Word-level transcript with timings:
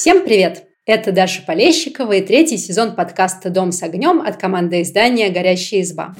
Всем 0.00 0.24
привет! 0.24 0.64
Это 0.86 1.12
Даша 1.12 1.42
Полещикова 1.42 2.12
и 2.12 2.22
третий 2.22 2.56
сезон 2.56 2.94
подкаста 2.94 3.50
«Дом 3.50 3.70
с 3.70 3.82
огнем» 3.82 4.22
от 4.22 4.38
команды 4.38 4.80
издания 4.80 5.28
«Горящая 5.28 5.82
изба». 5.82 6.14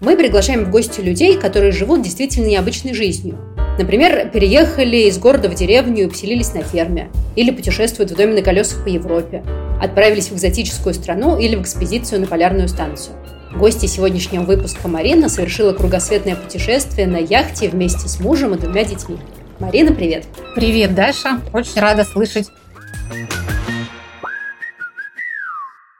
Мы 0.00 0.16
приглашаем 0.16 0.64
в 0.64 0.70
гости 0.70 1.00
людей, 1.00 1.36
которые 1.36 1.72
живут 1.72 2.02
действительно 2.02 2.46
необычной 2.46 2.94
жизнью. 2.94 3.40
Например, 3.76 4.30
переехали 4.30 5.08
из 5.08 5.18
города 5.18 5.48
в 5.48 5.56
деревню 5.56 6.04
и 6.04 6.08
поселились 6.08 6.54
на 6.54 6.62
ферме. 6.62 7.10
Или 7.34 7.50
путешествуют 7.50 8.12
в 8.12 8.16
доме 8.16 8.34
на 8.34 8.42
колесах 8.42 8.84
по 8.84 8.88
Европе. 8.88 9.42
Отправились 9.82 10.28
в 10.28 10.34
экзотическую 10.34 10.94
страну 10.94 11.40
или 11.40 11.56
в 11.56 11.62
экспедицию 11.62 12.20
на 12.20 12.28
полярную 12.28 12.68
станцию. 12.68 13.16
Гости 13.56 13.86
сегодняшнего 13.86 14.44
выпуска 14.44 14.86
Марина 14.86 15.28
совершила 15.28 15.72
кругосветное 15.72 16.36
путешествие 16.36 17.08
на 17.08 17.16
яхте 17.16 17.68
вместе 17.68 18.06
с 18.06 18.20
мужем 18.20 18.54
и 18.54 18.58
двумя 18.58 18.84
детьми. 18.84 19.16
Марина, 19.60 19.92
привет! 19.92 20.24
Привет, 20.54 20.94
Даша! 20.94 21.40
Очень 21.52 21.80
рада 21.80 22.04
слышать. 22.04 22.46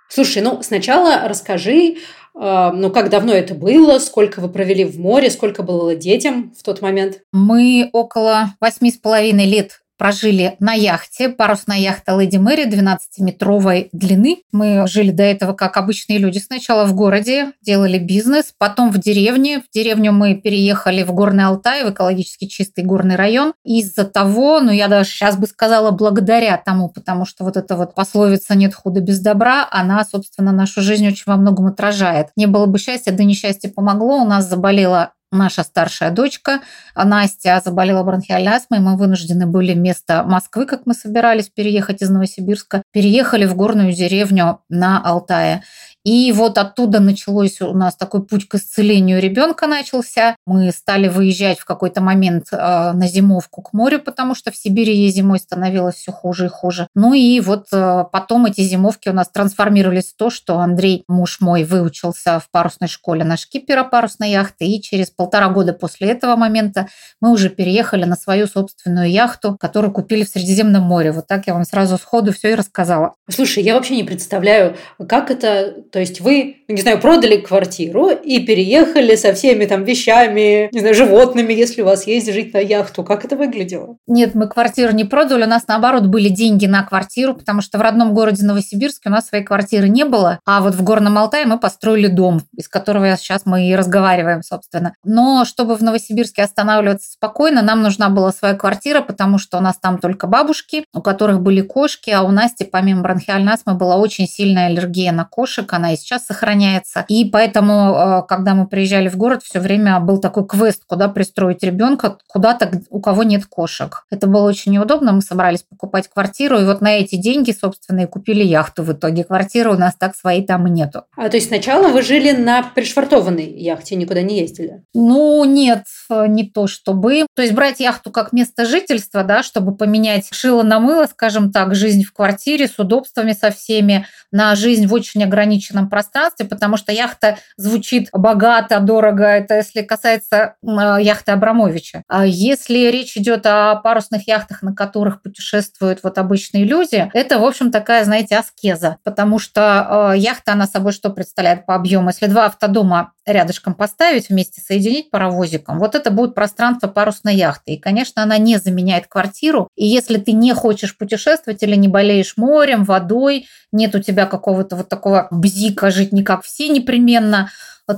Слушай, 0.09 0.43
ну 0.43 0.63
сначала 0.63 1.27
расскажи, 1.27 1.97
э, 1.97 2.71
ну 2.73 2.91
как 2.91 3.11
давно 3.11 3.33
это 3.33 3.55
было, 3.55 3.99
сколько 3.99 4.41
вы 4.41 4.49
провели 4.49 4.85
в 4.85 5.01
море, 5.01 5.29
сколько 5.29 5.65
было 5.65 5.97
детям 5.97 6.55
в 6.57 6.63
тот 6.63 6.83
момент? 6.83 7.23
Мы 7.33 7.91
около 7.93 8.55
восьми 8.61 8.93
с 8.93 8.97
половиной 8.97 9.47
лет 9.47 9.81
прожили 9.99 10.57
на 10.61 10.73
яхте, 10.73 11.29
парусная 11.29 11.79
яхта 11.79 12.19
Леди 12.19 12.37
Мэри 12.37 12.67
12-метровой 12.67 13.89
длины. 13.93 14.39
Мы 14.53 14.87
жили 14.87 15.11
до 15.11 15.25
этого 15.25 15.53
как 15.53 15.77
обычные 15.77 16.19
люди. 16.19 16.39
Сначала 16.39 16.87
в 16.87 16.95
городе, 16.95 17.53
делали 17.61 17.99
бизнес, 17.99 18.55
потом 18.57 18.91
в 18.91 18.99
деревне. 18.99 19.61
В 19.61 19.65
деревню 19.75 20.13
мы 20.13 20.35
переехали 20.37 21.03
в 21.03 21.13
Горный 21.13 21.45
Алтай, 21.45 21.85
в 21.85 21.91
экологически 21.91 22.47
чистый 22.47 22.85
горный 22.85 23.17
район. 23.17 23.53
Из-за 23.65 24.05
того, 24.05 24.61
ну 24.61 24.71
я 24.71 24.89
даже 24.89 25.11
сейчас 25.11 25.37
бы 25.37 25.47
сказала, 25.47 25.91
благодаря 25.91 26.57
тому, 26.65 26.89
потому 26.89 27.27
что 27.27 27.45
вот 27.45 27.57
эта 27.57 27.77
вот 27.77 27.95
пословица 27.95 28.55
«нет 28.55 28.75
худа 28.75 29.01
без 29.01 29.21
добра», 29.21 29.69
она, 29.71 30.05
собственно, 30.05 30.53
нашу 30.53 30.81
жизнь 30.81 31.07
очень 31.07 31.25
во 31.27 31.37
многом 31.37 31.67
отражает. 31.67 32.29
Не 32.37 32.47
было 32.47 32.67
бы 32.67 32.79
счастья, 32.79 33.11
да 33.11 33.25
несчастье 33.25 33.71
помогло. 33.71 34.23
У 34.23 34.25
нас 34.25 34.49
заболела 34.49 35.13
наша 35.31 35.63
старшая 35.63 36.11
дочка 36.11 36.61
Настя 36.95 37.61
заболела 37.65 38.03
бронхиальной 38.03 38.53
астмой. 38.53 38.81
Мы 38.81 38.97
вынуждены 38.97 39.47
были 39.47 39.75
вместо 39.75 40.23
Москвы, 40.23 40.67
как 40.67 40.87
мы 40.87 40.95
собирались 40.95 41.49
переехать 41.49 42.03
из 42.03 42.11
Новосибирска, 42.11 42.83
переехали 42.93 43.47
в 43.47 43.55
горную 43.55 43.93
деревню 43.93 44.61
на 44.69 45.01
Алтае. 45.01 45.63
И 46.09 46.33
вот 46.33 46.57
оттуда 46.57 47.01
началось 47.01 47.61
у 47.61 47.75
нас 47.75 47.95
такой 47.95 48.25
путь 48.25 48.49
к 48.49 48.55
исцелению 48.55 49.21
ребенка 49.21 49.67
начался. 49.67 50.37
Мы 50.47 50.73
стали 50.73 51.07
выезжать 51.07 51.59
в 51.59 51.67
какой-то 51.67 52.01
момент 52.01 52.47
э, 52.51 52.57
на 52.57 53.07
зимовку 53.07 53.61
к 53.61 53.75
морю, 53.75 54.01
потому 54.01 54.35
что 54.35 54.51
в 54.51 54.57
Сибири 54.57 54.97
ей 54.97 55.11
зимой 55.11 55.39
становилось 55.39 55.97
все 55.97 56.11
хуже 56.11 56.47
и 56.47 56.49
хуже. 56.49 56.89
Ну 56.95 57.13
и 57.13 57.41
вот 57.41 57.67
э, 57.73 58.05
потом 58.11 58.47
эти 58.47 58.63
зимовки 58.63 59.11
у 59.11 59.13
нас 59.13 59.29
трансформировались 59.29 60.07
в 60.07 60.17
то, 60.17 60.31
что 60.31 60.61
Андрей, 60.61 61.05
муж 61.09 61.43
мой, 61.43 61.65
выучился 61.65 62.41
в 62.41 62.51
парусной 62.51 62.89
школе 62.89 63.23
на 63.25 63.37
шкипера 63.37 63.85
парусной 63.85 64.31
яхты. 64.31 64.65
И 64.65 64.81
через 64.81 65.11
полтора 65.11 65.51
года 65.51 65.75
после 65.75 66.09
этого 66.09 66.37
момента 66.37 66.89
мы 67.21 67.31
уже 67.33 67.51
переехали 67.51 68.05
на 68.05 68.17
свою 68.17 68.47
собственную 68.47 69.11
яхту, 69.11 69.59
которую 69.61 69.93
купили 69.93 70.25
в 70.25 70.31
Средиземном 70.31 70.85
море. 70.85 71.13
Вот 71.13 71.27
так 71.27 71.47
я 71.47 71.53
вам 71.53 71.65
сразу 71.65 71.99
сходу 71.99 72.33
все 72.33 72.53
и 72.53 72.55
рассказала. 72.55 73.13
Слушай, 73.29 73.63
я 73.63 73.75
вообще 73.75 73.95
не 73.95 74.05
представляю, 74.05 74.75
как 75.07 75.31
это 75.31 75.75
то 75.99 76.03
есть 76.03 76.21
вы, 76.21 76.59
ну, 76.69 76.77
не 76.77 76.81
знаю, 76.81 77.01
продали 77.01 77.39
квартиру 77.39 78.11
и 78.11 78.39
переехали 78.39 79.17
со 79.17 79.33
всеми 79.33 79.65
там 79.65 79.83
вещами, 79.83 80.69
не 80.71 80.79
знаю, 80.79 80.95
животными, 80.95 81.53
если 81.53 81.83
у 81.83 81.87
вас 81.87 82.07
есть 82.07 82.33
жить 82.33 82.55
на 82.55 82.59
яхту. 82.59 83.03
Как 83.03 83.25
это 83.25 83.35
выглядело? 83.35 83.97
Нет, 84.07 84.37
мы 84.37 84.47
квартиру 84.47 84.93
не 84.93 85.05
продали, 85.05 85.43
у 85.43 85.49
нас 85.49 85.67
наоборот 85.67 86.07
были 86.07 86.29
деньги 86.29 86.67
на 86.67 86.85
квартиру, 86.85 87.35
потому 87.35 87.63
что 87.63 87.79
в 87.79 87.81
родном 87.81 88.15
городе 88.15 88.47
Новосибирске 88.47 89.09
у 89.09 89.11
нас 89.11 89.27
своей 89.27 89.43
квартиры 89.43 89.89
не 89.89 90.05
было, 90.05 90.39
а 90.47 90.61
вот 90.61 90.77
в 90.77 90.85
Горном 90.85 91.19
Алтае 91.19 91.47
мы 91.47 91.59
построили 91.59 92.07
дом, 92.07 92.43
из 92.57 92.69
которого 92.69 93.17
сейчас 93.17 93.43
мы 93.45 93.69
и 93.69 93.75
разговариваем, 93.75 94.45
собственно. 94.45 94.95
Но 95.03 95.45
чтобы 95.45 95.75
в 95.75 95.83
Новосибирске 95.83 96.45
останавливаться 96.45 97.11
спокойно, 97.11 97.61
нам 97.61 97.83
нужна 97.83 98.09
была 98.09 98.31
своя 98.31 98.55
квартира, 98.55 99.01
потому 99.01 99.39
что 99.39 99.59
у 99.59 99.61
нас 99.61 99.79
там 99.79 99.99
только 99.99 100.29
бабушки, 100.29 100.85
у 100.95 101.03
которых 101.03 101.41
были 101.41 101.61
кошки, 101.61 102.11
а 102.11 102.23
у 102.23 102.31
Насти 102.31 102.63
помимо 102.63 103.03
бронхиальной 103.03 103.55
астмы 103.55 103.75
была 103.75 103.97
очень 103.97 104.29
сильная 104.29 104.69
аллергия 104.69 105.11
на 105.11 105.25
кошек, 105.25 105.73
она 105.79 105.95
и 105.95 105.97
сейчас 105.97 106.27
сохраняется. 106.27 107.05
И 107.09 107.25
поэтому, 107.25 107.73
э, 107.73 108.23
когда 108.29 108.55
мы 108.55 108.67
приезжали 108.67 109.09
в 109.09 109.17
город, 109.17 109.43
все 109.43 109.61
время 109.61 109.99
был 110.01 110.19
такой 110.19 110.47
квест, 110.47 110.83
куда 110.87 111.09
пристроить 111.09 111.63
ребенка 111.63 112.19
куда-то, 112.29 112.71
у 112.91 113.01
кого 113.01 113.23
нет 113.23 113.47
кошек. 113.47 114.05
Это 114.11 114.27
было 114.27 114.47
очень 114.47 114.73
неудобно. 114.73 115.13
Мы 115.13 115.23
собрались 115.23 115.63
покупать 115.63 116.09
квартиру, 116.09 116.59
и 116.59 116.65
вот 116.65 116.81
на 116.81 116.93
эти 116.93 117.17
деньги, 117.17 117.53
собственно, 117.59 118.01
и 118.01 118.07
купили 118.07 118.45
яхту 118.45 118.83
в 118.83 118.93
итоге. 118.93 119.25
Квартиры 119.25 119.71
у 119.71 119.79
нас 119.79 119.95
так 119.95 120.15
своей 120.15 120.45
там 120.45 120.67
и 120.67 120.71
нету. 120.71 121.05
А 121.17 121.29
то 121.29 121.37
есть 121.37 121.49
сначала 121.49 121.89
вы 121.89 122.03
жили 122.03 122.33
на 122.33 122.63
пришвартованной 122.63 123.51
яхте, 123.59 123.97
никуда 123.97 124.23
не 124.23 124.41
ездили? 124.41 124.83
Ну, 124.95 125.45
нет, 125.45 125.85
не 126.11 126.45
то 126.45 126.67
чтобы. 126.67 127.27
То 127.35 127.43
есть 127.43 127.55
брать 127.55 127.81
яхту 127.81 128.11
как 128.11 128.33
место 128.33 128.67
жительства, 128.67 129.23
да, 129.25 129.43
чтобы 129.43 129.75
поменять 129.75 130.29
шило 130.33 130.63
на 130.63 130.81
мыло, 130.81 131.07
скажем 131.07 131.53
так, 131.53 131.75
жизнь 131.75 132.05
в 132.05 132.13
квартире 132.13 132.69
с 132.69 132.79
удобствами 132.79 133.33
со 133.33 133.51
всеми, 133.51 134.07
на 134.33 134.55
жизнь 134.57 134.87
в 134.87 134.93
очень 134.93 135.23
ограниченном 135.25 135.68
пространстве, 135.91 136.47
потому 136.47 136.77
что 136.77 136.93
яхта 136.93 137.39
звучит 137.57 138.09
богато, 138.13 138.81
дорого. 138.81 139.25
Это 139.25 139.57
если 139.57 139.83
касается 139.83 140.55
а, 140.67 141.01
яхты 141.01 141.33
Абрамовича. 141.33 142.03
А 142.09 142.27
если 142.27 142.91
речь 142.91 143.17
идет 143.17 143.47
о 143.47 143.77
парусных 143.77 144.27
яхтах, 144.29 144.63
на 144.63 144.75
которых 144.75 145.23
путешествуют 145.23 146.01
вот 146.03 146.19
обычные 146.19 146.65
люди, 146.65 147.11
это, 147.15 147.39
в 147.39 147.45
общем, 147.45 147.71
такая, 147.71 148.05
знаете, 148.05 148.37
аскеза, 148.37 148.99
потому 149.05 149.39
что 149.39 150.11
а, 150.11 150.17
яхта, 150.17 150.53
она 150.53 150.67
собой 150.67 150.93
что 150.93 151.11
представляет 151.11 151.67
по 151.67 151.75
объему? 151.75 152.09
Если 152.09 152.27
два 152.27 152.47
автодома 152.47 153.13
рядышком 153.27 153.75
поставить, 153.75 154.29
вместе 154.29 154.61
соединить 154.61 155.11
паровозиком, 155.11 155.79
вот 155.79 155.95
это 155.95 156.11
будет 156.11 156.35
пространство 156.35 156.89
парусной 156.89 157.35
яхты. 157.35 157.73
И, 157.73 157.79
конечно, 157.79 158.23
она 158.23 158.39
не 158.39 158.57
заменяет 158.59 159.07
квартиру. 159.07 159.69
И 159.77 159.87
если 159.87 160.19
ты 160.19 160.33
не 160.33 160.55
хочешь 160.55 160.97
путешествовать 160.97 161.63
или 161.63 161.77
не 161.77 161.89
болеешь 161.89 162.35
морем, 162.37 162.85
водой, 162.85 163.47
нет 163.73 163.95
у 163.95 164.01
тебя 164.01 164.27
какого-то 164.27 164.77
вот 164.77 164.89
такого 164.89 165.29
бзика 165.31 165.58
жить 165.91 166.13
не 166.13 166.23
как 166.23 166.43
все 166.43 166.69
непременно, 166.69 167.51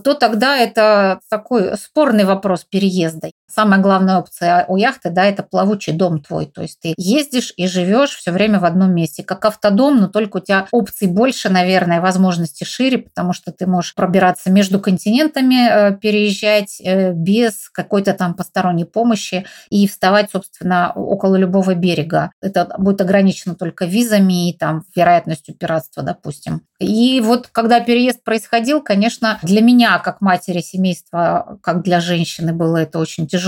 то 0.04 0.14
тогда 0.14 0.56
это 0.56 1.20
такой 1.28 1.76
спорный 1.76 2.24
вопрос 2.24 2.64
переезда. 2.64 3.30
Самая 3.52 3.80
главная 3.80 4.18
опция 4.18 4.64
у 4.68 4.76
яхты, 4.76 5.10
да, 5.10 5.24
это 5.24 5.42
плавучий 5.42 5.92
дом 5.92 6.20
твой. 6.20 6.46
То 6.46 6.62
есть 6.62 6.78
ты 6.80 6.94
ездишь 6.96 7.52
и 7.56 7.66
живешь 7.66 8.10
все 8.10 8.30
время 8.30 8.60
в 8.60 8.64
одном 8.64 8.94
месте. 8.94 9.22
Как 9.22 9.44
автодом, 9.44 10.00
но 10.00 10.08
только 10.08 10.38
у 10.38 10.40
тебя 10.40 10.66
опций 10.70 11.08
больше, 11.08 11.48
наверное, 11.48 12.00
возможности 12.00 12.64
шире, 12.64 12.98
потому 12.98 13.32
что 13.32 13.52
ты 13.52 13.66
можешь 13.66 13.94
пробираться 13.94 14.50
между 14.50 14.80
континентами, 14.80 15.68
э, 15.68 15.96
переезжать 15.96 16.80
э, 16.80 17.12
без 17.12 17.68
какой-то 17.70 18.14
там 18.14 18.34
посторонней 18.34 18.84
помощи 18.84 19.46
и 19.68 19.88
вставать, 19.88 20.30
собственно, 20.30 20.92
около 20.94 21.36
любого 21.36 21.74
берега. 21.74 22.30
Это 22.40 22.72
будет 22.78 23.00
ограничено 23.00 23.54
только 23.54 23.84
визами 23.84 24.50
и 24.50 24.56
там 24.56 24.84
вероятностью 24.94 25.54
пиратства, 25.54 26.02
допустим. 26.02 26.62
И 26.78 27.20
вот 27.20 27.48
когда 27.48 27.80
переезд 27.80 28.24
происходил, 28.24 28.80
конечно, 28.82 29.38
для 29.42 29.60
меня, 29.60 29.98
как 29.98 30.20
матери 30.20 30.60
семейства, 30.60 31.58
как 31.62 31.82
для 31.82 32.00
женщины, 32.00 32.52
было 32.54 32.78
это 32.78 32.98
очень 32.98 33.26
тяжело 33.26 33.39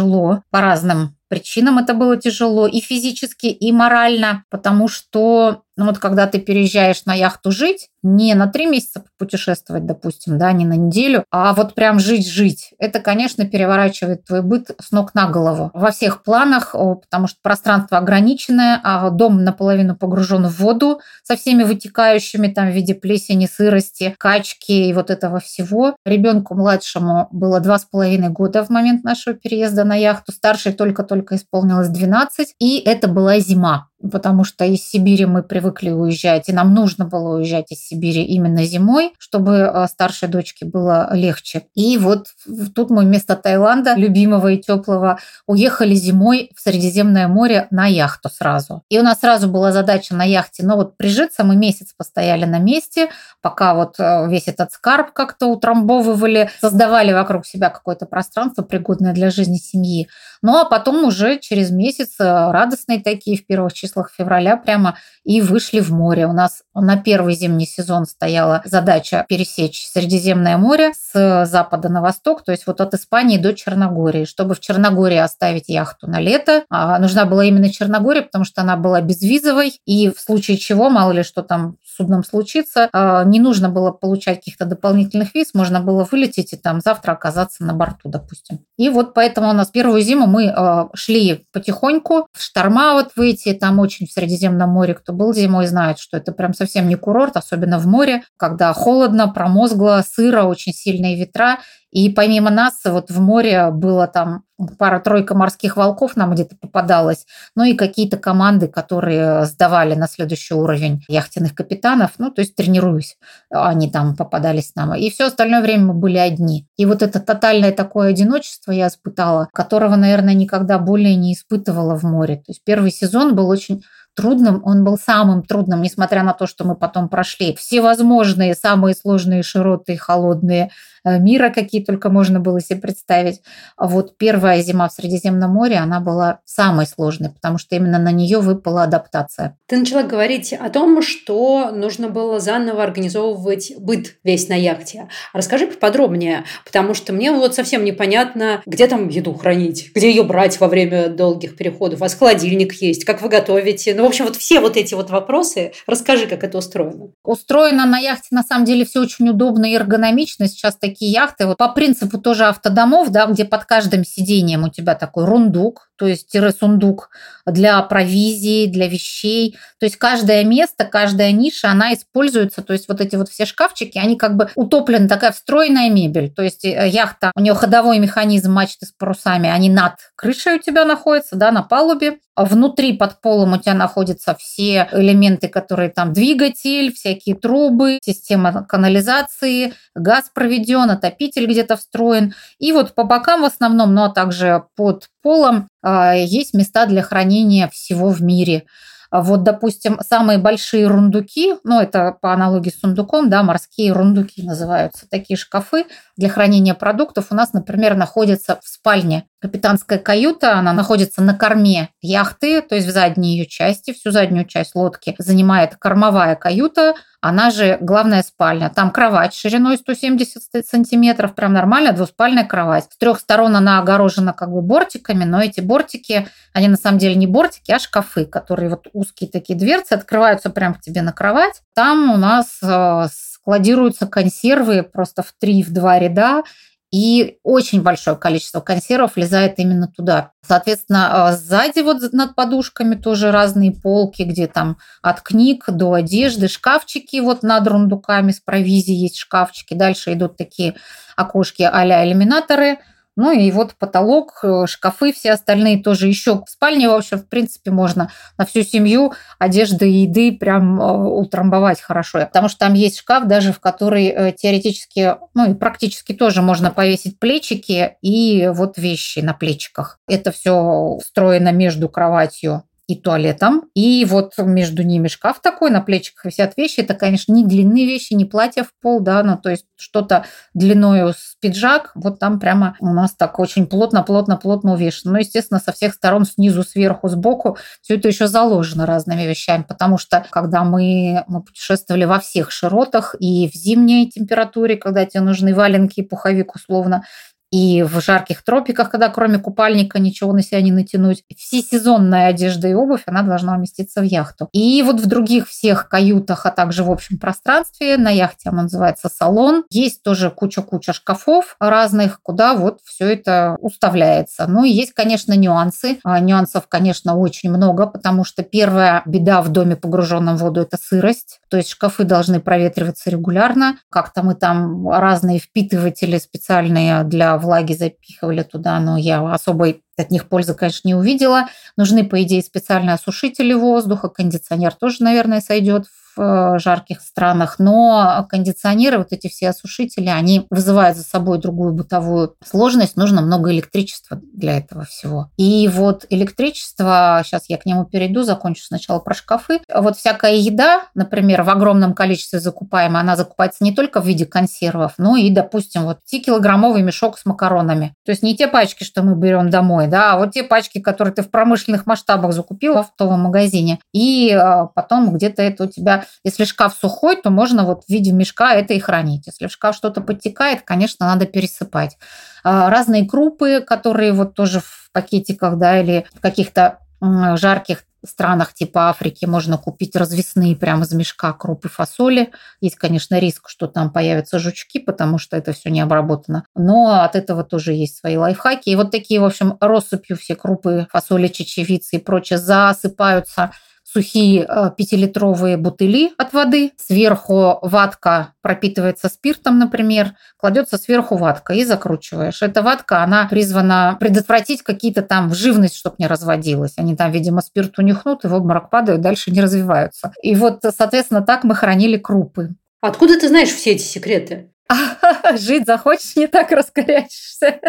по 0.50 0.60
разным 0.60 1.16
причинам 1.32 1.78
это 1.78 1.94
было 1.94 2.18
тяжело 2.18 2.66
и 2.66 2.80
физически, 2.80 3.46
и 3.46 3.72
морально, 3.72 4.44
потому 4.50 4.86
что 4.86 5.62
ну 5.76 5.86
вот 5.86 5.98
когда 5.98 6.26
ты 6.26 6.38
переезжаешь 6.38 7.06
на 7.06 7.14
яхту 7.14 7.50
жить, 7.50 7.88
не 8.02 8.34
на 8.34 8.46
три 8.46 8.66
месяца 8.66 9.04
путешествовать, 9.18 9.86
допустим, 9.86 10.36
да, 10.36 10.52
не 10.52 10.66
на 10.66 10.74
неделю, 10.74 11.24
а 11.30 11.54
вот 11.54 11.74
прям 11.74 11.98
жить-жить, 11.98 12.74
это, 12.78 13.00
конечно, 13.00 13.46
переворачивает 13.46 14.24
твой 14.24 14.42
быт 14.42 14.72
с 14.80 14.90
ног 14.90 15.14
на 15.14 15.28
голову. 15.28 15.70
Во 15.72 15.90
всех 15.92 16.24
планах, 16.24 16.72
потому 16.72 17.26
что 17.26 17.38
пространство 17.42 17.98
ограниченное, 17.98 18.80
а 18.82 19.08
дом 19.10 19.44
наполовину 19.44 19.96
погружен 19.96 20.46
в 20.46 20.58
воду 20.58 21.00
со 21.22 21.36
всеми 21.36 21.62
вытекающими 21.62 22.48
там 22.48 22.70
в 22.70 22.74
виде 22.74 22.94
плесени, 22.94 23.46
сырости, 23.46 24.14
качки 24.18 24.88
и 24.88 24.92
вот 24.92 25.10
этого 25.10 25.40
всего. 25.40 25.96
Ребенку 26.04 26.54
младшему 26.54 27.28
было 27.30 27.60
два 27.60 27.78
с 27.78 27.84
половиной 27.84 28.28
года 28.28 28.64
в 28.64 28.68
момент 28.68 29.04
нашего 29.04 29.34
переезда 29.34 29.84
на 29.84 29.94
яхту, 29.94 30.32
старший 30.32 30.72
только-только 30.72 31.21
исполнилось 31.30 31.88
12, 31.88 32.56
и 32.58 32.78
это 32.78 33.06
была 33.06 33.38
зима 33.38 33.88
потому 34.10 34.44
что 34.44 34.64
из 34.64 34.82
Сибири 34.82 35.26
мы 35.26 35.42
привыкли 35.42 35.90
уезжать, 35.90 36.48
и 36.48 36.52
нам 36.52 36.74
нужно 36.74 37.04
было 37.04 37.36
уезжать 37.36 37.70
из 37.70 37.86
Сибири 37.86 38.22
именно 38.24 38.64
зимой, 38.64 39.12
чтобы 39.18 39.52
э, 39.52 39.86
старшей 39.88 40.28
дочке 40.28 40.64
было 40.64 41.14
легче. 41.14 41.64
И 41.74 41.98
вот 41.98 42.28
тут 42.74 42.90
мы 42.90 43.04
вместо 43.04 43.36
Таиланда, 43.36 43.94
любимого 43.94 44.48
и 44.48 44.58
теплого, 44.58 45.18
уехали 45.46 45.94
зимой 45.94 46.50
в 46.56 46.60
Средиземное 46.60 47.28
море 47.28 47.66
на 47.70 47.86
яхту 47.86 48.28
сразу. 48.28 48.82
И 48.88 48.98
у 48.98 49.02
нас 49.02 49.20
сразу 49.20 49.48
была 49.48 49.72
задача 49.72 50.14
на 50.14 50.24
яхте, 50.24 50.64
но 50.64 50.76
вот 50.76 50.96
прижиться 50.96 51.44
мы 51.44 51.56
месяц 51.56 51.94
постояли 51.96 52.44
на 52.44 52.58
месте, 52.58 53.08
пока 53.40 53.74
вот 53.74 53.96
э, 53.98 54.28
весь 54.28 54.48
этот 54.48 54.72
скарб 54.72 55.12
как-то 55.12 55.46
утрамбовывали, 55.46 56.50
создавали 56.60 57.12
вокруг 57.12 57.46
себя 57.46 57.70
какое-то 57.70 58.06
пространство, 58.06 58.62
пригодное 58.62 59.12
для 59.12 59.30
жизни 59.30 59.56
семьи. 59.56 60.08
Ну 60.42 60.58
а 60.58 60.64
потом 60.64 61.01
уже 61.04 61.38
через 61.38 61.70
месяц 61.70 62.14
э, 62.18 62.24
радостные 62.24 63.00
такие 63.00 63.36
в 63.36 63.46
первых 63.46 63.72
числах 63.72 64.10
февраля 64.16 64.56
прямо 64.56 64.96
и 65.24 65.40
вышли 65.40 65.80
в 65.80 65.90
море. 65.90 66.26
У 66.26 66.32
нас 66.32 66.62
на 66.74 66.96
первый 66.96 67.34
зимний 67.34 67.66
сезон 67.66 68.06
стояла 68.06 68.62
задача 68.64 69.24
пересечь 69.28 69.86
Средиземное 69.86 70.56
море 70.56 70.92
с 70.94 71.46
запада 71.46 71.88
на 71.88 72.00
восток, 72.00 72.44
то 72.44 72.52
есть 72.52 72.66
вот 72.66 72.80
от 72.80 72.94
Испании 72.94 73.38
до 73.38 73.54
Черногории. 73.54 74.24
Чтобы 74.24 74.54
в 74.54 74.60
Черногории 74.60 75.18
оставить 75.18 75.68
яхту 75.68 76.08
на 76.08 76.20
лето, 76.20 76.64
а 76.70 76.98
нужна 76.98 77.24
была 77.24 77.44
именно 77.44 77.70
Черногория, 77.70 78.22
потому 78.22 78.44
что 78.44 78.62
она 78.62 78.76
была 78.76 79.00
безвизовой, 79.00 79.80
и 79.86 80.10
в 80.10 80.20
случае 80.20 80.56
чего, 80.56 80.90
мало 80.90 81.12
ли 81.12 81.22
что 81.22 81.42
там 81.42 81.76
судном 81.96 82.24
случится, 82.24 82.88
а, 82.92 83.24
не 83.24 83.40
нужно 83.40 83.68
было 83.68 83.90
получать 83.90 84.38
каких-то 84.38 84.64
дополнительных 84.64 85.34
виз, 85.34 85.54
можно 85.54 85.80
было 85.80 86.06
вылететь 86.10 86.52
и 86.52 86.56
там 86.56 86.80
завтра 86.80 87.12
оказаться 87.12 87.64
на 87.64 87.74
борту, 87.74 88.08
допустим. 88.08 88.60
И 88.76 88.88
вот 88.88 89.14
поэтому 89.14 89.50
у 89.50 89.52
нас 89.52 89.68
первую 89.68 90.00
зиму 90.02 90.26
мы 90.26 90.48
а, 90.48 90.88
шли 90.94 91.46
потихоньку, 91.52 92.26
в 92.32 92.42
шторма 92.42 92.94
вот 92.94 93.12
выйти, 93.16 93.52
там 93.52 93.78
очень 93.78 94.06
в 94.06 94.12
Средиземном 94.12 94.70
море, 94.70 94.94
кто 94.94 95.12
был 95.12 95.32
зимой, 95.34 95.66
знает, 95.66 95.98
что 95.98 96.16
это 96.16 96.32
прям 96.32 96.54
совсем 96.54 96.88
не 96.88 96.96
курорт, 96.96 97.36
особенно 97.36 97.78
в 97.78 97.86
море, 97.86 98.22
когда 98.36 98.72
холодно, 98.72 99.28
промозгло, 99.28 100.04
сыро, 100.06 100.44
очень 100.44 100.72
сильные 100.72 101.16
ветра, 101.16 101.58
и 101.92 102.08
помимо 102.08 102.50
нас 102.50 102.80
вот 102.84 103.10
в 103.10 103.20
море 103.20 103.70
было 103.70 104.06
там 104.06 104.44
пара-тройка 104.78 105.34
морских 105.34 105.76
волков 105.76 106.16
нам 106.16 106.32
где-то 106.32 106.56
попадалось, 106.56 107.26
ну 107.54 107.64
и 107.64 107.74
какие-то 107.74 108.16
команды, 108.16 108.66
которые 108.68 109.44
сдавали 109.44 109.94
на 109.94 110.08
следующий 110.08 110.54
уровень 110.54 111.04
яхтенных 111.08 111.54
капитанов, 111.54 112.12
ну 112.18 112.30
то 112.30 112.40
есть 112.40 112.56
тренируюсь, 112.56 113.16
они 113.50 113.90
там 113.90 114.16
попадались 114.16 114.74
нам. 114.74 114.94
И 114.94 115.10
все 115.10 115.26
остальное 115.26 115.60
время 115.60 115.86
мы 115.86 115.94
были 115.94 116.16
одни. 116.16 116.66
И 116.76 116.86
вот 116.86 117.02
это 117.02 117.20
тотальное 117.20 117.72
такое 117.72 118.10
одиночество 118.10 118.72
я 118.72 118.88
испытала, 118.88 119.48
которого, 119.52 119.96
наверное, 119.96 120.34
никогда 120.34 120.78
более 120.78 121.16
не 121.16 121.34
испытывала 121.34 121.98
в 121.98 122.04
море. 122.04 122.36
То 122.36 122.44
есть 122.48 122.62
первый 122.64 122.90
сезон 122.90 123.34
был 123.34 123.48
очень 123.48 123.82
трудным, 124.14 124.62
он 124.64 124.84
был 124.84 124.98
самым 124.98 125.42
трудным, 125.42 125.82
несмотря 125.82 126.22
на 126.22 126.32
то, 126.32 126.46
что 126.46 126.64
мы 126.64 126.74
потом 126.74 127.08
прошли 127.08 127.54
всевозможные, 127.54 128.54
самые 128.54 128.94
сложные 128.94 129.42
широты, 129.42 129.96
холодные 129.96 130.70
мира, 131.04 131.50
какие 131.50 131.82
только 131.82 132.10
можно 132.10 132.40
было 132.40 132.60
себе 132.60 132.80
представить. 132.80 133.40
А 133.76 133.86
вот 133.86 134.16
первая 134.16 134.62
зима 134.62 134.88
в 134.88 134.92
Средиземном 134.92 135.50
море, 135.50 135.76
она 135.76 136.00
была 136.00 136.40
самой 136.44 136.86
сложной, 136.86 137.30
потому 137.30 137.58
что 137.58 137.76
именно 137.76 137.98
на 137.98 138.12
нее 138.12 138.38
выпала 138.38 138.84
адаптация. 138.84 139.58
Ты 139.66 139.76
начала 139.78 140.02
говорить 140.02 140.52
о 140.52 140.68
том, 140.70 141.02
что 141.02 141.70
нужно 141.70 142.08
было 142.08 142.40
заново 142.40 142.82
организовывать 142.82 143.72
быт 143.78 144.16
весь 144.24 144.48
на 144.48 144.54
яхте. 144.54 145.08
Расскажи 145.32 145.66
поподробнее, 145.66 146.44
потому 146.64 146.94
что 146.94 147.12
мне 147.12 147.32
вот 147.32 147.54
совсем 147.54 147.84
непонятно, 147.84 148.62
где 148.66 148.86
там 148.86 149.08
еду 149.08 149.34
хранить, 149.34 149.90
где 149.94 150.10
ее 150.10 150.22
брать 150.22 150.60
во 150.60 150.68
время 150.68 151.08
долгих 151.08 151.56
переходов. 151.56 152.00
У 152.00 152.02
вас 152.02 152.14
холодильник 152.14 152.74
есть, 152.74 153.04
как 153.04 153.22
вы 153.22 153.28
готовите. 153.28 153.94
Ну, 153.94 154.04
в 154.04 154.06
общем, 154.06 154.26
вот 154.26 154.36
все 154.36 154.60
вот 154.60 154.76
эти 154.76 154.94
вот 154.94 155.10
вопросы. 155.10 155.72
Расскажи, 155.86 156.26
как 156.26 156.44
это 156.44 156.58
устроено. 156.58 157.08
Устроено 157.24 157.86
на 157.86 157.98
яхте 157.98 158.28
на 158.30 158.42
самом 158.42 158.64
деле 158.64 158.84
все 158.84 159.00
очень 159.00 159.28
удобно 159.28 159.66
и 159.66 159.74
эргономично. 159.74 160.46
Сейчас 160.48 160.76
такие 160.76 160.91
такие 160.92 161.10
яхты, 161.10 161.46
вот 161.46 161.58
по 161.58 161.68
принципу 161.68 162.18
тоже 162.18 162.44
автодомов, 162.44 163.10
да, 163.10 163.26
где 163.26 163.44
под 163.44 163.64
каждым 163.64 164.04
сиденьем 164.04 164.64
у 164.64 164.68
тебя 164.68 164.94
такой 164.94 165.24
рундук, 165.24 165.90
то 166.02 166.08
есть 166.08 166.26
тире-сундук 166.26 167.10
для 167.46 167.80
провизии, 167.82 168.66
для 168.66 168.88
вещей. 168.88 169.56
То 169.78 169.86
есть 169.86 169.98
каждое 169.98 170.42
место, 170.42 170.84
каждая 170.84 171.30
ниша, 171.30 171.70
она 171.70 171.94
используется. 171.94 172.60
То 172.60 172.72
есть 172.72 172.88
вот 172.88 173.00
эти 173.00 173.14
вот 173.14 173.28
все 173.28 173.46
шкафчики, 173.46 173.98
они 173.98 174.16
как 174.16 174.36
бы 174.36 174.50
утоплены, 174.56 175.06
такая 175.06 175.30
встроенная 175.30 175.90
мебель. 175.90 176.28
То 176.28 176.42
есть 176.42 176.64
э, 176.64 176.88
яхта, 176.88 177.30
у 177.36 177.40
нее 177.40 177.54
ходовой 177.54 178.00
механизм 178.00 178.50
мачты 178.50 178.86
с 178.86 178.90
парусами, 178.90 179.48
они 179.48 179.70
над 179.70 179.92
крышей 180.16 180.56
у 180.56 180.58
тебя 180.58 180.84
находятся, 180.84 181.36
да, 181.36 181.52
на 181.52 181.62
палубе. 181.62 182.18
Внутри 182.34 182.94
под 182.94 183.20
полом 183.20 183.52
у 183.52 183.58
тебя 183.58 183.74
находятся 183.74 184.34
все 184.34 184.88
элементы, 184.90 185.48
которые 185.48 185.90
там 185.90 186.12
двигатель, 186.12 186.92
всякие 186.92 187.36
трубы, 187.36 187.98
система 188.02 188.64
канализации, 188.64 189.74
газ 189.94 190.32
проведен, 190.34 190.90
отопитель 190.90 191.46
где-то 191.46 191.76
встроен. 191.76 192.34
И 192.58 192.72
вот 192.72 192.96
по 192.96 193.04
бокам 193.04 193.42
в 193.42 193.44
основном, 193.44 193.94
ну 193.94 194.04
а 194.04 194.08
также 194.08 194.64
под 194.74 195.11
полом 195.22 195.68
а, 195.82 196.14
есть 196.14 196.54
места 196.54 196.86
для 196.86 197.02
хранения 197.02 197.68
всего 197.68 198.10
в 198.10 198.22
мире. 198.22 198.64
Вот, 199.10 199.42
допустим, 199.42 200.00
самые 200.00 200.38
большие 200.38 200.86
рундуки, 200.86 201.56
ну, 201.64 201.80
это 201.80 202.16
по 202.22 202.32
аналогии 202.32 202.70
с 202.70 202.80
сундуком, 202.80 203.28
да, 203.28 203.42
морские 203.42 203.92
рундуки 203.92 204.42
называются, 204.42 205.06
такие 205.06 205.36
шкафы 205.36 205.84
для 206.16 206.30
хранения 206.30 206.72
продуктов 206.72 207.26
у 207.30 207.34
нас, 207.34 207.52
например, 207.52 207.94
находятся 207.94 208.58
в 208.62 208.66
спальне. 208.66 209.26
Капитанская 209.42 209.98
каюта, 209.98 210.54
она 210.54 210.72
находится 210.72 211.20
на 211.20 211.34
корме 211.34 211.88
яхты, 212.00 212.62
то 212.62 212.76
есть 212.76 212.86
в 212.86 212.92
задней 212.92 213.36
ее 213.36 213.46
части, 213.46 213.92
всю 213.92 214.12
заднюю 214.12 214.44
часть 214.44 214.76
лодки 214.76 215.16
занимает 215.18 215.74
кормовая 215.74 216.36
каюта, 216.36 216.94
она 217.20 217.50
же 217.50 217.76
главная 217.80 218.22
спальня. 218.22 218.70
Там 218.70 218.92
кровать 218.92 219.34
шириной 219.34 219.78
170 219.78 220.64
сантиметров, 220.64 221.34
прям 221.34 221.54
нормальная 221.54 221.92
двуспальная 221.92 222.44
кровать. 222.44 222.84
С 222.92 222.96
трех 222.96 223.18
сторон 223.18 223.56
она 223.56 223.80
огорожена 223.80 224.32
как 224.32 224.52
бы 224.52 224.62
бортиками, 224.62 225.24
но 225.24 225.42
эти 225.42 225.60
бортики, 225.60 226.28
они 226.52 226.68
на 226.68 226.76
самом 226.76 226.98
деле 226.98 227.16
не 227.16 227.26
бортики, 227.26 227.72
а 227.72 227.80
шкафы, 227.80 228.26
которые 228.26 228.70
вот 228.70 228.86
узкие 228.92 229.28
такие 229.28 229.58
дверцы 229.58 229.94
открываются 229.94 230.50
прямо 230.50 230.74
к 230.74 230.80
тебе 230.80 231.02
на 231.02 231.12
кровать. 231.12 231.62
Там 231.74 232.12
у 232.12 232.16
нас 232.16 232.60
э, 232.62 233.06
складируются 233.10 234.06
консервы 234.06 234.84
просто 234.84 235.24
в 235.24 235.32
три, 235.32 235.64
в 235.64 235.72
два 235.72 235.98
ряда, 235.98 236.44
и 236.92 237.38
очень 237.42 237.82
большое 237.82 238.16
количество 238.16 238.60
консервов 238.60 239.16
влезает 239.16 239.58
именно 239.58 239.88
туда. 239.88 240.32
Соответственно, 240.46 241.28
а, 241.28 241.32
сзади 241.32 241.80
вот 241.80 242.12
над 242.12 242.34
подушками 242.34 242.94
тоже 242.94 243.32
разные 243.32 243.72
полки, 243.72 244.22
где 244.22 244.46
там 244.46 244.76
от 245.00 245.22
книг 245.22 245.64
до 245.68 245.94
одежды, 245.94 246.48
шкафчики 246.48 247.18
вот 247.20 247.42
над 247.42 247.66
рундуками 247.66 248.30
с 248.30 248.40
провизией 248.40 248.98
есть 248.98 249.16
шкафчики. 249.16 249.72
Дальше 249.72 250.12
идут 250.12 250.36
такие 250.36 250.74
окошки 251.16 251.62
а-ля 251.62 252.06
иллюминаторы– 252.06 252.78
ну 253.16 253.32
и 253.32 253.50
вот 253.50 253.74
потолок, 253.74 254.40
э, 254.42 254.66
шкафы, 254.66 255.12
все 255.12 255.32
остальные 255.32 255.82
тоже 255.82 256.08
еще 256.08 256.42
в 256.44 256.48
спальне, 256.48 256.88
в 256.88 256.94
общем, 256.94 257.18
в 257.18 257.28
принципе, 257.28 257.70
можно 257.70 258.10
на 258.38 258.46
всю 258.46 258.62
семью 258.62 259.12
одежды 259.38 259.90
и 259.90 260.02
еды 260.02 260.32
прям 260.32 260.80
э, 260.80 260.84
утрамбовать 260.84 261.80
хорошо. 261.80 262.20
Потому 262.20 262.48
что 262.48 262.60
там 262.60 262.74
есть 262.74 262.98
шкаф, 262.98 263.26
даже 263.26 263.52
в 263.52 263.60
который 263.60 264.06
э, 264.06 264.32
теоретически, 264.32 265.16
ну 265.34 265.50
и 265.50 265.54
практически 265.54 266.12
тоже 266.12 266.42
можно 266.42 266.70
повесить 266.70 267.18
плечики 267.18 267.96
и 268.00 268.48
вот 268.52 268.78
вещи 268.78 269.18
на 269.18 269.34
плечиках. 269.34 269.98
Это 270.08 270.32
все 270.32 270.98
встроено 271.02 271.52
между 271.52 271.88
кроватью 271.88 272.64
и 272.88 272.96
туалетом. 272.96 273.64
И 273.74 274.04
вот 274.04 274.32
между 274.38 274.82
ними 274.82 275.08
шкаф 275.08 275.40
такой, 275.40 275.70
на 275.70 275.80
плечиках 275.80 276.24
висят 276.26 276.56
вещи. 276.56 276.80
Это, 276.80 276.94
конечно, 276.94 277.32
не 277.32 277.44
длинные 277.44 277.86
вещи, 277.86 278.14
не 278.14 278.24
платья 278.24 278.64
в 278.64 278.72
пол, 278.80 279.00
да, 279.00 279.22
но 279.22 279.36
то 279.36 279.50
есть 279.50 279.66
что-то 279.76 280.24
длиною 280.52 281.12
с 281.12 281.36
пиджак. 281.40 281.92
Вот 281.94 282.18
там 282.18 282.40
прямо 282.40 282.76
у 282.80 282.88
нас 282.88 283.14
так 283.14 283.38
очень 283.38 283.66
плотно, 283.66 284.02
плотно, 284.02 284.36
плотно 284.36 284.72
увешано. 284.74 285.12
Но, 285.12 285.18
естественно, 285.18 285.60
со 285.60 285.72
всех 285.72 285.94
сторон, 285.94 286.24
снизу, 286.24 286.64
сверху, 286.64 287.08
сбоку, 287.08 287.56
все 287.80 287.96
это 287.96 288.08
еще 288.08 288.26
заложено 288.26 288.84
разными 288.84 289.22
вещами, 289.22 289.64
потому 289.66 289.98
что 289.98 290.26
когда 290.30 290.64
мы, 290.64 291.24
мы 291.28 291.42
путешествовали 291.42 292.04
во 292.04 292.18
всех 292.18 292.50
широтах 292.50 293.14
и 293.18 293.48
в 293.48 293.54
зимней 293.54 294.10
температуре, 294.10 294.76
когда 294.76 295.06
тебе 295.06 295.20
нужны 295.20 295.54
валенки 295.54 296.00
и 296.00 296.02
пуховик 296.02 296.54
условно, 296.54 297.04
и 297.52 297.82
в 297.82 298.00
жарких 298.00 298.42
тропиках, 298.42 298.90
когда 298.90 299.10
кроме 299.10 299.38
купальника 299.38 300.00
ничего 300.00 300.32
на 300.32 300.42
себя 300.42 300.62
не 300.62 300.72
натянуть. 300.72 301.22
Всесезонная 301.36 302.28
одежда 302.28 302.66
и 302.66 302.74
обувь, 302.74 303.02
она 303.06 303.22
должна 303.22 303.54
уместиться 303.54 304.00
в 304.00 304.04
яхту. 304.04 304.48
И 304.52 304.82
вот 304.82 305.00
в 305.00 305.06
других 305.06 305.48
всех 305.48 305.88
каютах, 305.88 306.46
а 306.46 306.50
также 306.50 306.82
в 306.82 306.90
общем 306.90 307.18
пространстве, 307.18 307.98
на 307.98 308.10
яхте 308.10 308.48
он 308.48 308.56
называется 308.56 309.10
салон, 309.14 309.64
есть 309.70 310.02
тоже 310.02 310.30
куча-куча 310.30 310.94
шкафов 310.94 311.56
разных, 311.60 312.20
куда 312.22 312.54
вот 312.54 312.80
все 312.84 313.12
это 313.12 313.58
уставляется. 313.60 314.46
Ну 314.46 314.64
и 314.64 314.70
есть, 314.70 314.94
конечно, 314.94 315.34
нюансы. 315.34 315.98
А, 316.04 316.18
нюансов, 316.20 316.64
конечно, 316.68 317.16
очень 317.16 317.50
много, 317.50 317.86
потому 317.86 318.24
что 318.24 318.42
первая 318.42 319.02
беда 319.04 319.42
в 319.42 319.50
доме, 319.50 319.76
погруженном 319.76 320.36
в 320.36 320.40
воду, 320.40 320.62
это 320.62 320.78
сырость. 320.80 321.41
То 321.52 321.58
есть 321.58 321.68
шкафы 321.68 322.04
должны 322.04 322.40
проветриваться 322.40 323.10
регулярно. 323.10 323.76
Как-то 323.90 324.22
мы 324.22 324.34
там 324.34 324.88
разные 324.88 325.38
впитыватели 325.38 326.16
специальные 326.16 327.04
для 327.04 327.36
влаги 327.36 327.74
запихивали 327.74 328.42
туда, 328.42 328.80
но 328.80 328.96
я 328.96 329.20
особой 329.30 329.84
от 329.98 330.10
них 330.10 330.30
пользы, 330.30 330.54
конечно, 330.54 330.88
не 330.88 330.94
увидела. 330.94 331.48
Нужны, 331.76 332.04
по 332.08 332.22
идее, 332.22 332.40
специальные 332.40 332.94
осушители 332.94 333.52
воздуха, 333.52 334.08
кондиционер 334.08 334.74
тоже, 334.74 335.04
наверное, 335.04 335.42
сойдет 335.42 335.84
в 336.16 336.58
жарких 336.58 337.00
странах, 337.00 337.56
но 337.58 338.26
кондиционеры, 338.28 338.98
вот 338.98 339.08
эти 339.12 339.28
все 339.28 339.50
осушители, 339.50 340.08
они 340.08 340.46
вызывают 340.50 340.96
за 340.96 341.04
собой 341.04 341.38
другую 341.38 341.72
бытовую 341.72 342.34
сложность, 342.44 342.96
нужно 342.96 343.22
много 343.22 343.52
электричества 343.52 344.20
для 344.32 344.58
этого 344.58 344.84
всего. 344.84 345.30
И 345.36 345.68
вот 345.68 346.06
электричество, 346.10 347.22
сейчас 347.24 347.44
я 347.48 347.58
к 347.58 347.66
нему 347.66 347.84
перейду, 347.84 348.22
закончу 348.22 348.64
сначала 348.64 348.98
про 348.98 349.14
шкафы. 349.14 349.60
Вот 349.72 349.96
всякая 349.96 350.36
еда, 350.36 350.82
например, 350.94 351.42
в 351.42 351.50
огромном 351.50 351.94
количестве 351.94 352.40
закупаемая, 352.40 353.02
она 353.02 353.16
закупается 353.16 353.64
не 353.64 353.72
только 353.72 354.00
в 354.00 354.06
виде 354.06 354.26
консервов, 354.26 354.94
но 354.98 355.16
и, 355.16 355.30
допустим, 355.30 355.84
вот 355.84 355.98
10-килограммовый 356.12 356.82
мешок 356.82 357.18
с 357.18 357.26
макаронами. 357.26 357.94
То 358.04 358.12
есть 358.12 358.22
не 358.22 358.36
те 358.36 358.48
пачки, 358.48 358.84
что 358.84 359.02
мы 359.02 359.14
берем 359.14 359.50
домой, 359.50 359.86
да, 359.86 360.12
а 360.12 360.18
вот 360.18 360.32
те 360.32 360.42
пачки, 360.42 360.80
которые 360.80 361.14
ты 361.14 361.22
в 361.22 361.30
промышленных 361.30 361.86
масштабах 361.86 362.32
закупил 362.32 362.74
в 362.74 362.78
оптовом 362.78 363.20
магазине. 363.22 363.78
И 363.92 364.30
а, 364.30 364.66
потом 364.66 365.12
где-то 365.12 365.42
это 365.42 365.64
у 365.64 365.66
тебя, 365.66 366.01
если 366.24 366.44
шкаф 366.44 366.74
сухой, 366.74 367.16
то 367.16 367.30
можно 367.30 367.64
вот 367.64 367.84
в 367.84 367.88
виде 367.88 368.12
мешка 368.12 368.54
это 368.54 368.74
и 368.74 368.80
хранить. 368.80 369.26
Если 369.26 369.46
в 369.46 369.52
шкаф 369.52 369.74
что-то 369.76 370.00
подтекает, 370.00 370.62
конечно, 370.62 371.06
надо 371.06 371.26
пересыпать. 371.26 371.98
А, 372.44 372.70
разные 372.70 373.08
крупы, 373.08 373.60
которые 373.60 374.12
вот 374.12 374.34
тоже 374.34 374.60
в 374.60 374.90
пакетиках, 374.92 375.58
да, 375.58 375.80
или 375.80 376.06
в 376.14 376.20
каких-то 376.20 376.78
жарких 377.00 377.84
странах 378.04 378.52
типа 378.52 378.88
Африки 378.88 379.24
можно 379.26 379.58
купить 379.58 379.96
развесные 379.96 380.56
прямо 380.56 380.84
из 380.84 380.92
мешка 380.92 381.32
крупы 381.32 381.68
фасоли. 381.68 382.30
Есть, 382.60 382.76
конечно, 382.76 383.18
риск, 383.18 383.48
что 383.48 383.66
там 383.66 383.92
появятся 383.92 384.38
жучки, 384.38 384.78
потому 384.80 385.18
что 385.18 385.36
это 385.36 385.52
все 385.52 385.70
не 385.70 385.80
обработано. 385.80 386.44
Но 386.54 387.02
от 387.02 387.16
этого 387.16 387.44
тоже 387.44 387.72
есть 387.72 387.96
свои 387.96 388.16
лайфхаки. 388.16 388.70
И 388.70 388.76
вот 388.76 388.90
такие, 388.90 389.20
в 389.20 389.24
общем, 389.24 389.56
россыпью 389.60 390.16
все 390.16 390.34
крупы 390.34 390.86
фасоли, 390.90 391.28
чечевицы 391.28 391.96
и 391.96 392.00
прочее 392.00 392.38
засыпаются 392.38 393.52
сухие 393.92 394.46
э, 394.48 394.70
пятилитровые 394.76 395.56
бутыли 395.56 396.12
от 396.16 396.32
воды, 396.32 396.72
сверху 396.76 397.58
ватка 397.62 398.34
пропитывается 398.40 399.08
спиртом, 399.08 399.58
например, 399.58 400.14
кладется 400.36 400.78
сверху 400.78 401.16
ватка 401.16 401.52
и 401.52 401.64
закручиваешь. 401.64 402.42
Эта 402.42 402.62
ватка, 402.62 403.02
она 403.02 403.26
призвана 403.28 403.96
предотвратить 404.00 404.62
какие-то 404.62 405.02
там 405.02 405.34
живность, 405.34 405.76
чтобы 405.76 405.96
не 405.98 406.06
разводилась. 406.06 406.74
Они 406.76 406.96
там, 406.96 407.10
видимо, 407.12 407.42
спирт 407.42 407.78
унюхнут 407.78 408.24
и 408.24 408.28
в 408.28 408.34
обморок 408.34 408.70
падают, 408.70 409.00
дальше 409.00 409.30
не 409.30 409.40
развиваются. 409.40 410.12
И 410.22 410.34
вот, 410.34 410.60
соответственно, 410.76 411.22
так 411.22 411.44
мы 411.44 411.54
хранили 411.54 411.98
крупы. 411.98 412.50
Откуда 412.80 413.18
ты 413.18 413.28
знаешь 413.28 413.50
все 413.50 413.72
эти 413.72 413.82
секреты? 413.82 414.50
Жить 415.36 415.66
захочешь, 415.66 416.16
не 416.16 416.26
так 416.26 416.50
раскорячишься. 416.50 417.60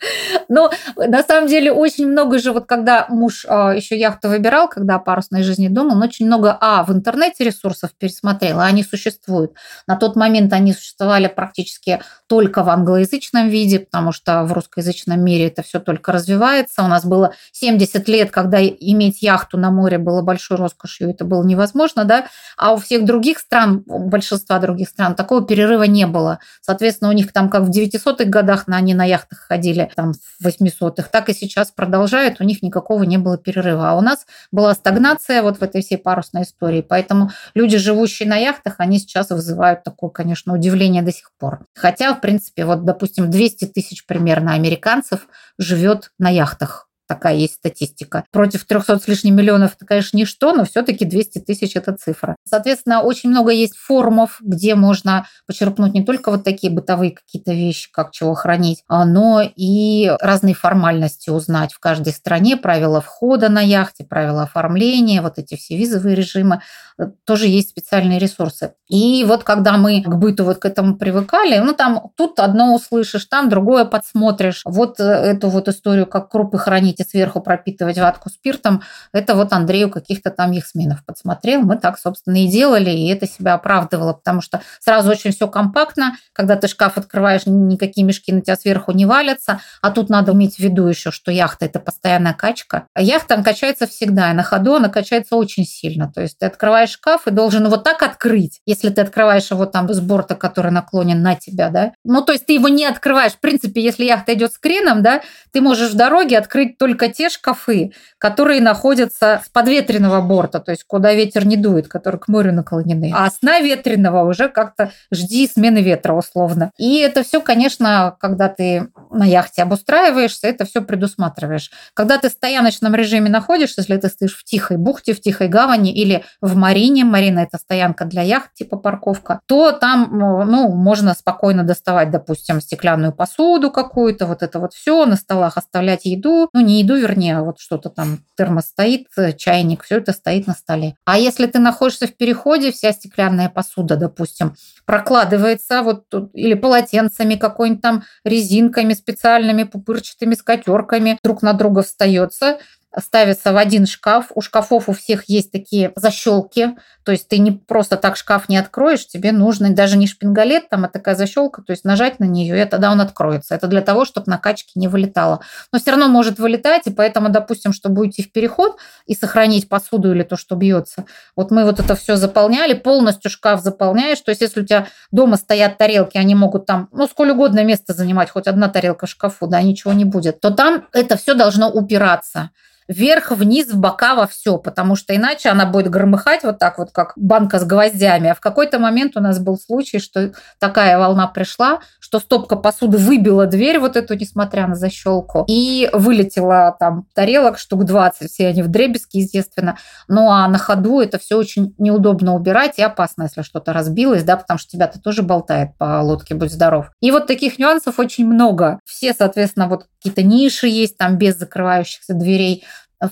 Но 0.48 0.70
на 0.96 1.22
самом 1.22 1.48
деле 1.48 1.72
очень 1.72 2.06
много 2.06 2.38
же, 2.38 2.52
вот 2.52 2.66
когда 2.66 3.06
муж 3.08 3.46
а, 3.48 3.74
еще 3.74 3.98
яхту 3.98 4.28
выбирал, 4.28 4.68
когда 4.68 4.96
о 4.96 4.98
парусной 4.98 5.42
жизни 5.42 5.68
думал, 5.68 5.96
он 5.96 6.02
очень 6.02 6.26
много, 6.26 6.56
а, 6.60 6.84
в 6.84 6.92
интернете 6.92 7.44
ресурсов 7.44 7.90
пересмотрел, 7.98 8.60
а 8.60 8.64
они 8.64 8.82
существуют. 8.82 9.52
На 9.86 9.96
тот 9.96 10.16
момент 10.16 10.52
они 10.52 10.72
существовали 10.72 11.28
практически 11.28 12.00
только 12.26 12.62
в 12.62 12.68
англоязычном 12.68 13.48
виде, 13.48 13.80
потому 13.80 14.12
что 14.12 14.44
в 14.44 14.52
русскоязычном 14.52 15.22
мире 15.22 15.48
это 15.48 15.62
все 15.62 15.80
только 15.80 16.12
развивается. 16.12 16.82
У 16.82 16.88
нас 16.88 17.04
было 17.04 17.34
70 17.52 18.08
лет, 18.08 18.30
когда 18.30 18.62
иметь 18.62 19.22
яхту 19.22 19.58
на 19.58 19.70
море 19.70 19.98
было 19.98 20.22
большой 20.22 20.56
роскошью, 20.56 21.10
это 21.10 21.24
было 21.24 21.44
невозможно, 21.44 22.04
да, 22.04 22.26
а 22.56 22.72
у 22.72 22.76
всех 22.76 23.04
других 23.04 23.38
стран, 23.38 23.82
у 23.86 24.08
большинства 24.08 24.58
других 24.58 24.88
стран 24.88 25.14
такого 25.14 25.46
перерыва 25.46 25.84
не 25.84 26.06
было. 26.06 26.38
Соответственно, 26.60 27.10
у 27.10 27.14
них 27.14 27.32
там 27.32 27.48
как 27.48 27.62
в 27.62 27.70
900-х 27.70 28.24
годах 28.24 28.64
они 28.66 28.94
на 28.94 29.04
яхтах 29.04 29.38
ходили, 29.38 29.83
там 29.94 30.12
в 30.12 30.46
800-х, 30.46 31.08
так 31.10 31.28
и 31.28 31.34
сейчас 31.34 31.70
продолжают, 31.70 32.40
у 32.40 32.44
них 32.44 32.62
никакого 32.62 33.02
не 33.02 33.18
было 33.18 33.36
перерыва. 33.36 33.90
А 33.90 33.94
у 33.94 34.00
нас 34.00 34.26
была 34.52 34.74
стагнация 34.74 35.42
вот 35.42 35.58
в 35.58 35.62
этой 35.62 35.82
всей 35.82 35.98
парусной 35.98 36.42
истории. 36.42 36.80
Поэтому 36.80 37.30
люди, 37.54 37.76
живущие 37.76 38.28
на 38.28 38.36
яхтах, 38.36 38.76
они 38.78 38.98
сейчас 38.98 39.30
вызывают 39.30 39.82
такое, 39.82 40.10
конечно, 40.10 40.54
удивление 40.54 41.02
до 41.02 41.12
сих 41.12 41.32
пор. 41.38 41.66
Хотя, 41.74 42.14
в 42.14 42.20
принципе, 42.20 42.64
вот, 42.64 42.84
допустим, 42.84 43.30
200 43.30 43.66
тысяч 43.66 44.06
примерно 44.06 44.54
американцев 44.54 45.26
живет 45.58 46.12
на 46.18 46.30
яхтах 46.30 46.88
Такая 47.06 47.36
есть 47.36 47.54
статистика. 47.54 48.24
Против 48.30 48.64
300 48.64 48.98
с 48.98 49.08
лишним 49.08 49.36
миллионов 49.36 49.74
это, 49.76 49.84
конечно, 49.84 50.16
ничто, 50.16 50.52
но 50.52 50.64
все-таки 50.64 51.04
200 51.04 51.40
тысяч– 51.40 51.72
это 51.76 51.94
цифра. 51.94 52.36
Соответственно, 52.48 53.02
очень 53.02 53.30
много 53.30 53.50
есть 53.50 53.76
форумов, 53.76 54.38
где 54.40 54.74
можно 54.74 55.26
почерпнуть 55.46 55.94
не 55.94 56.04
только 56.04 56.30
вот 56.30 56.44
такие 56.44 56.72
бытовые 56.72 57.12
какие-то 57.12 57.52
вещи, 57.52 57.90
как 57.92 58.12
чего 58.12 58.34
хранить, 58.34 58.82
а, 58.88 59.04
но 59.04 59.42
и 59.42 60.10
разные 60.20 60.54
формальности 60.54 61.30
узнать 61.30 61.72
в 61.72 61.78
каждой 61.78 62.12
стране, 62.12 62.56
правила 62.56 63.00
входа 63.00 63.48
на 63.48 63.60
яхте, 63.60 64.04
правила 64.04 64.44
оформления, 64.44 65.20
вот 65.20 65.38
эти 65.38 65.56
все 65.56 65.76
визовые 65.76 66.14
режимы. 66.14 66.60
Э, 66.98 67.06
тоже 67.24 67.46
есть 67.46 67.70
специальные 67.70 68.18
ресурсы. 68.18 68.74
И 68.88 69.24
вот 69.24 69.44
когда 69.44 69.76
мы 69.76 70.02
к 70.02 70.08
быту 70.08 70.44
вот 70.44 70.58
к 70.58 70.64
этому 70.64 70.96
привыкали, 70.96 71.58
ну 71.58 71.74
там 71.74 72.10
тут 72.16 72.38
одно 72.38 72.74
услышишь, 72.74 73.24
там 73.24 73.48
другое 73.48 73.84
подсмотришь. 73.84 74.62
Вот 74.64 75.00
э, 75.00 75.04
эту 75.04 75.48
вот 75.48 75.68
историю, 75.68 76.06
как 76.06 76.30
крупы 76.30 76.58
хранить 76.58 77.00
сверху 77.04 77.40
пропитывать 77.40 77.98
ватку 77.98 78.30
спиртом, 78.30 78.82
это 79.12 79.34
вот 79.34 79.52
Андрею 79.52 79.90
каких-то 79.90 80.30
там 80.30 80.50
яхсменов 80.52 81.04
подсмотрел. 81.04 81.62
Мы 81.62 81.76
так, 81.76 81.98
собственно, 81.98 82.42
и 82.42 82.48
делали, 82.48 82.90
и 82.90 83.08
это 83.08 83.26
себя 83.26 83.54
оправдывало, 83.54 84.14
потому 84.14 84.40
что 84.40 84.60
сразу 84.80 85.10
очень 85.10 85.32
все 85.32 85.48
компактно. 85.48 86.16
Когда 86.32 86.56
ты 86.56 86.68
шкаф 86.68 86.98
открываешь, 86.98 87.42
никакие 87.46 88.04
мешки 88.06 88.32
на 88.32 88.40
тебя 88.40 88.56
сверху 88.56 88.92
не 88.92 89.06
валятся. 89.06 89.60
А 89.82 89.90
тут 89.90 90.08
надо 90.08 90.32
иметь 90.32 90.56
в 90.56 90.58
виду 90.58 90.86
еще, 90.86 91.10
что 91.10 91.30
яхта– 91.30 91.64
это 91.66 91.80
постоянная 91.80 92.34
качка. 92.34 92.86
А 92.94 93.02
яхта 93.02 93.42
качается 93.42 93.86
всегда, 93.86 94.30
и 94.30 94.34
на 94.34 94.42
ходу 94.42 94.74
она 94.74 94.88
качается 94.88 95.36
очень 95.36 95.64
сильно. 95.64 96.10
То 96.12 96.22
есть 96.22 96.38
ты 96.38 96.46
открываешь 96.46 96.90
шкаф 96.90 97.26
и 97.26 97.30
должен 97.30 97.66
его 97.66 97.76
так 97.76 98.02
открыть, 98.02 98.60
если 98.66 98.90
ты 98.90 99.00
открываешь 99.02 99.50
его 99.50 99.66
там 99.66 99.92
с 99.92 100.00
борта, 100.00 100.34
который 100.34 100.70
наклонен 100.70 101.22
на 101.22 101.34
тебя, 101.34 101.68
да. 101.70 101.92
Ну, 102.04 102.22
то 102.22 102.32
есть 102.32 102.46
ты 102.46 102.54
его 102.54 102.68
не 102.68 102.86
открываешь. 102.86 103.32
В 103.32 103.40
принципе, 103.40 103.82
если 103.82 104.04
яхта 104.04 104.34
идет 104.34 104.52
с 104.52 104.58
креном, 104.58 105.02
да, 105.02 105.22
ты 105.52 105.60
можешь 105.60 105.92
в 105.92 105.96
дороге 105.96 106.38
открыть 106.38 106.78
только 106.84 107.08
те 107.08 107.30
шкафы, 107.30 107.92
которые 108.18 108.60
находятся 108.60 109.40
с 109.42 109.48
подветренного 109.48 110.20
борта, 110.20 110.60
то 110.60 110.70
есть 110.70 110.84
куда 110.84 111.14
ветер 111.14 111.46
не 111.46 111.56
дует, 111.56 111.88
которые 111.88 112.20
к 112.20 112.28
морю 112.28 112.52
наклонены. 112.52 113.10
А 113.16 113.30
с 113.30 113.40
наветренного 113.40 114.28
уже 114.28 114.50
как-то 114.50 114.92
жди 115.10 115.48
смены 115.48 115.78
ветра 115.78 116.12
условно. 116.12 116.72
И 116.76 116.98
это 116.98 117.22
все, 117.22 117.40
конечно, 117.40 118.18
когда 118.20 118.50
ты 118.50 118.88
на 119.10 119.24
яхте 119.24 119.62
обустраиваешься, 119.62 120.46
это 120.46 120.66
все 120.66 120.82
предусматриваешь. 120.82 121.70
Когда 121.94 122.18
ты 122.18 122.28
в 122.28 122.32
стояночном 122.32 122.94
режиме 122.94 123.30
находишься, 123.30 123.80
если 123.80 123.96
ты 123.96 124.08
стоишь 124.08 124.36
в 124.36 124.44
тихой 124.44 124.76
бухте, 124.76 125.14
в 125.14 125.22
тихой 125.22 125.48
гавани 125.48 125.90
или 125.90 126.22
в 126.42 126.54
марине, 126.54 127.06
марина 127.06 127.38
это 127.38 127.56
стоянка 127.56 128.04
для 128.04 128.20
яхт, 128.20 128.52
типа 128.52 128.76
парковка, 128.76 129.40
то 129.46 129.72
там 129.72 130.08
ну, 130.12 130.68
можно 130.68 131.14
спокойно 131.14 131.62
доставать, 131.62 132.10
допустим, 132.10 132.60
стеклянную 132.60 133.14
посуду 133.14 133.70
какую-то, 133.70 134.26
вот 134.26 134.42
это 134.42 134.58
вот 134.58 134.74
все, 134.74 135.06
на 135.06 135.16
столах 135.16 135.56
оставлять 135.56 136.04
еду, 136.04 136.50
ну 136.52 136.60
не 136.60 136.73
еду, 136.80 136.96
вернее, 136.96 137.42
вот 137.42 137.58
что-то 137.58 137.90
там, 137.90 138.20
термос 138.36 138.66
стоит, 138.66 139.06
э, 139.16 139.32
чайник, 139.32 139.84
все 139.84 139.98
это 139.98 140.12
стоит 140.12 140.46
на 140.46 140.54
столе. 140.54 140.94
А 141.04 141.18
если 141.18 141.46
ты 141.46 141.58
находишься 141.58 142.06
в 142.06 142.16
переходе, 142.16 142.72
вся 142.72 142.92
стеклянная 142.92 143.48
посуда, 143.48 143.96
допустим, 143.96 144.54
прокладывается 144.86 145.82
вот 145.82 146.08
тут, 146.08 146.30
или 146.34 146.54
полотенцами 146.54 147.34
какой-нибудь 147.34 147.82
там, 147.82 148.04
резинками 148.24 148.94
специальными, 148.94 149.64
пупырчатыми 149.64 150.34
скатерками, 150.34 151.18
друг 151.22 151.42
на 151.42 151.52
друга 151.52 151.82
встается, 151.82 152.58
ставится 153.00 153.52
в 153.52 153.56
один 153.56 153.86
шкаф. 153.86 154.26
У 154.34 154.40
шкафов 154.40 154.88
у 154.88 154.92
всех 154.92 155.24
есть 155.28 155.50
такие 155.50 155.92
защелки, 155.96 156.76
то 157.04 157.12
есть 157.12 157.28
ты 157.28 157.38
не 157.38 157.52
просто 157.52 157.96
так 157.96 158.16
шкаф 158.16 158.48
не 158.48 158.56
откроешь, 158.56 159.06
тебе 159.06 159.32
нужно 159.32 159.74
даже 159.74 159.96
не 159.96 160.06
шпингалет, 160.06 160.68
там 160.68 160.84
а 160.84 160.88
такая 160.88 161.14
защелка, 161.14 161.62
то 161.62 161.72
есть 161.72 161.84
нажать 161.84 162.20
на 162.20 162.24
нее, 162.24 162.60
и 162.60 162.64
тогда 162.64 162.90
он 162.90 163.00
откроется. 163.00 163.54
Это 163.54 163.66
для 163.66 163.82
того, 163.82 164.04
чтобы 164.04 164.30
накачки 164.30 164.78
не 164.78 164.88
вылетало. 164.88 165.40
Но 165.72 165.78
все 165.78 165.90
равно 165.90 166.08
может 166.08 166.38
вылетать, 166.38 166.86
и 166.86 166.90
поэтому, 166.90 167.28
допустим, 167.28 167.72
чтобы 167.72 168.02
уйти 168.02 168.22
в 168.22 168.32
переход 168.32 168.78
и 169.06 169.14
сохранить 169.14 169.68
посуду 169.68 170.12
или 170.12 170.22
то, 170.22 170.36
что 170.36 170.54
бьется, 170.56 171.04
вот 171.36 171.50
мы 171.50 171.64
вот 171.64 171.80
это 171.80 171.94
все 171.94 172.16
заполняли, 172.16 172.74
полностью 172.74 173.30
шкаф 173.30 173.60
заполняешь, 173.62 174.20
то 174.20 174.30
есть 174.30 174.40
если 174.40 174.62
у 174.62 174.64
тебя 174.64 174.86
дома 175.10 175.36
стоят 175.36 175.78
тарелки, 175.78 176.16
они 176.16 176.34
могут 176.34 176.66
там, 176.66 176.88
ну, 176.92 177.06
сколь 177.06 177.30
угодно 177.30 177.64
место 177.64 177.92
занимать, 177.92 178.30
хоть 178.30 178.46
одна 178.46 178.68
тарелка 178.68 179.06
в 179.06 179.10
шкафу, 179.10 179.46
да, 179.46 179.60
ничего 179.62 179.92
не 179.92 180.04
будет, 180.04 180.40
то 180.40 180.50
там 180.50 180.86
это 180.92 181.16
все 181.16 181.34
должно 181.34 181.70
упираться 181.70 182.50
вверх, 182.88 183.30
вниз, 183.30 183.68
в 183.70 183.78
бока, 183.78 184.14
во 184.14 184.26
все, 184.26 184.58
потому 184.58 184.96
что 184.96 185.14
иначе 185.14 185.48
она 185.48 185.66
будет 185.66 185.90
громыхать 185.90 186.42
вот 186.44 186.58
так 186.58 186.78
вот, 186.78 186.90
как 186.92 187.12
банка 187.16 187.58
с 187.58 187.64
гвоздями. 187.64 188.30
А 188.30 188.34
в 188.34 188.40
какой-то 188.40 188.78
момент 188.78 189.16
у 189.16 189.20
нас 189.20 189.38
был 189.38 189.58
случай, 189.58 189.98
что 189.98 190.32
такая 190.58 190.98
волна 190.98 191.26
пришла, 191.26 191.80
что 192.00 192.20
стопка 192.20 192.56
посуды 192.56 192.98
выбила 192.98 193.46
дверь 193.46 193.78
вот 193.78 193.96
эту, 193.96 194.14
несмотря 194.14 194.66
на 194.66 194.74
защелку, 194.74 195.44
и 195.48 195.88
вылетела 195.92 196.76
там 196.78 197.06
тарелок 197.14 197.58
штук 197.58 197.84
20, 197.84 198.30
все 198.30 198.48
они 198.48 198.62
в 198.62 198.68
дребезги, 198.68 199.18
естественно. 199.18 199.78
Ну 200.08 200.30
а 200.30 200.46
на 200.48 200.58
ходу 200.58 201.00
это 201.00 201.18
все 201.18 201.36
очень 201.36 201.74
неудобно 201.78 202.34
убирать 202.34 202.78
и 202.78 202.82
опасно, 202.82 203.24
если 203.24 203.42
что-то 203.42 203.72
разбилось, 203.72 204.24
да, 204.24 204.36
потому 204.36 204.58
что 204.58 204.70
тебя-то 204.70 205.00
тоже 205.00 205.22
болтает 205.22 205.76
по 205.78 206.00
лодке, 206.02 206.34
будь 206.34 206.52
здоров. 206.52 206.90
И 207.00 207.10
вот 207.10 207.26
таких 207.26 207.58
нюансов 207.58 207.98
очень 207.98 208.26
много. 208.26 208.80
Все, 208.84 209.14
соответственно, 209.14 209.68
вот 209.68 209.86
какие-то 210.04 210.22
ниши 210.22 210.68
есть 210.68 210.98
там 210.98 211.16
без 211.16 211.38
закрывающихся 211.38 212.12
дверей. 212.12 212.64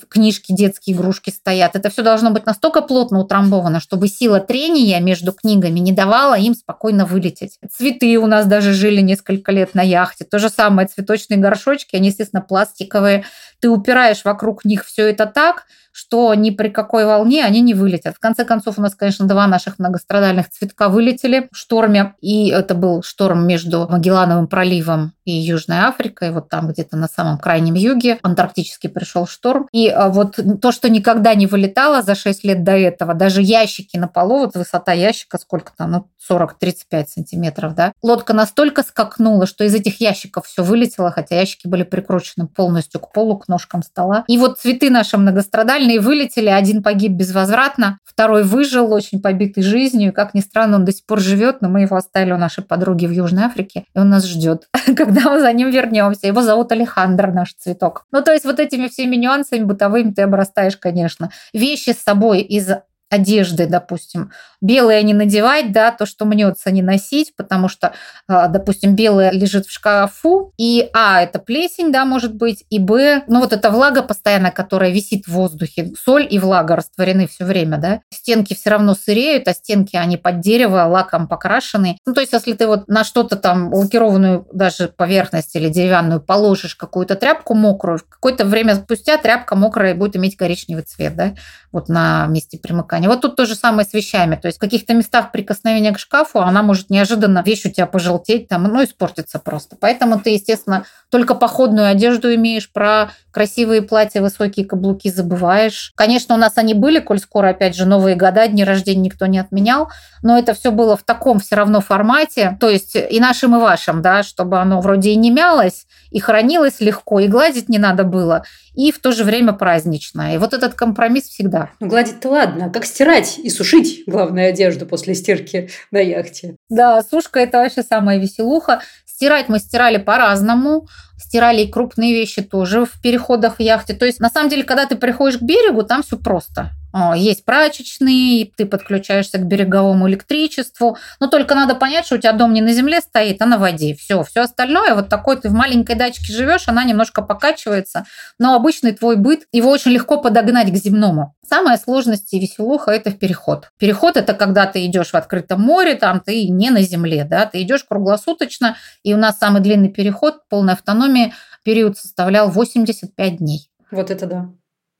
Книжки, 0.08 0.52
детские 0.52 0.96
игрушки 0.96 1.30
стоят. 1.30 1.76
Это 1.76 1.90
все 1.90 2.02
должно 2.02 2.30
быть 2.30 2.46
настолько 2.46 2.82
плотно 2.82 3.20
утрамбовано, 3.20 3.80
чтобы 3.80 4.08
сила 4.08 4.40
трения 4.40 5.00
между 5.00 5.32
книгами 5.32 5.78
не 5.78 5.92
давала 5.92 6.38
им 6.38 6.54
спокойно 6.54 7.06
вылететь. 7.06 7.58
Цветы 7.70 8.16
у 8.18 8.26
нас 8.26 8.46
даже 8.46 8.72
жили 8.72 9.00
несколько 9.00 9.52
лет 9.52 9.74
на 9.74 9.82
яхте. 9.82 10.24
То 10.24 10.38
же 10.38 10.48
самое, 10.48 10.88
цветочные 10.88 11.38
горшочки, 11.38 11.96
они, 11.96 12.08
естественно, 12.08 12.42
пластиковые. 12.42 13.24
Ты 13.60 13.68
упираешь 13.68 14.24
вокруг 14.24 14.64
них 14.64 14.84
все 14.84 15.08
это 15.08 15.26
так, 15.26 15.66
что 15.92 16.34
ни 16.34 16.50
при 16.50 16.68
какой 16.68 17.04
волне 17.04 17.44
они 17.44 17.60
не 17.60 17.74
вылетят. 17.74 18.16
В 18.16 18.18
конце 18.18 18.44
концов, 18.44 18.78
у 18.78 18.82
нас, 18.82 18.94
конечно, 18.94 19.26
два 19.26 19.46
наших 19.46 19.78
многострадальных 19.78 20.50
цветка 20.50 20.88
вылетели 20.88 21.48
в 21.52 21.56
шторме. 21.56 22.14
И 22.20 22.48
это 22.48 22.74
был 22.74 23.02
шторм 23.02 23.46
между 23.46 23.86
Магеллановым 23.88 24.48
проливом 24.48 25.12
и 25.24 25.32
Южной 25.32 25.80
Африкой, 25.80 26.32
вот 26.32 26.48
там 26.48 26.68
где-то 26.68 26.96
на 26.96 27.06
самом 27.06 27.38
крайнем 27.38 27.74
юге. 27.74 28.18
Антарктический 28.22 28.88
пришел 28.88 29.26
шторм. 29.26 29.68
И 29.72 29.88
а, 29.88 30.08
вот 30.08 30.38
то, 30.60 30.72
что 30.72 30.88
никогда 30.88 31.34
не 31.34 31.46
вылетало 31.46 32.02
за 32.02 32.14
6 32.14 32.44
лет 32.44 32.64
до 32.64 32.72
этого, 32.72 33.14
даже 33.14 33.42
ящики 33.42 33.96
на 33.96 34.08
полу, 34.08 34.40
вот 34.40 34.56
высота 34.56 34.92
ящика 34.92 35.38
сколько 35.38 35.72
там, 35.76 35.90
ну, 35.92 36.06
40-35 36.28 37.06
сантиметров, 37.08 37.74
да. 37.74 37.92
Лодка 38.02 38.32
настолько 38.32 38.82
скакнула, 38.82 39.46
что 39.46 39.64
из 39.64 39.74
этих 39.74 40.00
ящиков 40.00 40.46
все 40.46 40.62
вылетело, 40.62 41.10
хотя 41.10 41.36
ящики 41.36 41.66
были 41.66 41.82
прикручены 41.82 42.46
полностью 42.46 43.00
к 43.00 43.12
полу, 43.12 43.38
к 43.38 43.48
ножкам 43.48 43.82
стола. 43.82 44.24
И 44.28 44.38
вот 44.38 44.58
цветы 44.58 44.90
наши 44.90 45.18
многострадальные 45.18 45.81
вылетели, 45.98 46.48
один 46.48 46.82
погиб 46.82 47.12
безвозвратно, 47.12 47.98
второй 48.04 48.44
выжил, 48.44 48.92
очень 48.92 49.20
побитый 49.20 49.62
жизнью, 49.62 50.12
как 50.12 50.34
ни 50.34 50.40
странно, 50.40 50.76
он 50.76 50.84
до 50.84 50.92
сих 50.92 51.06
пор 51.06 51.20
живет, 51.20 51.62
но 51.62 51.68
мы 51.68 51.82
его 51.82 51.96
оставили 51.96 52.32
у 52.32 52.38
нашей 52.38 52.64
подруги 52.64 53.06
в 53.06 53.10
Южной 53.10 53.44
Африке, 53.44 53.84
и 53.94 53.98
он 53.98 54.08
нас 54.08 54.26
ждет, 54.26 54.68
когда 54.96 55.30
мы 55.30 55.40
за 55.40 55.52
ним 55.52 55.70
вернемся. 55.70 56.26
Его 56.26 56.42
зовут 56.42 56.72
Алехандр, 56.72 57.32
наш 57.32 57.54
цветок. 57.54 58.04
Ну, 58.12 58.22
то 58.22 58.32
есть 58.32 58.44
вот 58.44 58.60
этими 58.60 58.88
всеми 58.88 59.16
нюансами 59.16 59.64
бытовыми 59.64 60.12
ты 60.12 60.22
обрастаешь, 60.22 60.76
конечно. 60.76 61.30
Вещи 61.52 61.90
с 61.90 62.02
собой 62.02 62.40
из 62.40 62.68
одежды, 63.12 63.66
допустим, 63.66 64.30
белое 64.62 65.02
не 65.02 65.12
надевать, 65.12 65.70
да, 65.70 65.90
то, 65.90 66.06
что 66.06 66.24
мнется, 66.24 66.70
не 66.70 66.80
носить, 66.80 67.36
потому 67.36 67.68
что, 67.68 67.92
а, 68.26 68.48
допустим, 68.48 68.94
белое 68.94 69.30
лежит 69.30 69.66
в 69.66 69.70
шкафу, 69.70 70.54
и, 70.56 70.88
а, 70.94 71.20
это 71.20 71.38
плесень, 71.38 71.92
да, 71.92 72.06
может 72.06 72.34
быть, 72.34 72.64
и, 72.70 72.78
б, 72.78 73.24
ну, 73.26 73.40
вот 73.40 73.52
эта 73.52 73.70
влага 73.70 74.02
постоянно, 74.02 74.50
которая 74.50 74.90
висит 74.90 75.26
в 75.26 75.32
воздухе, 75.32 75.92
соль 76.02 76.26
и 76.28 76.38
влага 76.38 76.76
растворены 76.76 77.26
все 77.26 77.44
время, 77.44 77.76
да, 77.76 78.00
стенки 78.10 78.54
все 78.54 78.70
равно 78.70 78.94
сыреют, 78.94 79.46
а 79.46 79.52
стенки, 79.52 79.96
они 79.96 80.16
под 80.16 80.40
дерево, 80.40 80.84
лаком 80.84 81.28
покрашены. 81.28 81.98
Ну, 82.06 82.14
то 82.14 82.20
есть, 82.22 82.32
если 82.32 82.54
ты 82.54 82.66
вот 82.66 82.88
на 82.88 83.04
что-то 83.04 83.36
там 83.36 83.74
лакированную 83.74 84.46
даже 84.52 84.88
поверхность 84.88 85.54
или 85.54 85.68
деревянную 85.68 86.20
положишь 86.20 86.76
какую-то 86.76 87.16
тряпку 87.16 87.54
мокрую, 87.54 88.00
какое-то 88.08 88.46
время 88.46 88.76
спустя 88.76 89.18
тряпка 89.18 89.54
мокрая 89.54 89.94
будет 89.94 90.16
иметь 90.16 90.36
коричневый 90.36 90.84
цвет, 90.84 91.14
да, 91.14 91.34
вот 91.72 91.88
на 91.88 92.26
месте 92.26 92.58
примыкания. 92.58 93.01
Вот 93.08 93.20
тут 93.20 93.36
то 93.36 93.46
же 93.46 93.54
самое 93.54 93.86
с 93.86 93.92
вещами. 93.92 94.36
То 94.36 94.46
есть 94.46 94.58
в 94.58 94.60
каких-то 94.60 94.94
местах 94.94 95.32
прикосновения 95.32 95.92
к 95.92 95.98
шкафу 95.98 96.40
она 96.40 96.62
может 96.62 96.90
неожиданно 96.90 97.42
вещь 97.44 97.64
у 97.66 97.70
тебя 97.70 97.86
пожелтеть, 97.86 98.48
там, 98.48 98.64
ну, 98.64 98.82
испортиться 98.84 99.38
просто. 99.38 99.76
Поэтому 99.78 100.20
ты, 100.20 100.30
естественно, 100.30 100.84
только 101.12 101.34
походную 101.34 101.88
одежду 101.88 102.34
имеешь, 102.34 102.72
про 102.72 103.10
красивые 103.32 103.82
платья, 103.82 104.22
высокие 104.22 104.64
каблуки 104.64 105.10
забываешь. 105.10 105.92
Конечно, 105.94 106.34
у 106.34 106.38
нас 106.38 106.54
они 106.56 106.72
были, 106.72 107.00
коль 107.00 107.18
скоро, 107.18 107.50
опять 107.50 107.76
же, 107.76 107.84
Новые 107.84 108.16
года, 108.16 108.48
дни 108.48 108.64
рождения 108.64 109.02
никто 109.02 109.26
не 109.26 109.38
отменял, 109.38 109.90
но 110.22 110.38
это 110.38 110.54
все 110.54 110.70
было 110.70 110.96
в 110.96 111.02
таком 111.02 111.38
все 111.38 111.56
равно 111.56 111.82
формате, 111.82 112.56
то 112.58 112.70
есть 112.70 112.96
и 112.96 113.20
нашим, 113.20 113.56
и 113.56 113.60
вашим, 113.60 114.00
да, 114.00 114.22
чтобы 114.22 114.58
оно 114.58 114.80
вроде 114.80 115.10
и 115.10 115.16
не 115.16 115.30
мялось, 115.30 115.86
и 116.10 116.18
хранилось 116.18 116.80
легко, 116.80 117.20
и 117.20 117.28
гладить 117.28 117.68
не 117.68 117.78
надо 117.78 118.04
было, 118.04 118.44
и 118.74 118.90
в 118.90 118.98
то 118.98 119.12
же 119.12 119.24
время 119.24 119.52
праздничное. 119.52 120.34
И 120.34 120.38
вот 120.38 120.54
этот 120.54 120.72
компромисс 120.72 121.24
всегда. 121.24 121.70
Ну, 121.80 121.88
гладить-то 121.88 122.30
ладно, 122.30 122.66
а 122.66 122.70
как 122.70 122.86
стирать 122.86 123.38
и 123.38 123.50
сушить, 123.50 124.04
главную 124.06 124.48
одежду 124.48 124.86
после 124.86 125.14
стирки 125.14 125.68
на 125.90 125.98
яхте? 125.98 126.56
Да, 126.70 127.02
сушка– 127.02 127.40
это 127.40 127.58
вообще 127.58 127.82
самая 127.82 128.18
веселуха. 128.18 128.80
Стирать 129.22 129.48
мы 129.48 129.60
стирали 129.60 129.98
по-разному. 129.98 130.88
Стирали 131.16 131.60
и 131.60 131.70
крупные 131.70 132.12
вещи 132.12 132.42
тоже 132.42 132.84
в 132.84 133.00
переходах 133.00 133.58
в 133.58 133.60
яхте. 133.60 133.94
То 133.94 134.04
есть, 134.04 134.18
на 134.18 134.28
самом 134.28 134.50
деле, 134.50 134.64
когда 134.64 134.84
ты 134.84 134.96
приходишь 134.96 135.38
к 135.38 135.42
берегу, 135.42 135.84
там 135.84 136.02
все 136.02 136.18
просто. 136.18 136.72
А, 136.92 137.16
есть 137.16 137.44
прачечные, 137.44 138.50
ты 138.56 138.66
подключаешься 138.66 139.38
к 139.38 139.46
береговому 139.46 140.08
электричеству. 140.08 140.98
Но 141.20 141.26
только 141.26 141.54
надо 141.54 141.74
понять, 141.74 142.06
что 142.06 142.16
у 142.16 142.18
тебя 142.18 142.32
дом 142.32 142.52
не 142.52 142.60
на 142.60 142.72
земле 142.72 143.00
стоит, 143.00 143.40
а 143.40 143.46
на 143.46 143.58
воде. 143.58 143.94
Все, 143.94 144.22
все 144.22 144.42
остальное, 144.42 144.94
вот 144.94 145.08
такой 145.08 145.36
ты 145.36 145.48
в 145.48 145.52
маленькой 145.52 145.96
дачке 145.96 146.32
живешь, 146.32 146.68
она 146.68 146.84
немножко 146.84 147.22
покачивается. 147.22 148.04
Но 148.38 148.54
обычный 148.54 148.92
твой 148.92 149.16
быт, 149.16 149.46
его 149.52 149.70
очень 149.70 149.92
легко 149.92 150.18
подогнать 150.18 150.70
к 150.70 150.76
земному. 150.76 151.34
Самая 151.48 151.76
сложность 151.78 152.32
и 152.32 152.38
веселуха– 152.38 152.90
это 152.92 153.10
переход. 153.10 153.70
Переход– 153.78 154.16
это 154.18 154.34
когда 154.34 154.66
ты 154.66 154.86
идешь 154.86 155.10
в 155.10 155.14
открытом 155.14 155.60
море, 155.60 155.94
там 155.94 156.20
ты 156.20 156.48
не 156.48 156.70
на 156.70 156.82
земле, 156.82 157.24
да, 157.24 157.46
ты 157.46 157.62
идешь 157.62 157.84
круглосуточно, 157.84 158.76
и 159.02 159.14
у 159.14 159.16
нас 159.16 159.38
самый 159.38 159.60
длинный 159.60 159.90
переход, 159.90 160.48
полной 160.48 160.74
автономии, 160.74 161.34
период 161.64 161.98
составлял 161.98 162.50
85 162.50 163.36
дней. 163.36 163.68
Вот 163.90 164.10
это 164.10 164.26
да. 164.26 164.48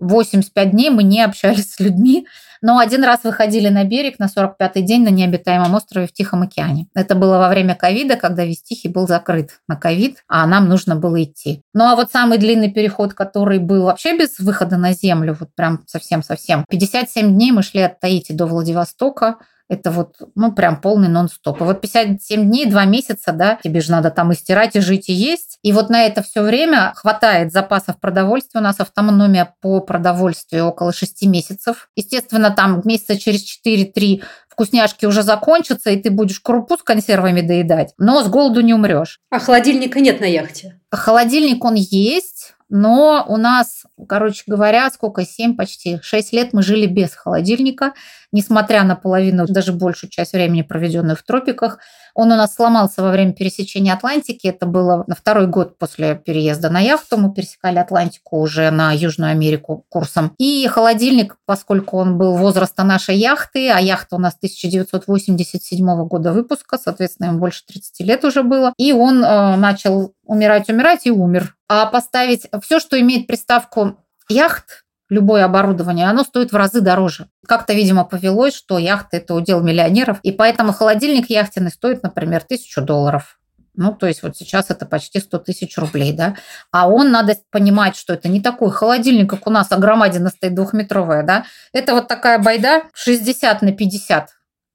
85 0.03 0.71
дней 0.71 0.91
мы 0.91 1.03
не 1.03 1.23
общались 1.23 1.73
с 1.73 1.81
людьми, 1.81 2.27
но 2.61 2.79
один 2.79 3.03
раз 3.03 3.25
выходили 3.25 3.69
на 3.69 3.85
берег 3.85 4.19
на 4.19 4.27
45-й 4.27 4.83
день 4.83 5.03
на 5.03 5.09
необитаемом 5.09 5.75
острове 5.75 6.07
в 6.07 6.13
Тихом 6.13 6.43
океане. 6.43 6.87
Это 6.95 7.15
было 7.15 7.39
во 7.39 7.49
время 7.49 7.75
ковида, 7.75 8.17
когда 8.17 8.45
весь 8.45 8.63
Тихий 8.63 8.89
был 8.89 9.09
закрыт 9.09 9.61
на 9.69 9.77
ковид, 9.77 10.19
а 10.29 10.47
нам 10.47 10.69
нужно 10.69 10.95
было 10.97 11.23
идти. 11.23 11.63
Ну 11.75 11.85
а 11.85 11.97
вот 11.97 12.13
самый 12.13 12.39
длинный 12.39 12.71
переход, 12.71 13.15
который 13.15 13.59
был 13.59 13.85
вообще 13.85 14.17
без 14.17 14.39
выхода 14.39 14.77
на 14.77 14.93
землю, 14.93 15.37
вот 15.39 15.51
прям 15.55 15.83
совсем-совсем, 15.87 16.65
57 16.69 17.35
дней 17.35 17.53
мы 17.53 17.63
шли 17.63 17.81
от 17.81 17.99
Таити 17.99 18.33
до 18.33 18.47
Владивостока, 18.47 19.39
это 19.73 19.91
вот, 19.91 20.17
ну, 20.35 20.53
прям 20.53 20.81
полный 20.81 21.09
нон-стоп. 21.09 21.63
И 21.63 21.65
вот 21.65 21.81
57 21.81 22.45
дней, 22.45 22.67
2 22.67 22.85
месяца, 22.85 23.33
да, 23.33 23.59
тебе 23.65 23.81
же 23.81 23.91
надо 23.91 24.11
там 24.11 24.31
и 24.31 24.35
стирать, 24.35 24.77
и 24.77 24.81
жить, 24.81 25.09
и 25.09 25.15
есть. 25.15 25.59
И 25.63 25.73
вот 25.73 25.89
на 25.89 26.03
это 26.03 26.23
все 26.23 26.43
время 26.43 26.93
хватает 26.95 27.53
запасов 27.53 27.99
продовольствия. 27.99 28.61
У 28.61 28.65
нас 28.65 28.81
автономия 28.81 29.55
по 29.63 29.81
продовольствию 29.81 30.67
около 30.67 30.93
6 30.93 31.25
месяцев. 31.27 31.89
Естественно, 31.97 32.51
там 32.51 32.83
месяца 32.85 33.19
через 33.19 33.45
4-3 33.67 34.23
вкусняшки 34.51 35.07
уже 35.07 35.23
закончатся, 35.23 35.91
и 35.91 35.97
ты 35.97 36.11
будешь 36.11 36.41
крупу 36.41 36.77
с 36.77 36.83
консервами 36.83 37.41
доедать, 37.41 37.95
но 37.97 38.23
с 38.23 38.29
голоду 38.29 38.61
не 38.61 38.75
умрешь. 38.75 39.21
А 39.31 39.39
холодильника 39.39 39.99
нет 40.01 40.21
на 40.21 40.27
яхте? 40.27 40.79
Холодильник 40.91 41.65
он 41.65 41.75
есть, 41.77 42.53
но 42.75 43.23
у 43.29 43.37
нас, 43.37 43.83
короче 44.09 44.45
говоря, 44.47 44.91
сколько, 44.91 45.27
7, 45.27 45.57
почти 45.57 45.99
6 46.01 46.33
лет 46.33 46.55
мы 46.55 46.63
жили 46.63 46.87
без 46.87 47.15
холодильника, 47.15 47.93
несмотря 48.33 48.83
на 48.83 48.97
половину, 48.97 49.47
даже 49.47 49.75
большую 49.75 50.09
часть 50.09 50.33
времени, 50.33 50.63
проведенную 50.63 51.15
в 51.15 51.23
тропиках. 51.23 51.81
Он 52.15 52.33
у 52.33 52.37
нас 52.37 52.55
сломался 52.55 53.03
во 53.03 53.11
время 53.11 53.35
пересечения 53.35 53.93
Атлантики. 53.93 54.47
Это 54.47 54.65
было 54.65 55.05
на 55.07 55.15
второй 55.15 55.49
год 55.49 55.77
после 55.77 56.15
переезда 56.15 56.71
на 56.71 56.81
яхту. 56.81 57.19
Мы 57.19 57.35
пересекали 57.35 57.79
Атлантику 57.79 58.41
уже 58.41 58.71
на 58.71 58.93
Южную 58.93 59.33
Америку 59.33 59.85
курсом. 59.91 60.35
И 60.39 60.67
холодильник, 60.67 61.37
поскольку 61.45 61.99
он 61.99 62.17
был 62.17 62.37
возраста 62.37 62.85
нашей 62.85 63.17
яхты, 63.17 63.69
а 63.69 63.81
яхта 63.81 64.17
у 64.17 64.19
нас 64.19 64.35
1987 64.37 66.07
года 66.07 66.33
выпуска, 66.33 66.79
соответственно, 66.79 67.27
ему 67.29 67.39
больше 67.39 67.67
30 67.67 68.01
лет 68.01 68.25
уже 68.25 68.43
было, 68.43 68.73
и 68.79 68.95
он 68.95 69.23
э, 69.23 69.57
начал 69.57 70.15
умирать, 70.25 70.71
умирать 70.71 71.05
и 71.05 71.11
умер. 71.11 71.55
А 71.75 71.87
поставить 71.87 72.47
все, 72.63 72.79
что 72.81 73.01
имеет 73.01 73.27
приставку 73.27 73.97
яхт, 74.29 74.85
любое 75.09 75.43
оборудование, 75.47 76.07
оно 76.07 76.23
стоит 76.23 76.53
в 76.53 76.57
разы 76.57 76.83
дороже. 76.83 77.29
Как-то, 77.49 77.73
видимо, 77.73 78.05
повелось, 78.05 78.55
что 78.55 78.77
яхта– 78.77 79.09
это 79.17 79.33
удел 79.33 79.63
миллионеров, 79.63 80.19
и 80.23 80.33
поэтому 80.33 80.75
холодильник 80.75 81.31
яхтенный 81.31 81.71
стоит, 81.71 82.03
например, 82.03 82.43
тысячу 82.43 82.83
долларов. 82.83 83.39
Ну, 83.75 83.95
то 83.95 84.07
есть 84.07 84.23
вот 84.23 84.37
сейчас 84.37 84.69
это 84.69 84.85
почти 84.85 85.19
100 85.19 85.39
тысяч 85.39 85.79
рублей, 85.79 86.13
да. 86.13 86.37
А 86.73 86.91
он, 86.91 87.11
надо 87.11 87.39
понимать, 87.51 87.97
что 87.97 88.13
это 88.13 88.29
не 88.29 88.43
такой 88.43 88.71
холодильник, 88.71 89.31
как 89.31 89.47
у 89.47 89.51
нас, 89.51 89.69
а 89.73 89.79
громадина 89.79 90.29
стоит 90.29 90.55
двухметровая, 90.55 91.23
да. 91.23 91.47
Это 91.73 91.95
вот 91.95 92.07
такая 92.07 92.39
байда 92.39 92.83
60 92.93 93.63
на 93.63 93.73
50. 93.73 94.29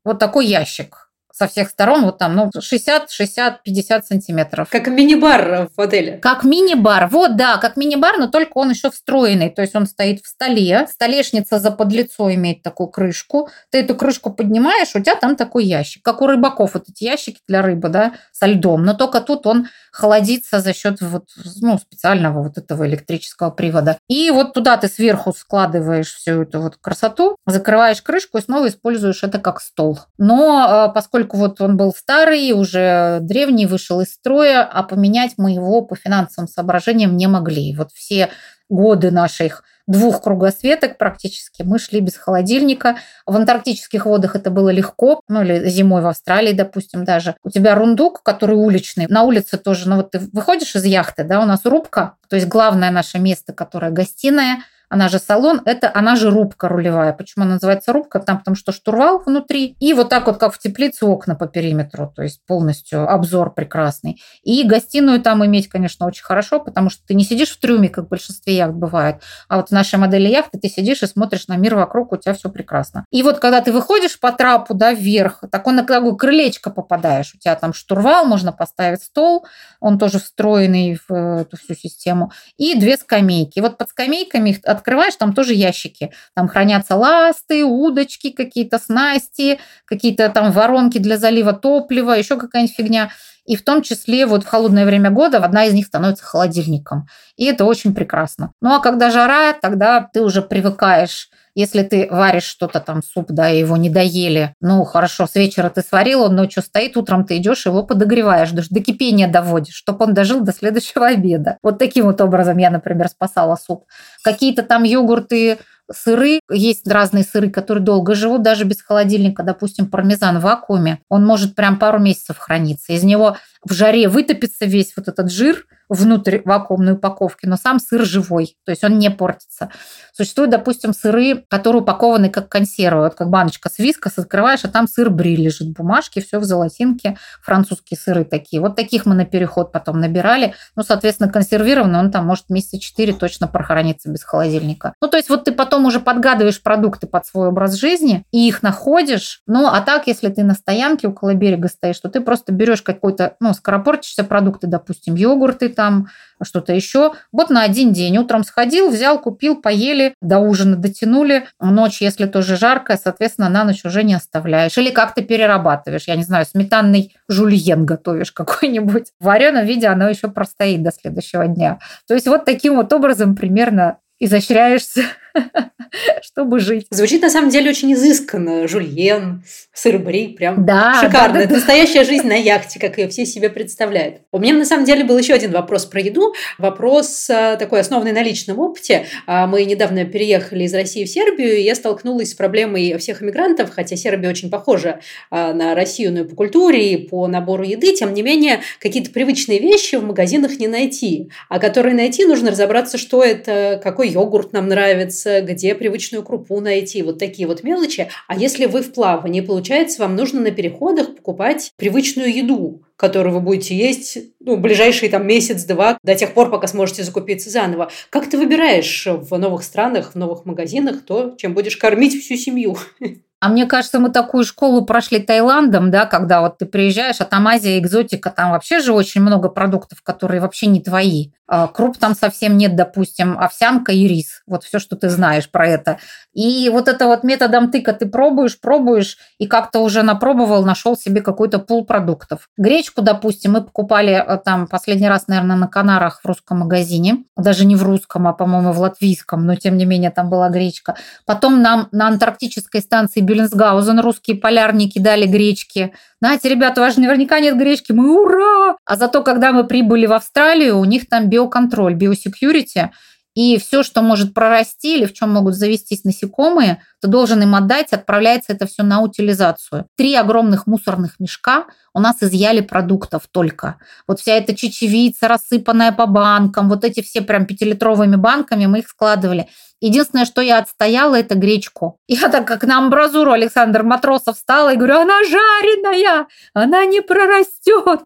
Вот 0.03 0.17
такой 0.17 0.47
ящик 0.47 1.06
со 1.37 1.47
всех 1.47 1.69
сторон, 1.69 2.03
вот 2.03 2.17
там, 2.17 2.35
ну, 2.35 2.49
60, 2.59 3.11
60, 3.11 3.61
50 3.61 4.07
сантиметров. 4.07 4.69
Как 4.71 4.87
мини-бар 4.87 5.69
в 5.75 5.79
отеле. 5.79 6.17
Как 6.17 6.43
мини-бар, 6.43 7.07
вот, 7.07 7.35
да, 7.35 7.57
как 7.57 7.77
мини-бар, 7.77 8.17
но 8.17 8.27
только 8.27 8.57
он 8.57 8.71
еще 8.71 8.89
встроенный, 8.89 9.51
то 9.51 9.61
есть 9.61 9.75
он 9.75 9.85
стоит 9.85 10.23
в 10.23 10.27
столе, 10.27 10.87
столешница 10.91 11.59
за 11.59 11.69
подлицо 11.69 12.33
имеет 12.33 12.63
такую 12.63 12.87
крышку, 12.87 13.49
ты 13.69 13.81
эту 13.81 13.93
крышку 13.93 14.31
поднимаешь, 14.31 14.95
у 14.95 14.99
тебя 14.99 15.15
там 15.15 15.35
такой 15.35 15.65
ящик, 15.65 16.01
как 16.03 16.21
у 16.21 16.27
рыбаков 16.27 16.73
вот 16.73 16.89
эти 16.89 17.03
ящики 17.03 17.39
для 17.47 17.61
рыбы, 17.61 17.89
да, 17.89 18.13
со 18.31 18.47
льдом, 18.47 18.83
но 18.83 18.95
только 18.95 19.21
тут 19.21 19.45
он 19.45 19.67
холодится 19.91 20.59
за 20.59 20.73
счет 20.73 21.01
вот, 21.01 21.25
ну, 21.61 21.77
специального 21.77 22.43
вот 22.43 22.57
этого 22.57 22.87
электрического 22.87 23.49
привода. 23.49 23.97
И 24.07 24.29
вот 24.29 24.53
туда 24.53 24.77
ты 24.77 24.87
сверху 24.87 25.33
складываешь 25.33 26.13
всю 26.13 26.43
эту 26.43 26.61
вот 26.61 26.77
красоту, 26.77 27.35
закрываешь 27.45 28.01
крышку 28.01 28.37
и 28.37 28.41
снова 28.41 28.67
используешь 28.67 29.23
это 29.23 29.39
как 29.39 29.59
стол. 29.59 29.99
Но 30.17 30.87
э, 30.89 30.93
поскольку 30.93 31.26
поскольку 31.27 31.37
вот 31.37 31.61
он 31.61 31.77
был 31.77 31.93
старый, 31.93 32.51
уже 32.53 33.19
древний, 33.21 33.65
вышел 33.65 34.01
из 34.01 34.13
строя, 34.13 34.63
а 34.63 34.83
поменять 34.83 35.33
мы 35.37 35.51
его 35.51 35.81
по 35.81 35.95
финансовым 35.95 36.47
соображениям 36.47 37.17
не 37.17 37.27
могли. 37.27 37.75
Вот 37.75 37.91
все 37.93 38.29
годы 38.69 39.11
наших 39.11 39.63
двух 39.87 40.21
кругосветок 40.21 40.97
практически 40.97 41.63
мы 41.63 41.79
шли 41.79 42.01
без 42.01 42.17
холодильника. 42.17 42.97
В 43.25 43.35
антарктических 43.35 44.05
водах 44.05 44.35
это 44.35 44.49
было 44.49 44.69
легко, 44.69 45.21
ну 45.29 45.43
или 45.43 45.69
зимой 45.69 46.01
в 46.01 46.07
Австралии, 46.07 46.53
допустим, 46.53 47.05
даже. 47.05 47.35
У 47.43 47.49
тебя 47.49 47.75
рундук, 47.75 48.21
который 48.23 48.55
уличный, 48.55 49.07
на 49.07 49.23
улице 49.23 49.57
тоже, 49.57 49.87
ну 49.87 49.97
вот 49.97 50.11
ты 50.11 50.19
выходишь 50.33 50.75
из 50.75 50.83
яхты, 50.83 51.23
да, 51.23 51.39
у 51.41 51.45
нас 51.45 51.65
рубка, 51.65 52.15
то 52.29 52.35
есть 52.35 52.47
главное 52.47 52.91
наше 52.91 53.19
место, 53.19 53.53
которое 53.53 53.91
гостиная– 53.91 54.57
она 54.89 55.09
же 55.09 55.19
салон, 55.19 55.61
это 55.65 55.91
она 55.93 56.15
же 56.15 56.29
рубка 56.29 56.67
рулевая. 56.69 57.13
Почему 57.13 57.43
она 57.43 57.55
называется 57.55 57.93
рубка? 57.93 58.19
Там 58.19 58.39
потому 58.39 58.55
что 58.55 58.71
штурвал 58.71 59.19
внутри. 59.19 59.75
И 59.79 59.93
вот 59.93 60.09
так 60.09 60.27
вот, 60.27 60.37
как 60.37 60.53
в 60.53 60.59
теплице, 60.59 61.05
окна 61.05 61.35
по 61.35 61.47
периметру. 61.47 62.11
То 62.15 62.23
есть 62.23 62.41
полностью 62.45 63.09
обзор 63.09 63.53
прекрасный. 63.53 64.21
И 64.43 64.63
гостиную 64.63 65.21
там 65.21 65.45
иметь, 65.45 65.67
конечно, 65.67 66.05
очень 66.05 66.23
хорошо, 66.23 66.59
потому 66.59 66.89
что 66.89 67.05
ты 67.05 67.13
не 67.13 67.23
сидишь 67.23 67.49
в 67.49 67.59
трюме, 67.59 67.89
как 67.89 68.05
в 68.05 68.09
большинстве 68.09 68.55
яхт 68.55 68.73
бывает. 68.73 69.21
А 69.49 69.57
вот 69.57 69.69
в 69.69 69.71
нашей 69.71 69.99
модели 69.99 70.27
яхты 70.29 70.59
ты 70.59 70.69
сидишь 70.69 71.03
и 71.03 71.07
смотришь 71.07 71.47
на 71.47 71.57
мир 71.57 71.75
вокруг, 71.75 72.13
у 72.13 72.17
тебя 72.17 72.33
все 72.33 72.49
прекрасно. 72.49 73.05
И 73.11 73.23
вот 73.23 73.39
когда 73.39 73.61
ты 73.61 73.71
выходишь 73.71 74.19
по 74.19 74.31
трапу, 74.31 74.73
да, 74.73 74.93
вверх, 74.93 75.43
так 75.51 75.67
он 75.67 75.75
на 75.75 75.83
такое 75.83 76.13
крылечко 76.13 76.69
попадаешь. 76.69 77.33
У 77.35 77.37
тебя 77.37 77.55
там 77.55 77.73
штурвал, 77.73 78.25
можно 78.25 78.51
поставить 78.51 79.03
стол, 79.03 79.45
он 79.79 79.99
тоже 79.99 80.19
встроенный 80.19 80.99
в 81.07 81.41
эту 81.41 81.57
всю 81.57 81.75
систему. 81.75 82.31
И 82.57 82.79
две 82.79 82.97
скамейки. 82.97 83.59
Вот 83.59 83.77
под 83.77 83.89
скамейками 83.89 84.57
открываешь, 84.77 85.15
там 85.15 85.33
тоже 85.33 85.53
ящики. 85.53 86.11
Там 86.33 86.47
хранятся 86.47 86.95
ласты, 86.95 87.65
удочки, 87.65 88.31
какие-то 88.31 88.79
снасти, 88.79 89.59
какие-то 89.85 90.29
там 90.29 90.51
воронки 90.51 90.97
для 90.97 91.17
залива 91.17 91.53
топлива, 91.53 92.11
еще 92.11 92.37
какая-нибудь 92.37 92.75
фигня. 92.75 93.11
И 93.47 93.55
в 93.55 93.63
том 93.63 93.81
числе 93.81 94.27
вот 94.27 94.43
в 94.43 94.47
холодное 94.47 94.85
время 94.85 95.09
года 95.09 95.39
одна 95.39 95.65
из 95.65 95.73
них 95.73 95.87
становится 95.87 96.23
холодильником. 96.23 97.07
И 97.35 97.45
это 97.45 97.65
очень 97.65 97.95
прекрасно. 97.95 98.51
Ну 98.61 98.75
а 98.75 98.79
когда 98.79 99.09
жара, 99.09 99.53
тогда 99.53 100.07
ты 100.13 100.21
уже 100.21 100.41
привыкаешь 100.43 101.29
если 101.57 101.81
ты 101.81 102.07
варишь 102.11 102.43
что-то 102.43 102.79
там, 102.79 103.01
суп, 103.01 103.31
да, 103.31 103.49
и 103.49 103.57
его 103.57 103.77
не 103.77 103.89
доели, 103.89 104.53
ну, 104.61 104.83
хорошо, 104.83 105.25
с 105.25 105.33
вечера 105.33 105.71
ты 105.71 105.81
сварил, 105.81 106.21
он 106.21 106.35
ночью 106.35 106.61
стоит, 106.61 106.95
утром 106.97 107.25
ты 107.25 107.37
идешь, 107.37 107.65
его 107.65 107.81
подогреваешь, 107.81 108.51
даже 108.51 108.67
до 108.69 108.79
кипения 108.79 109.27
доводишь, 109.27 109.73
чтобы 109.73 110.05
он 110.05 110.13
дожил 110.13 110.41
до 110.41 110.53
следующего 110.53 111.07
обеда. 111.07 111.57
Вот 111.63 111.79
таким 111.79 112.05
вот 112.05 112.21
образом 112.21 112.59
я, 112.59 112.69
например, 112.69 113.07
спасала 113.07 113.55
суп. 113.55 113.85
Какие-то 114.23 114.61
там 114.61 114.83
йогурты, 114.83 115.57
сыры. 115.91 116.39
Есть 116.51 116.87
разные 116.87 117.23
сыры, 117.23 117.49
которые 117.49 117.83
долго 117.83 118.15
живут, 118.15 118.41
даже 118.41 118.63
без 118.63 118.81
холодильника. 118.81 119.43
Допустим, 119.43 119.87
пармезан 119.87 120.39
в 120.39 120.43
вакууме. 120.43 120.99
Он 121.09 121.25
может 121.25 121.55
прям 121.55 121.79
пару 121.79 121.99
месяцев 121.99 122.37
храниться. 122.37 122.93
Из 122.93 123.03
него 123.03 123.37
в 123.67 123.73
жаре 123.73 124.07
вытопится 124.07 124.65
весь 124.65 124.93
вот 124.95 125.07
этот 125.07 125.31
жир– 125.31 125.65
внутрь 125.89 126.41
вакуумной 126.43 126.93
упаковки, 126.93 127.45
но 127.45 127.55
сам 127.55 127.79
сыр 127.79 128.05
живой, 128.05 128.57
то 128.65 128.71
есть 128.71 128.83
он 128.83 128.99
не 128.99 129.09
портится. 129.09 129.69
Существуют, 130.13 130.51
допустим, 130.51 130.93
сыры, 130.93 131.45
которые 131.47 131.81
упакованы 131.81 132.29
как 132.29 132.49
консервы, 132.49 133.03
вот 133.03 133.15
как 133.15 133.29
баночка 133.29 133.69
с 133.69 133.79
вискос, 133.79 134.17
открываешь, 134.17 134.63
а 134.63 134.67
там 134.67 134.87
сыр 134.87 135.09
бри 135.09 135.35
лежит 135.35 135.69
в 135.69 135.73
бумажке, 135.73 136.21
все 136.21 136.39
в 136.39 136.43
золотинке, 136.43 137.17
французские 137.41 137.97
сыры 137.97 138.25
такие. 138.25 138.61
Вот 138.61 138.75
таких 138.75 139.05
мы 139.05 139.15
на 139.15 139.25
переход 139.25 139.71
потом 139.71 139.99
набирали. 139.99 140.53
Ну, 140.75 140.83
соответственно, 140.83 141.31
консервированный, 141.31 141.99
он 141.99 142.11
там 142.11 142.25
может 142.25 142.49
месяца 142.49 142.79
4 142.79 143.13
точно 143.13 143.47
прохраниться 143.47 144.09
без 144.09 144.23
холодильника. 144.23 144.93
Ну, 145.01 145.07
то 145.07 145.17
есть 145.17 145.29
вот 145.29 145.45
ты 145.45 145.51
потом 145.51 145.85
уже 145.85 145.99
подгадываешь 145.99 146.61
продукты 146.61 147.07
под 147.07 147.25
свой 147.25 147.49
образ 147.49 147.75
жизни 147.75 148.25
и 148.31 148.47
их 148.47 148.63
находишь. 148.63 149.41
Ну, 149.45 149.67
а 149.67 149.81
так, 149.81 150.07
если 150.07 150.29
ты 150.29 150.43
на 150.43 150.53
стоянке 150.53 151.07
около 151.07 151.33
берега 151.33 151.67
стоишь, 151.67 151.99
то 151.99 152.09
ты 152.09 152.21
просто 152.21 152.51
берешь 152.51 152.81
какой-то, 152.81 153.35
ну, 153.39 153.53
скоропортящийся 153.57 154.23
продукты, 154.23 154.67
допустим, 154.67 155.15
йогурты, 155.15 155.69
там 155.69 156.07
что-то 156.41 156.73
еще. 156.73 157.13
Вот 157.31 157.49
на 157.49 157.63
один 157.63 157.93
день 157.93 158.17
утром 158.17 158.43
сходил, 158.43 158.89
взял, 158.89 159.19
купил, 159.19 159.59
поели, 159.61 160.13
до 160.21 160.39
ужина 160.39 160.75
дотянули. 160.75 161.47
Ночь, 161.59 162.01
если 162.01 162.25
тоже 162.25 162.57
жаркая, 162.57 162.97
соответственно, 162.97 163.49
на 163.49 163.63
ночь 163.63 163.83
уже 163.85 164.03
не 164.03 164.13
оставляешь. 164.13 164.77
Или 164.77 164.91
как-то 164.91 165.21
перерабатываешь. 165.21 166.07
Я 166.07 166.15
не 166.15 166.23
знаю, 166.23 166.45
сметанный 166.45 167.15
жульен 167.27 167.85
готовишь 167.85 168.31
какой-нибудь. 168.33 169.11
В 169.19 169.25
вареном 169.25 169.65
виде 169.65 169.87
оно 169.87 170.07
еще 170.07 170.29
простоит 170.29 170.83
до 170.83 170.91
следующего 170.91 171.47
дня. 171.47 171.79
То 172.07 172.13
есть 172.13 172.27
вот 172.27 172.45
таким 172.45 172.75
вот 172.75 172.93
образом 172.93 173.35
примерно 173.35 173.97
изощряешься, 174.19 175.03
чтобы 176.21 176.59
жить. 176.59 176.87
Звучит 176.89 177.21
на 177.21 177.29
самом 177.29 177.49
деле 177.49 177.69
очень 177.69 177.93
изысканно. 177.93 178.67
Жульен, 178.67 179.43
сыр 179.73 179.99
бри, 179.99 180.29
прям 180.29 180.65
да, 180.65 181.01
шикарно. 181.01 181.35
Да, 181.35 181.41
Это 181.41 181.53
настоящая 181.53 182.03
жизнь 182.03 182.27
на 182.27 182.35
яхте, 182.35 182.79
как 182.79 182.97
ее 182.97 183.07
все 183.07 183.25
себе 183.25 183.49
представляют. 183.49 184.21
У 184.31 184.39
меня 184.39 184.53
на 184.53 184.65
самом 184.65 184.85
деле 184.85 185.03
был 185.03 185.17
еще 185.17 185.33
один 185.33 185.51
вопрос 185.51 185.85
про 185.85 186.01
еду. 186.01 186.33
Вопрос 186.57 187.29
э, 187.29 187.57
такой 187.57 187.79
основанный 187.79 188.11
на 188.11 188.23
личном 188.23 188.59
опыте. 188.59 189.05
А, 189.25 189.47
мы 189.47 189.65
недавно 189.65 190.05
переехали 190.05 190.63
из 190.63 190.73
России 190.73 191.05
в 191.05 191.09
Сербию, 191.09 191.57
и 191.57 191.61
я 191.61 191.75
столкнулась 191.75 192.31
с 192.31 192.33
проблемой 192.33 192.97
всех 192.97 193.21
иммигрантов, 193.21 193.71
хотя 193.71 193.95
Сербия 193.95 194.29
очень 194.29 194.49
похожа 194.49 194.99
а, 195.29 195.53
на 195.53 195.75
Россию, 195.75 196.13
но 196.13 196.21
и 196.21 196.23
по 196.23 196.35
культуре, 196.35 196.93
и 196.93 196.97
по 197.07 197.27
набору 197.27 197.63
еды. 197.63 197.93
Тем 197.93 198.13
не 198.13 198.21
менее, 198.21 198.61
какие-то 198.79 199.11
привычные 199.11 199.59
вещи 199.59 199.95
в 199.95 200.03
магазинах 200.03 200.59
не 200.59 200.67
найти. 200.67 201.29
А 201.49 201.59
которые 201.59 201.95
найти, 201.95 202.25
нужно 202.25 202.51
разобраться, 202.51 202.97
что 202.97 203.23
это, 203.23 203.79
какой 203.83 204.09
йогурт 204.09 204.53
нам 204.53 204.67
нравится, 204.67 205.26
где 205.41 205.75
привычную 205.75 206.23
крупу 206.23 206.59
найти, 206.59 207.01
вот 207.03 207.19
такие 207.19 207.47
вот 207.47 207.63
мелочи. 207.63 208.09
А 208.27 208.35
если 208.35 208.65
вы 208.65 208.81
в 208.81 208.93
плавании, 208.93 209.41
получается, 209.41 210.01
вам 210.01 210.15
нужно 210.15 210.41
на 210.41 210.51
переходах 210.51 211.15
покупать 211.15 211.71
привычную 211.77 212.33
еду, 212.33 212.83
которую 212.95 213.33
вы 213.33 213.41
будете 213.41 213.75
есть 213.75 214.17
ну, 214.39 214.57
ближайший 214.57 215.09
там 215.09 215.27
месяц-два, 215.27 215.97
до 216.03 216.15
тех 216.15 216.33
пор, 216.33 216.49
пока 216.49 216.67
сможете 216.67 217.03
закупиться 217.03 217.49
заново. 217.49 217.91
Как 218.09 218.29
ты 218.29 218.37
выбираешь 218.37 219.05
в 219.05 219.37
новых 219.37 219.63
странах, 219.63 220.13
в 220.13 220.15
новых 220.15 220.45
магазинах 220.45 221.05
то, 221.05 221.35
чем 221.37 221.53
будешь 221.53 221.77
кормить 221.77 222.19
всю 222.21 222.35
семью? 222.35 222.77
А 223.39 223.49
мне 223.49 223.67
кажется, 223.67 223.99
мы 223.99 224.09
такую 224.09 224.43
школу 224.43 224.83
прошли 224.83 225.19
Таиландом, 225.19 225.91
да, 225.91 226.05
когда 226.05 226.41
вот 226.41 226.57
ты 226.57 226.65
приезжаешь, 226.65 227.17
а 227.19 227.25
там 227.25 227.47
Азия, 227.47 227.77
экзотика, 227.77 228.31
там 228.31 228.51
вообще 228.51 228.79
же 228.79 228.93
очень 228.93 229.21
много 229.21 229.49
продуктов, 229.49 230.01
которые 230.01 230.41
вообще 230.41 230.65
не 230.65 230.81
твои. 230.81 231.29
А, 231.49 231.67
круп 231.67 231.97
там 231.97 232.13
совсем 232.13 232.57
нет, 232.57 232.75
допустим, 232.75 233.37
овсянка 233.39 233.93
и 233.93 234.05
рис. 234.07 234.41
Вот 234.47 234.63
все, 234.63 234.79
что 234.79 234.97
ты 234.97 235.09
знаешь 235.09 235.49
про 235.49 235.65
это. 235.65 235.97
И 236.33 236.69
вот 236.69 236.89
это 236.89 237.07
вот 237.07 237.23
методом 237.23 237.71
тыка 237.71 237.93
ты 237.93 238.05
пробуешь, 238.05 238.59
пробуешь, 238.59 239.17
и 239.37 239.47
как-то 239.47 239.79
уже 239.79 240.03
напробовал, 240.03 240.65
нашел 240.65 240.97
себе 240.97 241.21
какой-то 241.21 241.59
пул 241.59 241.85
продуктов. 241.85 242.49
Гречку, 242.57 243.01
допустим, 243.01 243.53
мы 243.53 243.61
покупали 243.61 244.11
э, 244.11 244.37
там 244.43 244.67
последний 244.67 245.07
раз, 245.07 245.27
наверное, 245.27 245.55
на 245.55 245.67
Канарах 245.67 246.19
в 246.21 246.27
русском 246.27 246.59
магазине. 246.59 247.23
Даже 247.37 247.65
не 247.65 247.77
в 247.77 247.83
русском, 247.83 248.27
а, 248.27 248.33
по-моему, 248.33 248.73
в 248.73 248.79
латвийском, 248.79 249.45
но 249.45 249.55
тем 249.55 249.77
не 249.77 249.85
менее 249.85 250.11
там 250.11 250.29
была 250.29 250.49
гречка. 250.49 250.95
Потом 251.25 251.61
нам 251.61 251.87
на 251.91 252.07
антарктической 252.07 252.81
станции 252.81 253.21
Бюллинсгаузен 253.27 253.99
русские 253.99 254.37
полярники 254.37 254.99
дали 254.99 255.25
гречки. 255.25 255.93
Знаете, 256.21 256.49
ребята, 256.49 256.81
у 256.81 256.83
вас 256.83 256.95
же 256.95 257.01
наверняка 257.01 257.39
нет 257.39 257.57
гречки. 257.57 257.91
Мы 257.91 258.19
ура! 258.19 258.77
А 258.85 258.95
зато, 258.95 259.21
когда 259.21 259.51
мы 259.51 259.65
прибыли 259.65 260.05
в 260.05 260.13
Австралию, 260.13 260.79
у 260.79 260.85
них 260.85 261.09
там 261.09 261.27
биоконтроль, 261.27 261.93
биосекьюрити, 261.93 262.91
и 263.37 263.59
все, 263.59 263.83
что 263.83 264.01
может 264.01 264.33
прорасти 264.33 264.97
или 264.97 265.05
в 265.05 265.13
чем 265.13 265.29
могут 265.29 265.53
завестись 265.53 266.03
насекомые, 266.03 266.81
ты 266.99 267.07
должен 267.07 267.39
им 267.43 267.53
отдать, 267.53 267.93
отправляется 267.93 268.51
это 268.51 268.65
все 268.65 268.81
на 268.81 269.01
утилизацию. 269.01 269.85
Три 269.95 270.15
огромных 270.15 270.65
мусорных 270.65 271.19
мешка 271.19 271.67
у 271.93 271.99
нас 271.99 272.15
изъяли 272.21 272.61
продуктов 272.61 273.27
только. 273.29 273.75
Вот 274.07 274.19
вся 274.19 274.33
эта 274.33 274.55
чечевица, 274.55 275.27
рассыпанная 275.27 275.91
по 275.91 276.07
банкам, 276.07 276.67
вот 276.67 276.83
эти 276.83 277.03
все 277.03 277.21
прям 277.21 277.45
пятилитровыми 277.45 278.15
банками 278.15 278.65
мы 278.65 278.79
их 278.79 278.87
складывали. 278.87 279.47
Единственное, 279.81 280.25
что 280.25 280.41
я 280.41 280.57
отстояла, 280.57 281.13
это 281.13 281.35
гречку. 281.35 281.99
Я 282.07 282.29
так 282.29 282.47
как 282.47 282.63
на 282.63 282.79
амбразуру 282.79 283.33
Александр 283.33 283.83
Матросов 283.83 284.37
встала 284.37 284.73
и 284.73 284.77
говорю, 284.77 284.95
она 285.01 285.23
жареная, 285.25 286.25
она 286.55 286.85
не 286.85 287.01
прорастет. 287.01 288.01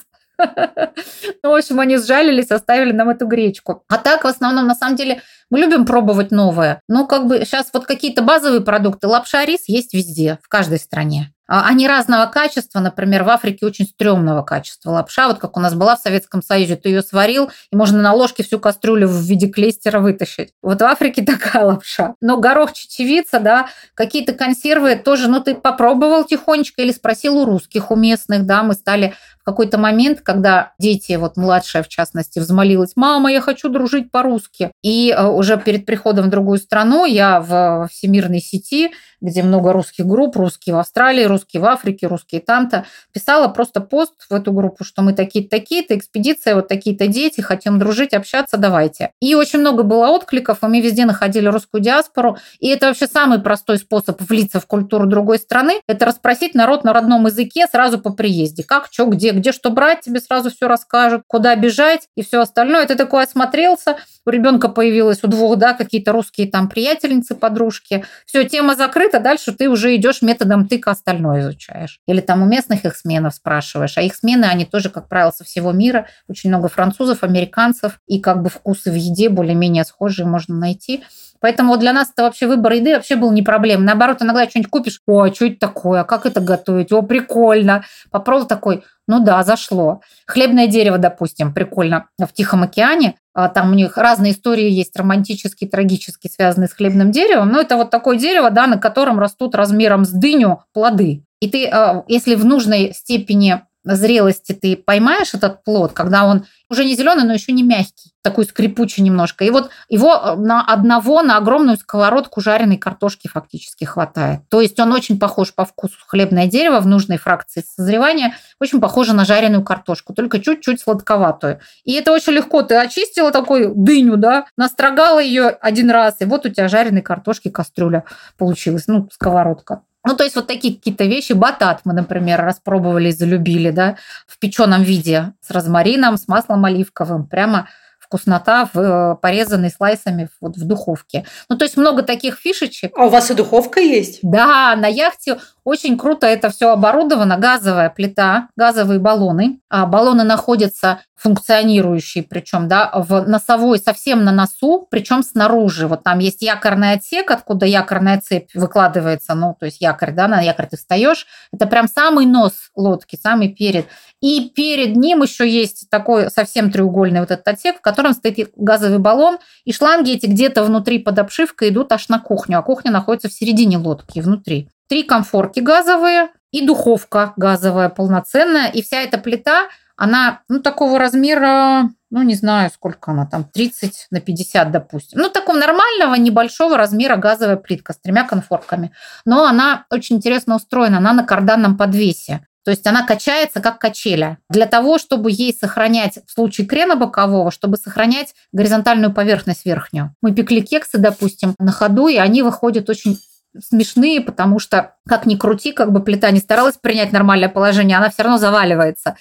Ну, 1.44 1.52
в 1.52 1.56
общем, 1.56 1.80
они 1.80 1.98
сжалились, 1.98 2.52
оставили 2.52 2.92
нам 2.92 3.10
эту 3.10 3.26
гречку. 3.26 3.84
А 3.88 3.98
так, 3.98 4.24
в 4.24 4.28
основном, 4.28 4.68
на 4.68 4.76
самом 4.76 4.96
деле, 4.96 5.22
мы 5.50 5.60
любим 5.60 5.86
пробовать 5.86 6.32
новое. 6.32 6.82
Ну, 6.88 7.08
как 7.08 7.28
бы 7.28 7.40
сейчас 7.46 7.70
вот 7.74 7.86
какие-то 7.86 8.22
базовые 8.22 8.62
продукты. 8.62 9.08
Лапша, 9.08 9.46
рис 9.46 9.62
есть 9.68 9.94
везде, 9.94 10.40
в 10.44 10.50
каждой 10.50 10.80
стране. 10.80 11.34
А, 11.54 11.68
они 11.68 11.86
разного 11.86 12.28
качества, 12.28 12.80
например, 12.80 13.24
в 13.24 13.30
Африке 13.30 13.66
очень 13.66 13.86
стрёмного 13.86 14.42
качества 14.42 14.92
лапша, 14.92 15.28
вот 15.28 15.40
как 15.40 15.58
у 15.58 15.60
нас 15.60 15.74
была 15.74 15.98
в 15.98 16.00
Советском 16.00 16.42
Союзе, 16.42 16.78
ты 16.78 16.88
ее 16.88 17.02
сварил, 17.02 17.52
и 17.74 17.76
можно 17.76 18.02
на 18.02 18.14
ложке 18.14 18.42
всю 18.42 18.58
кастрюлю 18.58 19.10
в 19.10 19.20
виде 19.20 19.50
клейстера 19.50 20.00
вытащить. 20.00 20.54
Вот 20.62 20.80
в 20.80 20.86
Африке 20.86 21.22
такая 21.26 21.66
лапша. 21.66 22.16
Но 22.22 22.38
горох, 22.38 22.72
чечевица, 22.72 23.42
да, 23.42 23.68
какие-то 23.96 24.32
консервы 24.32 24.96
тоже, 24.96 25.28
ну 25.28 25.42
ты 25.42 25.54
попробовал 25.54 26.24
тихонечко 26.24 26.84
или 26.84 26.94
спросил 26.94 27.38
у 27.38 27.44
русских, 27.44 27.92
у 27.92 27.98
местных, 27.98 28.46
да, 28.46 28.64
мы 28.64 28.74
стали 28.74 29.14
в 29.42 29.44
какой-то 29.44 29.78
момент, 29.78 30.22
когда 30.22 30.74
дети, 30.80 31.14
вот 31.14 31.36
младшая 31.36 31.84
в 31.84 31.88
частности, 31.88 32.40
взмолилась, 32.40 32.94
мама, 32.96 33.32
я 33.32 33.42
хочу 33.42 33.70
дружить 33.70 34.12
по-русски. 34.12 34.72
И 34.84 35.14
э, 35.16 35.26
уже 35.26 35.58
перед 35.58 35.86
приходом 35.86 36.26
в 36.26 36.30
другую 36.30 36.60
страну 36.60 37.06
я 37.06 37.42
в 37.42 37.88
всемирной 37.92 38.40
сети 38.40 38.92
где 39.22 39.44
много 39.44 39.72
русских 39.72 40.06
групп, 40.06 40.36
русские 40.36 40.76
в 40.76 40.80
Австралии, 40.80 41.24
русские 41.24 41.62
в 41.62 41.66
Африке, 41.66 42.08
русские 42.08 42.42
там-то. 42.42 42.86
Писала 43.14 43.48
просто 43.48 43.80
пост 43.80 44.14
в 44.30 44.34
эту 44.34 44.52
группу, 44.52 44.84
что 44.84 45.04
мы 45.04 45.14
такие-то, 45.14 45.50
такие-то, 45.52 45.96
экспедиция, 45.96 46.56
вот 46.56 46.68
такие-то 46.68 47.08
дети, 47.08 47.42
хотим 47.42 47.78
дружить, 47.78 48.14
общаться, 48.14 48.58
давайте. 48.58 49.12
И 49.22 49.36
очень 49.36 49.60
много 49.60 49.84
было 49.84 50.08
откликов, 50.10 50.64
и 50.64 50.68
мы 50.68 50.82
везде 50.82 51.06
находили 51.06 51.48
русскую 51.48 51.82
диаспору. 51.82 52.38
И 52.60 52.68
это 52.68 52.88
вообще 52.88 53.08
самый 53.08 53.40
простой 53.40 53.78
способ 53.78 54.20
влиться 54.22 54.60
в 54.60 54.66
культуру 54.66 55.06
другой 55.06 55.38
страны, 55.38 55.82
это 55.88 56.06
расспросить 56.06 56.56
народ 56.56 56.84
на 56.84 56.94
родном 56.94 57.28
языке 57.28 57.68
сразу 57.72 58.00
по 58.00 58.12
приезде. 58.12 58.64
Как, 58.64 58.90
что, 58.92 59.06
где, 59.06 59.31
где 59.32 59.52
что 59.52 59.70
брать, 59.70 60.02
тебе 60.02 60.20
сразу 60.20 60.50
все 60.50 60.68
расскажут, 60.68 61.24
куда 61.28 61.56
бежать 61.56 62.08
и 62.16 62.24
все 62.24 62.42
остальное. 62.42 62.86
Ты 62.86 62.96
такой 62.96 63.24
осмотрелся, 63.24 63.98
у 64.26 64.30
ребенка 64.30 64.70
появилось 64.70 65.24
у 65.24 65.28
двух, 65.28 65.58
да, 65.58 65.74
какие-то 65.74 66.12
русские 66.12 66.50
там 66.50 66.70
приятельницы, 66.70 67.36
подружки. 67.36 68.06
Все, 68.26 68.44
тема 68.44 68.76
закрыта, 68.76 69.20
дальше 69.20 69.52
ты 69.52 69.70
уже 69.70 69.96
идешь 69.96 70.22
методом 70.22 70.68
тыка 70.68 70.92
остальное 70.92 71.42
изучаешь. 71.42 72.00
Или 72.08 72.22
там 72.22 72.44
у 72.44 72.46
местных 72.46 72.86
их 72.86 72.96
сменов 72.96 73.34
спрашиваешь. 73.34 73.98
А 73.98 74.02
их 74.02 74.16
смены, 74.16 74.46
они 74.46 74.66
тоже, 74.66 74.90
как 74.90 75.08
правило, 75.08 75.32
со 75.32 75.44
всего 75.44 75.72
мира. 75.72 76.08
Очень 76.28 76.50
много 76.50 76.68
французов, 76.68 77.24
американцев. 77.24 78.00
И 78.08 78.20
как 78.20 78.44
бы 78.44 78.50
вкусы 78.50 78.92
в 78.92 78.96
еде 78.96 79.30
более-менее 79.30 79.86
схожие 79.86 80.28
можно 80.28 80.56
найти. 80.56 81.04
Поэтому 81.42 81.76
для 81.78 81.92
нас 81.92 82.12
это 82.12 82.24
вообще 82.24 82.46
выбор 82.46 82.74
еды 82.74 82.94
вообще 82.94 83.16
был 83.16 83.32
не 83.32 83.42
проблем. 83.42 83.84
Наоборот, 83.84 84.22
иногда 84.22 84.48
что-нибудь 84.48 84.70
купишь, 84.70 85.02
о, 85.08 85.24
а 85.24 85.34
что 85.34 85.48
это 85.48 85.60
такое, 85.60 86.02
а 86.02 86.04
как 86.04 86.28
это 86.28 86.40
готовить, 86.40 86.92
о, 86.92 87.02
прикольно. 87.02 87.84
Попробовал 88.12 88.48
такой, 88.48 88.84
ну 89.12 89.20
да, 89.20 89.44
зашло. 89.44 90.00
Хлебное 90.26 90.68
дерево, 90.68 90.98
допустим, 90.98 91.54
прикольно, 91.54 92.08
в 92.18 92.32
Тихом 92.32 92.64
океане. 92.64 93.16
А 93.34 93.50
там 93.50 93.72
у 93.72 93.76
них 93.76 93.98
разные 93.98 94.32
истории 94.32 94.70
есть, 94.70 94.96
романтические, 94.96 95.70
трагические, 95.70 96.32
связанные 96.32 96.70
с 96.70 96.74
хлебным 96.74 97.12
деревом. 97.12 97.50
Но 97.50 97.60
это 97.60 97.76
вот 97.76 97.90
такое 97.90 98.18
дерево, 98.18 98.52
да, 98.52 98.68
на 98.68 98.78
котором 98.78 99.20
растут 99.20 99.54
размером 99.54 100.06
с 100.06 100.12
дыню 100.12 100.64
плоды. 100.74 101.26
И 101.42 101.50
ты, 101.50 101.68
а, 101.68 102.06
если 102.08 102.36
в 102.36 102.46
нужной 102.46 102.94
степени 102.94 103.62
зрелости 103.84 104.54
ты 104.54 104.76
поймаешь 104.76 105.34
этот 105.34 105.64
плод, 105.64 105.94
когда 105.94 106.26
он 106.26 106.46
уже 106.70 106.86
не 106.86 106.96
зеленый, 106.96 107.26
но 107.26 107.34
еще 107.34 107.52
не 107.52 107.64
мягкий, 107.64 108.14
такой 108.22 108.46
скрипучий 108.46 109.04
немножко. 109.04 109.44
И 109.44 109.50
вот 109.50 109.70
его 109.90 110.14
э, 110.14 110.36
на 110.36 110.64
одного, 110.64 111.22
на 111.22 111.38
огромную 111.38 111.78
сковородку 111.78 112.40
жареной 112.40 112.78
картошки 112.78 113.28
фактически 113.28 113.84
хватает. 113.84 114.42
То 114.50 114.62
есть 114.62 114.80
он 114.80 114.94
очень 114.94 115.20
похож 115.20 115.54
по 115.54 115.66
вкусу 115.66 115.96
хлебное 116.08 116.48
дерево 116.48 116.80
в 116.80 116.88
нужной 116.88 117.18
фракции 117.18 117.64
созревания, 117.68 118.36
очень 118.60 118.80
похоже 118.80 119.14
на 119.14 119.26
жареную 119.26 119.64
картошку, 119.64 120.14
только 120.14 120.40
чуть-чуть 120.40 120.82
сладковатую. 120.82 121.60
И 121.84 121.94
это 121.94 122.14
очень 122.14 122.34
легко. 122.34 122.62
Ты 122.62 122.76
очистила 122.76 123.32
такую 123.32 123.74
дыню, 123.76 124.16
да, 124.16 124.46
настрогала 124.56 125.20
ее 125.20 125.50
один 125.50 125.92
раз, 125.92 126.16
и 126.20 126.26
вот 126.26 126.46
у 126.46 126.50
тебя 126.50 126.70
жареной 126.70 127.02
картошки 127.02 127.50
кастрюля 127.50 128.06
получилась, 128.38 128.88
ну, 128.88 129.10
сковородка. 129.12 129.82
Ну, 130.06 130.16
то 130.16 130.24
есть 130.24 130.36
вот 130.36 130.48
такие 130.48 130.76
какие-то 130.76 131.06
вещи. 131.06 131.34
Батат 131.34 131.82
мы, 131.86 131.94
например, 131.94 132.42
распробовали 132.42 133.10
и 133.10 133.12
залюбили, 133.12 133.72
да, 133.72 133.98
в 134.28 134.40
печеном 134.40 134.84
виде 134.84 135.34
с 135.42 135.52
розмарином, 135.52 136.18
с 136.18 136.28
маслом 136.28 136.66
оливковым. 136.66 137.28
Прямо 137.28 137.68
вкуснота 138.12 138.70
в, 138.74 138.80
э, 138.80 139.16
порезанной 139.22 139.70
слайсами 139.70 140.28
вот 140.42 140.58
в 140.58 140.68
духовке. 140.68 141.26
Ну, 141.50 141.58
то 141.58 141.64
есть 141.64 141.78
много 141.78 142.04
таких 142.04 142.38
фишечек. 142.38 142.92
А 142.98 143.06
у 143.06 143.10
вас 143.10 143.32
и 143.32 143.34
духовка 143.34 143.80
есть? 143.80 144.20
Да, 144.22 144.76
на 144.76 144.88
яхте 144.88 145.40
очень 145.64 145.98
круто 145.98 146.26
это 146.26 146.50
все 146.50 146.72
оборудовано. 146.72 147.38
Газовая 147.38 147.90
плита, 147.90 148.48
газовые 148.56 149.00
баллоны. 149.00 149.60
А 149.70 149.86
баллоны 149.86 150.24
находятся 150.24 151.02
функционирующие, 151.16 152.24
причем, 152.24 152.68
да, 152.68 152.90
в 152.94 153.28
носовой, 153.28 153.78
совсем 153.78 154.24
на 154.24 154.32
носу, 154.32 154.88
причем 154.90 155.22
снаружи. 155.22 155.88
Вот 155.88 156.04
там 156.04 156.18
есть 156.18 156.42
якорный 156.42 156.94
отсек, 156.94 157.30
откуда 157.30 157.68
якорная 157.68 158.20
цепь 158.20 158.50
выкладывается, 158.56 159.36
ну, 159.36 159.56
то 159.60 159.68
есть 159.68 159.82
якорь, 159.82 160.14
да, 160.14 160.28
на 160.28 160.42
якорь 160.42 160.66
ты 160.66 160.78
встаешь. 160.78 161.28
Это 161.54 161.68
прям 161.68 161.88
самый 161.88 162.26
нос 162.26 162.54
лодки, 162.76 163.20
самый 163.22 163.50
перед. 163.50 163.86
И 164.20 164.50
перед 164.56 164.96
ним 164.96 165.22
еще 165.22 165.48
есть 165.48 165.90
такой 165.92 166.32
совсем 166.32 166.72
треугольный 166.72 167.20
вот 167.20 167.30
этот 167.30 167.48
отсек, 167.48 167.78
в 167.78 167.82
котором 167.82 168.14
стоит 168.14 168.52
газовый 168.56 168.98
баллон, 168.98 169.38
и 169.64 169.72
шланги 169.74 170.14
эти 170.14 170.26
где-то 170.26 170.64
внутри 170.64 170.98
под 170.98 171.20
обшивкой 171.20 171.70
идут 171.70 171.92
аж 171.92 172.10
на 172.10 172.20
кухню, 172.20 172.58
а 172.58 172.64
кухня 172.64 172.92
находится 172.92 173.30
в 173.30 173.34
середине 173.34 173.78
лодки, 173.78 174.22
внутри 174.22 174.70
три 174.92 175.04
комфорки 175.04 175.62
газовые 175.62 176.32
и 176.52 176.68
духовка 176.68 177.32
газовая 177.38 177.88
полноценная. 177.88 178.68
И 178.68 178.82
вся 178.82 178.98
эта 178.98 179.18
плита, 179.18 179.70
она 179.96 180.42
ну, 180.50 180.60
такого 180.60 181.00
размера, 181.00 181.90
ну, 182.10 182.24
не 182.24 182.36
знаю, 182.36 182.70
сколько 182.74 183.12
она 183.12 183.26
там, 183.26 183.46
30 183.46 184.08
на 184.12 184.20
50, 184.20 184.70
допустим. 184.70 185.22
Ну, 185.22 185.30
такого 185.30 185.56
нормального, 185.56 186.16
небольшого 186.16 186.76
размера 186.76 187.16
газовая 187.16 187.56
плитка 187.56 187.94
с 187.94 188.00
тремя 188.02 188.26
конфорками. 188.26 188.92
Но 189.24 189.46
она 189.46 189.86
очень 189.90 190.18
интересно 190.18 190.58
устроена, 190.58 190.98
она 190.98 191.14
на 191.14 191.24
карданном 191.24 191.78
подвесе. 191.78 192.46
То 192.66 192.72
есть 192.72 192.86
она 192.86 193.06
качается 193.06 193.62
как 193.62 193.80
качеля. 193.80 194.40
Для 194.50 194.66
того, 194.66 194.98
чтобы 194.98 195.32
ей 195.32 195.58
сохранять, 195.58 196.20
в 196.28 196.32
случае 196.34 196.68
крена 196.68 196.98
бокового, 196.98 197.50
чтобы 197.50 197.78
сохранять 197.78 198.36
горизонтальную 198.52 199.14
поверхность 199.14 199.66
верхнюю. 199.66 200.14
Мы 200.22 200.34
пекли 200.34 200.62
кексы, 200.62 200.98
допустим, 200.98 201.56
на 201.60 201.72
ходу, 201.72 202.10
и 202.10 202.18
они 202.18 202.44
выходят 202.44 202.90
очень 202.90 203.18
смешные, 203.60 204.22
потому 204.22 204.60
что, 204.60 204.96
как 205.08 205.26
ни 205.26 205.36
крути, 205.36 205.72
как 205.72 205.92
бы 205.92 206.02
плита 206.04 206.32
не 206.32 206.40
старалась 206.40 206.78
принять 206.78 207.12
нормальное 207.12 207.50
положение, 207.50 207.98
она 207.98 208.10
все 208.10 208.24
равно 208.24 208.38
заваливается. 208.38 209.16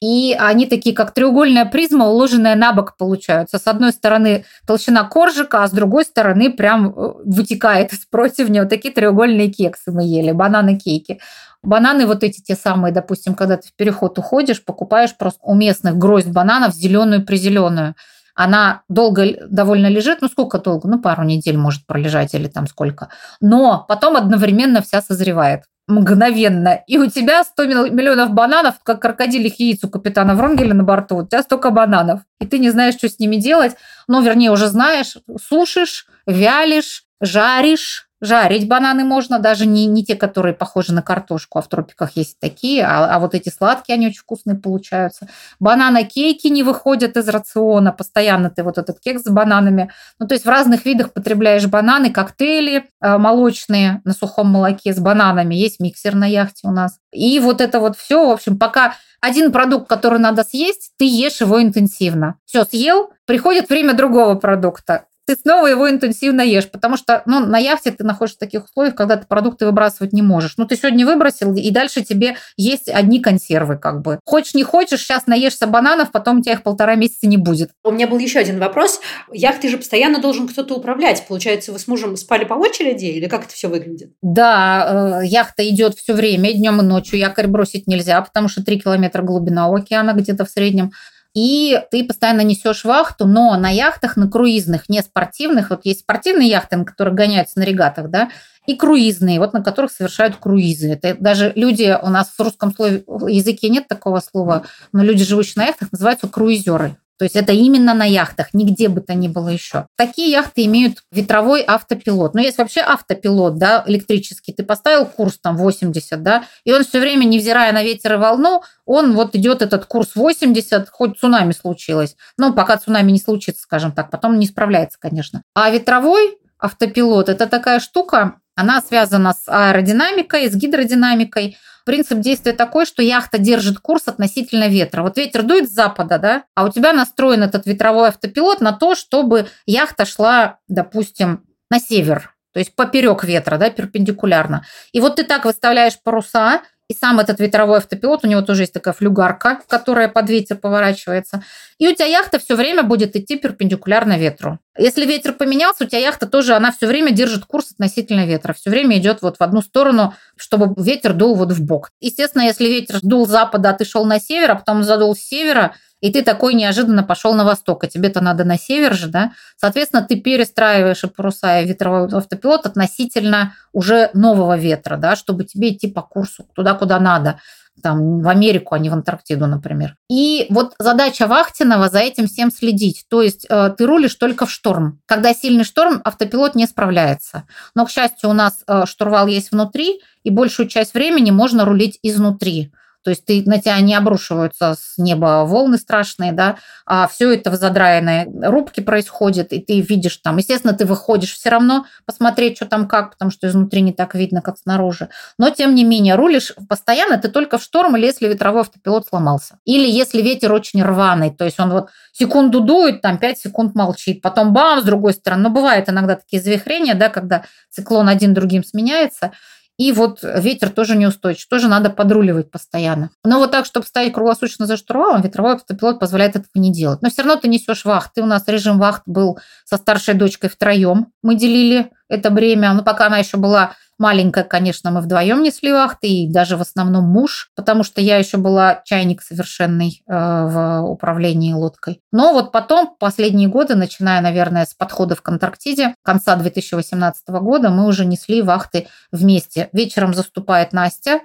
И 0.00 0.36
они 0.38 0.66
такие, 0.66 0.94
как 0.94 1.12
треугольная 1.12 1.64
призма, 1.64 2.06
уложенная 2.06 2.54
на 2.54 2.72
бок 2.72 2.96
получаются. 2.96 3.58
С 3.58 3.66
одной 3.66 3.92
стороны 3.92 4.44
толщина 4.64 5.02
коржика, 5.04 5.64
а 5.64 5.68
с 5.68 5.72
другой 5.72 6.04
стороны 6.04 6.52
прям 6.52 6.90
э, 6.90 7.12
вытекает 7.24 7.92
из 7.92 8.06
противня. 8.06 8.62
Вот 8.62 8.70
такие 8.70 8.94
треугольные 8.94 9.50
кексы 9.50 9.90
мы 9.90 10.04
ели, 10.04 10.30
бананы-кейки. 10.30 11.18
Бананы 11.64 12.06
вот 12.06 12.22
эти 12.22 12.40
те 12.40 12.54
самые, 12.54 12.94
допустим, 12.94 13.34
когда 13.34 13.56
ты 13.56 13.68
в 13.68 13.74
переход 13.74 14.16
уходишь, 14.18 14.64
покупаешь 14.64 15.16
просто 15.16 15.40
у 15.42 15.56
местных 15.56 15.96
гроздь 15.96 16.28
бананов 16.28 16.74
зеленую-призеленую. 16.74 17.96
Она 18.40 18.82
долго 18.88 19.48
довольно 19.50 19.88
лежит, 19.88 20.18
ну 20.20 20.28
сколько 20.28 20.60
долго? 20.60 20.88
Ну 20.88 21.00
пару 21.00 21.24
недель 21.24 21.56
может 21.56 21.84
пролежать 21.86 22.34
или 22.34 22.46
там 22.46 22.68
сколько. 22.68 23.08
Но 23.40 23.84
потом 23.88 24.14
одновременно 24.14 24.80
вся 24.80 25.02
созревает 25.02 25.64
мгновенно. 25.88 26.80
И 26.86 26.98
у 26.98 27.10
тебя 27.10 27.42
100 27.42 27.64
миллионов 27.88 28.30
бананов, 28.30 28.76
как 28.84 29.02
крокодилих 29.02 29.58
яиц 29.58 29.82
у 29.82 29.88
капитана 29.88 30.36
Вронгеля 30.36 30.72
на 30.72 30.84
борту. 30.84 31.16
У 31.16 31.26
тебя 31.26 31.42
столько 31.42 31.70
бананов. 31.72 32.20
И 32.38 32.46
ты 32.46 32.60
не 32.60 32.70
знаешь, 32.70 32.94
что 32.94 33.08
с 33.08 33.18
ними 33.18 33.36
делать. 33.36 33.74
Ну, 34.06 34.22
вернее, 34.22 34.52
уже 34.52 34.68
знаешь. 34.68 35.16
Сушишь, 35.42 36.06
вялишь, 36.24 37.06
жаришь, 37.20 38.07
Жарить 38.20 38.66
бананы 38.66 39.04
можно, 39.04 39.38
даже 39.38 39.64
не, 39.64 39.86
не 39.86 40.04
те, 40.04 40.16
которые 40.16 40.52
похожи 40.52 40.92
на 40.92 41.02
картошку, 41.02 41.58
а 41.58 41.62
в 41.62 41.68
тропиках 41.68 42.16
есть 42.16 42.40
такие, 42.40 42.84
а, 42.84 43.14
а 43.14 43.18
вот 43.20 43.34
эти 43.34 43.48
сладкие, 43.48 43.94
они 43.94 44.08
очень 44.08 44.20
вкусные 44.20 44.56
получаются. 44.56 45.28
Банана-кейки 45.60 46.48
не 46.48 46.64
выходят 46.64 47.16
из 47.16 47.28
рациона, 47.28 47.92
постоянно 47.92 48.50
ты 48.50 48.64
вот 48.64 48.76
этот 48.76 48.98
кекс 48.98 49.22
с 49.22 49.30
бананами. 49.30 49.92
Ну, 50.18 50.26
то 50.26 50.34
есть 50.34 50.44
в 50.44 50.48
разных 50.48 50.84
видах 50.84 51.12
потребляешь 51.12 51.66
бананы, 51.66 52.10
коктейли 52.10 52.86
э, 53.00 53.18
молочные 53.18 54.02
на 54.04 54.12
сухом 54.12 54.48
молоке 54.48 54.92
с 54.92 54.98
бананами. 54.98 55.54
Есть 55.54 55.78
миксер 55.78 56.16
на 56.16 56.26
яхте 56.26 56.66
у 56.66 56.72
нас. 56.72 56.98
И 57.12 57.38
вот 57.38 57.60
это 57.60 57.78
вот 57.78 57.96
все, 57.96 58.26
в 58.26 58.30
общем, 58.30 58.58
пока 58.58 58.94
один 59.20 59.52
продукт, 59.52 59.88
который 59.88 60.18
надо 60.18 60.44
съесть, 60.44 60.92
ты 60.96 61.04
ешь 61.04 61.40
его 61.40 61.62
интенсивно. 61.62 62.36
Все, 62.44 62.64
съел, 62.64 63.12
приходит 63.26 63.68
время 63.68 63.94
другого 63.94 64.34
продукта 64.34 65.04
ты 65.28 65.36
снова 65.36 65.66
его 65.66 65.90
интенсивно 65.90 66.40
ешь, 66.40 66.70
потому 66.70 66.96
что 66.96 67.22
ну, 67.26 67.40
на 67.40 67.58
яхте 67.58 67.90
ты 67.90 68.02
находишься 68.02 68.36
в 68.36 68.40
таких 68.40 68.64
условиях, 68.64 68.94
когда 68.94 69.18
ты 69.18 69.26
продукты 69.26 69.66
выбрасывать 69.66 70.14
не 70.14 70.22
можешь. 70.22 70.54
Ну, 70.56 70.64
ты 70.64 70.74
сегодня 70.74 71.04
выбросил, 71.04 71.54
и 71.54 71.70
дальше 71.70 72.02
тебе 72.02 72.38
есть 72.56 72.88
одни 72.88 73.20
консервы 73.20 73.76
как 73.76 74.00
бы. 74.00 74.20
Хочешь, 74.24 74.54
не 74.54 74.62
хочешь, 74.62 75.00
сейчас 75.00 75.26
наешься 75.26 75.66
бананов, 75.66 76.12
потом 76.12 76.38
у 76.38 76.42
тебя 76.42 76.54
их 76.54 76.62
полтора 76.62 76.94
месяца 76.94 77.26
не 77.26 77.36
будет. 77.36 77.72
У 77.84 77.90
меня 77.90 78.06
был 78.06 78.18
еще 78.18 78.38
один 78.38 78.58
вопрос. 78.58 79.00
Яхты 79.30 79.68
же 79.68 79.76
постоянно 79.76 80.18
должен 80.18 80.48
кто-то 80.48 80.74
управлять. 80.74 81.26
Получается, 81.28 81.72
вы 81.72 81.78
с 81.78 81.86
мужем 81.86 82.16
спали 82.16 82.44
по 82.44 82.54
очереди 82.54 83.04
или 83.04 83.26
как 83.26 83.44
это 83.44 83.52
все 83.52 83.68
выглядит? 83.68 84.12
Да, 84.22 85.20
э, 85.20 85.26
яхта 85.26 85.68
идет 85.68 85.94
все 85.94 86.14
время, 86.14 86.54
днем 86.54 86.80
и 86.80 86.84
ночью. 86.84 87.18
Якорь 87.18 87.48
бросить 87.48 87.86
нельзя, 87.86 88.22
потому 88.22 88.48
что 88.48 88.64
3 88.64 88.80
километра 88.80 89.20
глубина 89.20 89.66
океана 89.66 90.14
где-то 90.14 90.46
в 90.46 90.48
среднем 90.48 90.92
и 91.38 91.80
ты 91.92 92.02
постоянно 92.02 92.40
несешь 92.40 92.84
вахту, 92.84 93.24
но 93.24 93.56
на 93.56 93.70
яхтах, 93.70 94.16
на 94.16 94.28
круизных, 94.28 94.88
не 94.88 95.00
спортивных, 95.02 95.70
вот 95.70 95.82
есть 95.84 96.00
спортивные 96.00 96.48
яхты, 96.48 96.76
на 96.76 96.84
которых 96.84 97.14
гоняются 97.14 97.60
на 97.60 97.62
регатах, 97.62 98.10
да, 98.10 98.30
и 98.66 98.74
круизные, 98.74 99.38
вот 99.38 99.52
на 99.52 99.62
которых 99.62 99.92
совершают 99.92 100.34
круизы. 100.34 100.90
Это 100.90 101.16
даже 101.20 101.52
люди, 101.54 101.96
у 102.02 102.08
нас 102.08 102.34
в 102.36 102.42
русском 102.42 102.74
слове, 102.74 103.04
языке 103.28 103.68
нет 103.68 103.86
такого 103.86 104.18
слова, 104.18 104.64
но 104.92 105.04
люди, 105.04 105.24
живущие 105.24 105.54
на 105.56 105.66
яхтах, 105.66 105.92
называются 105.92 106.26
круизеры. 106.26 106.96
То 107.18 107.24
есть 107.24 107.36
это 107.36 107.52
именно 107.52 107.94
на 107.94 108.04
яхтах, 108.04 108.54
нигде 108.54 108.88
бы 108.88 109.00
то 109.00 109.14
ни 109.14 109.28
было 109.28 109.48
еще. 109.48 109.86
Такие 109.96 110.30
яхты 110.30 110.64
имеют 110.64 111.02
ветровой 111.10 111.62
автопилот. 111.62 112.34
Но 112.34 112.40
есть 112.40 112.58
вообще 112.58 112.80
автопилот, 112.80 113.58
да, 113.58 113.82
электрический. 113.86 114.52
Ты 114.52 114.62
поставил 114.62 115.04
курс 115.06 115.38
там 115.38 115.56
80, 115.56 116.22
да, 116.22 116.44
и 116.64 116.72
он 116.72 116.84
все 116.84 117.00
время, 117.00 117.24
невзирая 117.24 117.72
на 117.72 117.82
ветер 117.82 118.14
и 118.14 118.16
волну, 118.16 118.62
он 118.84 119.14
вот 119.14 119.34
идет 119.34 119.62
этот 119.62 119.86
курс 119.86 120.14
80, 120.14 120.88
хоть 120.90 121.18
цунами 121.18 121.52
случилось. 121.52 122.16
Но 122.36 122.52
пока 122.52 122.76
цунами 122.78 123.10
не 123.10 123.18
случится, 123.18 123.62
скажем 123.62 123.92
так, 123.92 124.10
потом 124.10 124.38
не 124.38 124.46
справляется, 124.46 124.98
конечно. 125.00 125.42
А 125.54 125.70
ветровой 125.70 126.38
автопилот– 126.58 127.28
это 127.30 127.46
такая 127.46 127.80
штука, 127.80 128.36
она 128.58 128.82
связана 128.82 129.34
с 129.34 129.44
аэродинамикой, 129.46 130.50
с 130.50 130.54
гидродинамикой. 130.56 131.56
Принцип 131.84 132.18
действия 132.18 132.52
такой, 132.52 132.86
что 132.86 133.02
яхта 133.02 133.38
держит 133.38 133.78
курс 133.78 134.08
относительно 134.08 134.66
ветра. 134.66 135.02
Вот 135.02 135.16
ветер 135.16 135.44
дует 135.44 135.70
с 135.70 135.72
запада, 135.72 136.18
да, 136.18 136.42
а 136.56 136.64
у 136.64 136.68
тебя 136.72 136.92
настроен 136.92 137.44
этот 137.44 137.66
ветровой 137.66 138.08
автопилот 138.08 138.60
на 138.60 138.72
то, 138.72 138.96
чтобы 138.96 139.46
яхта 139.64 140.04
шла, 140.04 140.58
допустим, 140.66 141.44
на 141.70 141.78
север, 141.78 142.34
то 142.52 142.58
есть 142.58 142.74
поперек 142.74 143.22
ветра, 143.22 143.58
да, 143.58 143.70
перпендикулярно. 143.70 144.64
И 144.92 145.00
вот 145.00 145.16
ты 145.16 145.22
так 145.22 145.44
выставляешь 145.44 146.02
паруса, 146.02 146.62
и 146.88 146.94
сам 146.94 147.20
этот 147.20 147.38
ветровой 147.38 147.78
автопилот, 147.78 148.24
у 148.24 148.26
него 148.26 148.42
тоже 148.42 148.62
есть 148.62 148.72
такая 148.72 148.92
флюгарка, 148.92 149.60
которая 149.68 150.08
под 150.08 150.28
ветер 150.30 150.56
поворачивается. 150.56 151.44
И 151.78 151.86
у 151.86 151.94
тебя 151.94 152.06
яхта 152.06 152.40
все 152.40 152.56
время 152.56 152.82
будет 152.82 153.14
идти 153.14 153.36
перпендикулярно 153.36 154.18
ветру. 154.18 154.58
Если 154.76 155.06
ветер 155.06 155.32
поменялся, 155.32 155.84
у 155.84 155.86
тебя 155.86 156.00
яхта 156.00 156.26
тоже, 156.26 156.54
она 156.54 156.72
все 156.72 156.86
время 156.86 157.12
держит 157.12 157.44
курс 157.44 157.70
относительно 157.72 158.26
ветра. 158.26 158.52
Все 158.52 158.70
время 158.70 158.98
идет 158.98 159.22
вот 159.22 159.36
в 159.38 159.42
одну 159.42 159.62
сторону, 159.62 160.14
чтобы 160.36 160.74
ветер 160.82 161.12
дул 161.12 161.36
вот 161.36 161.52
в 161.52 161.64
бок. 161.64 161.90
Естественно, 162.00 162.42
если 162.42 162.66
ветер 162.66 162.98
дул 163.02 163.26
с 163.26 163.30
запада, 163.30 163.70
а 163.70 163.72
ты 163.74 163.84
шел 163.84 164.04
на 164.04 164.18
север, 164.18 164.50
а 164.50 164.54
потом 164.56 164.82
задул 164.82 165.14
с 165.14 165.20
севера, 165.20 165.74
и 166.00 166.12
ты 166.12 166.22
такой 166.22 166.54
неожиданно 166.54 167.02
пошел 167.02 167.34
на 167.34 167.44
восток, 167.44 167.84
а 167.84 167.88
тебе-то 167.88 168.20
надо 168.20 168.44
на 168.44 168.58
север 168.58 168.94
же, 168.94 169.08
да? 169.08 169.32
Соответственно, 169.56 170.02
ты 170.02 170.16
перестраиваешь 170.16 171.02
и 171.04 171.08
паруса, 171.08 171.60
и 171.60 171.66
ветровой 171.66 172.08
автопилот 172.12 172.66
относительно 172.66 173.54
уже 173.72 174.10
нового 174.14 174.56
ветра, 174.56 174.96
да, 174.96 175.16
чтобы 175.16 175.44
тебе 175.44 175.70
идти 175.70 175.88
по 175.88 176.02
курсу 176.02 176.46
туда, 176.54 176.74
куда 176.74 177.00
надо 177.00 177.40
там, 177.82 178.20
в 178.20 178.28
Америку, 178.28 178.74
а 178.74 178.78
не 178.78 178.90
в 178.90 178.92
Антарктиду, 178.92 179.46
например. 179.46 179.96
И 180.10 180.46
вот 180.50 180.74
задача 180.78 181.26
Вахтинова 181.26 181.88
за 181.88 181.98
этим 181.98 182.26
всем 182.26 182.50
следить. 182.50 183.04
То 183.08 183.22
есть 183.22 183.46
э, 183.48 183.74
ты 183.76 183.86
рулишь 183.86 184.14
только 184.14 184.46
в 184.46 184.50
шторм. 184.50 185.00
Когда 185.06 185.34
сильный 185.34 185.64
шторм, 185.64 186.00
автопилот 186.04 186.54
не 186.54 186.66
справляется. 186.66 187.44
Но, 187.74 187.86
к 187.86 187.90
счастью, 187.90 188.30
у 188.30 188.32
нас 188.32 188.62
э, 188.66 188.84
штурвал 188.86 189.26
есть 189.26 189.50
внутри, 189.52 190.00
и 190.24 190.30
большую 190.30 190.68
часть 190.68 190.94
времени 190.94 191.30
можно 191.30 191.64
рулить 191.64 191.98
изнутри. 192.02 192.72
То 193.08 193.12
есть 193.12 193.24
ты, 193.24 193.42
на 193.46 193.58
тебя 193.58 193.80
не 193.80 193.94
обрушиваются 193.94 194.74
с 194.78 194.98
неба 194.98 195.46
волны 195.46 195.78
страшные, 195.78 196.32
да, 196.32 196.58
а 196.84 197.08
все 197.08 197.32
это 197.32 197.50
в 197.50 197.54
задраенной 197.54 198.26
рубке 198.46 198.82
происходит, 198.82 199.54
и 199.54 199.60
ты 199.60 199.80
видишь 199.80 200.18
там, 200.18 200.36
естественно, 200.36 200.74
ты 200.74 200.84
выходишь 200.84 201.32
все 201.32 201.48
равно 201.48 201.86
посмотреть, 202.04 202.56
что 202.56 202.66
там 202.66 202.86
как, 202.86 203.12
потому 203.12 203.30
что 203.30 203.48
изнутри 203.48 203.80
не 203.80 203.94
так 203.94 204.14
видно, 204.14 204.42
как 204.42 204.58
снаружи. 204.58 205.08
Но, 205.38 205.48
тем 205.48 205.74
не 205.74 205.84
менее, 205.84 206.16
рулишь 206.16 206.52
постоянно, 206.68 207.16
ты 207.16 207.30
только 207.30 207.56
в 207.56 207.62
шторм 207.62 207.96
или 207.96 208.04
если 208.04 208.28
ветровой 208.28 208.60
автопилот 208.60 209.06
сломался. 209.08 209.58
Или 209.64 209.88
если 209.88 210.20
ветер 210.20 210.52
очень 210.52 210.82
рваный, 210.82 211.30
то 211.30 211.46
есть 211.46 211.58
он 211.58 211.70
вот 211.70 211.88
секунду 212.12 212.60
дует, 212.60 213.00
там 213.00 213.16
5 213.16 213.38
секунд 213.38 213.74
молчит, 213.74 214.20
потом 214.20 214.52
бам, 214.52 214.82
с 214.82 214.84
другой 214.84 215.14
стороны. 215.14 215.44
Но 215.44 215.48
бывает 215.48 215.88
иногда 215.88 216.16
такие 216.16 216.42
завихрения, 216.42 216.94
да, 216.94 217.08
когда 217.08 217.44
циклон 217.70 218.06
один 218.06 218.34
другим 218.34 218.62
сменяется– 218.62 219.32
и 219.78 219.92
вот 219.92 220.18
ветер 220.22 220.70
тоже 220.70 220.96
неустойчив, 220.96 221.46
тоже 221.48 221.68
надо 221.68 221.88
подруливать 221.88 222.50
постоянно. 222.50 223.10
Но 223.24 223.38
вот 223.38 223.52
так, 223.52 223.64
чтобы 223.64 223.86
стоять 223.86 224.12
круглосуточно 224.12 224.66
за 224.66 224.76
штурвалом, 224.76 225.22
ветровой 225.22 225.54
автопилот 225.54 226.00
позволяет 226.00 226.34
этого 226.34 226.50
не 226.56 226.72
делать. 226.72 227.00
Но 227.00 227.10
все 227.10 227.22
равно 227.22 227.40
ты 227.40 227.48
несешь 227.48 227.84
вахт. 227.84 228.12
Ты 228.14 228.22
у 228.22 228.26
нас 228.26 228.42
режим 228.48 228.78
вахт 228.78 229.02
был 229.06 229.38
со 229.64 229.76
старшей 229.76 230.14
дочкой 230.14 230.50
втроем. 230.50 231.12
Мы 231.22 231.36
делили 231.36 231.92
это 232.08 232.30
бремя. 232.30 232.72
Но 232.72 232.82
пока 232.82 233.06
она 233.06 233.18
еще 233.18 233.36
была 233.36 233.72
Маленькая, 233.98 234.44
конечно, 234.44 234.92
мы 234.92 235.00
вдвоем 235.00 235.42
несли 235.42 235.72
вахты, 235.72 236.06
и 236.06 236.32
даже 236.32 236.56
в 236.56 236.60
основном 236.60 237.04
муж, 237.04 237.50
потому 237.56 237.82
что 237.82 238.00
я 238.00 238.16
еще 238.16 238.36
была 238.36 238.80
чайник 238.84 239.20
совершенный 239.22 240.04
э, 240.06 240.12
в 240.12 240.82
управлении 240.82 241.52
лодкой. 241.52 242.00
Но 242.12 242.32
вот 242.32 242.52
потом, 242.52 242.94
последние 243.00 243.48
годы, 243.48 243.74
начиная, 243.74 244.20
наверное, 244.20 244.66
с 244.66 244.74
подхода 244.74 245.16
в 245.16 245.22
Антарктиде, 245.24 245.96
конца 246.04 246.36
2018 246.36 247.28
года, 247.28 247.70
мы 247.70 247.88
уже 247.88 248.04
несли 248.04 248.40
вахты 248.40 248.86
вместе. 249.10 249.68
Вечером 249.72 250.14
заступает 250.14 250.72
Настя, 250.72 251.18